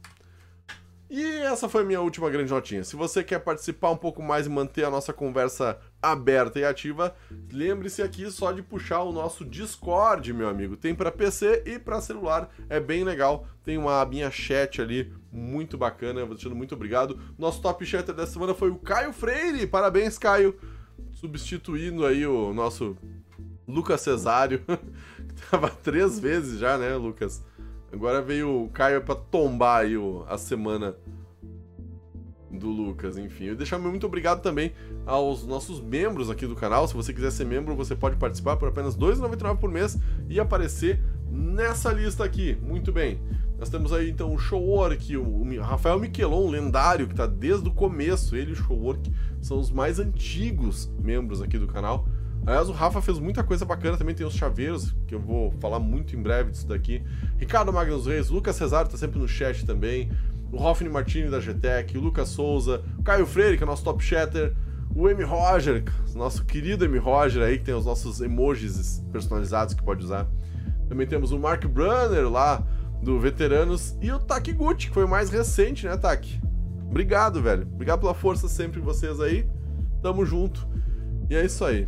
E 1.13 1.39
essa 1.39 1.67
foi 1.67 1.81
a 1.81 1.85
minha 1.85 1.99
última 1.99 2.29
grande 2.29 2.53
notinha. 2.53 2.85
Se 2.85 2.95
você 2.95 3.21
quer 3.21 3.39
participar 3.39 3.89
um 3.89 3.97
pouco 3.97 4.23
mais 4.23 4.45
e 4.45 4.49
manter 4.49 4.85
a 4.85 4.89
nossa 4.89 5.11
conversa 5.11 5.77
aberta 6.01 6.57
e 6.57 6.63
ativa, 6.63 7.13
lembre-se 7.51 8.01
aqui 8.01 8.31
só 8.31 8.53
de 8.53 8.63
puxar 8.63 9.03
o 9.03 9.11
nosso 9.11 9.43
Discord, 9.43 10.31
meu 10.31 10.47
amigo. 10.47 10.77
Tem 10.77 10.95
para 10.95 11.11
PC 11.11 11.63
e 11.65 11.77
para 11.77 11.99
celular, 11.99 12.49
é 12.69 12.79
bem 12.79 13.03
legal. 13.03 13.45
Tem 13.61 13.77
uma 13.77 13.99
abinha 13.99 14.31
chat 14.31 14.81
ali, 14.81 15.11
muito 15.29 15.77
bacana. 15.77 16.23
Vou 16.23 16.33
deixando 16.33 16.55
muito 16.55 16.75
obrigado. 16.75 17.19
Nosso 17.37 17.61
top 17.61 17.85
chatter 17.85 18.15
dessa 18.15 18.31
semana 18.31 18.53
foi 18.53 18.69
o 18.69 18.77
Caio 18.77 19.11
Freire. 19.11 19.67
Parabéns, 19.67 20.17
Caio. 20.17 20.57
Substituindo 21.11 22.05
aí 22.05 22.25
o 22.25 22.53
nosso 22.53 22.97
Lucas 23.67 23.99
Cesário, 23.99 24.63
que 25.35 25.49
tava 25.49 25.69
três 25.69 26.17
vezes 26.17 26.57
já, 26.57 26.77
né, 26.77 26.95
Lucas? 26.95 27.43
Agora 27.91 28.21
veio 28.21 28.63
o 28.63 28.69
Caio 28.69 29.01
pra 29.01 29.15
tombar 29.15 29.81
aí 29.81 29.97
o, 29.97 30.25
a 30.27 30.37
semana 30.37 30.95
do 32.49 32.69
Lucas, 32.69 33.17
enfim. 33.17 33.45
Eu 33.45 33.55
deixar 33.55 33.79
muito 33.79 34.05
obrigado 34.05 34.41
também 34.41 34.73
aos 35.05 35.45
nossos 35.45 35.81
membros 35.81 36.29
aqui 36.29 36.45
do 36.45 36.55
canal. 36.55 36.87
Se 36.87 36.93
você 36.93 37.13
quiser 37.13 37.31
ser 37.31 37.45
membro, 37.45 37.75
você 37.75 37.95
pode 37.95 38.17
participar 38.17 38.57
por 38.57 38.69
apenas 38.69 38.95
R$ 38.95 39.01
2,99 39.01 39.57
por 39.57 39.69
mês 39.69 39.97
e 40.29 40.39
aparecer 40.39 41.01
nessa 41.29 41.91
lista 41.91 42.23
aqui. 42.23 42.57
Muito 42.61 42.91
bem. 42.91 43.19
Nós 43.57 43.69
temos 43.69 43.93
aí 43.93 44.09
então 44.09 44.33
o 44.33 44.39
Showwork, 44.39 45.15
o 45.17 45.61
Rafael 45.61 45.99
Miquelon, 45.99 46.49
lendário, 46.49 47.05
que 47.05 47.13
está 47.13 47.27
desde 47.27 47.67
o 47.67 47.71
começo. 47.71 48.35
Ele 48.35 48.51
e 48.51 48.53
o 48.53 48.55
Showwork 48.55 49.11
são 49.41 49.59
os 49.59 49.71
mais 49.71 49.99
antigos 49.99 50.91
membros 50.99 51.41
aqui 51.41 51.59
do 51.59 51.67
canal. 51.67 52.07
Aliás, 52.45 52.69
o 52.69 52.71
Rafa 52.71 53.01
fez 53.01 53.19
muita 53.19 53.43
coisa 53.43 53.63
bacana, 53.63 53.97
também 53.97 54.15
tem 54.15 54.25
os 54.25 54.33
chaveiros, 54.33 54.95
que 55.07 55.13
eu 55.13 55.19
vou 55.19 55.51
falar 55.59 55.79
muito 55.79 56.15
em 56.15 56.21
breve 56.21 56.51
disso 56.51 56.67
daqui. 56.67 57.03
Ricardo 57.37 57.71
Magnus 57.71 58.07
Reis, 58.07 58.29
Lucas 58.29 58.55
Cesário 58.55 58.89
tá 58.89 58.97
sempre 58.97 59.19
no 59.19 59.27
chat 59.27 59.65
também. 59.65 60.11
O 60.51 60.57
Rofni 60.57 60.89
Martini 60.89 61.29
da 61.29 61.39
GTEC, 61.39 61.97
o 61.97 62.01
Lucas 62.01 62.29
Souza, 62.29 62.83
o 62.97 63.03
Caio 63.03 63.25
Freire, 63.25 63.57
que 63.57 63.63
é 63.63 63.65
nosso 63.65 63.83
top 63.83 64.03
chatter, 64.03 64.53
o 64.93 65.07
M. 65.07 65.23
Roger, 65.23 65.83
nosso 66.15 66.43
querido 66.43 66.83
M. 66.83 66.97
Roger 66.97 67.43
aí, 67.43 67.57
que 67.57 67.63
tem 67.63 67.75
os 67.75 67.85
nossos 67.85 68.19
emojis 68.19 69.03
personalizados 69.11 69.73
que 69.73 69.83
pode 69.83 70.03
usar. 70.03 70.27
Também 70.89 71.07
temos 71.07 71.31
o 71.31 71.39
Mark 71.39 71.65
Brunner 71.65 72.29
lá, 72.29 72.65
do 73.01 73.19
Veteranos, 73.19 73.95
e 74.01 74.11
o 74.11 74.19
Taki 74.19 74.51
Gucci, 74.51 74.87
que 74.87 74.93
foi 74.93 75.05
o 75.05 75.09
mais 75.09 75.29
recente, 75.29 75.85
né, 75.85 75.95
Taki? 75.95 76.41
Obrigado, 76.89 77.41
velho. 77.41 77.63
Obrigado 77.73 78.01
pela 78.01 78.13
força 78.13 78.49
sempre 78.49 78.81
vocês 78.81 79.21
aí. 79.21 79.47
Tamo 80.01 80.25
junto. 80.25 80.67
E 81.29 81.35
é 81.35 81.45
isso 81.45 81.63
aí. 81.63 81.87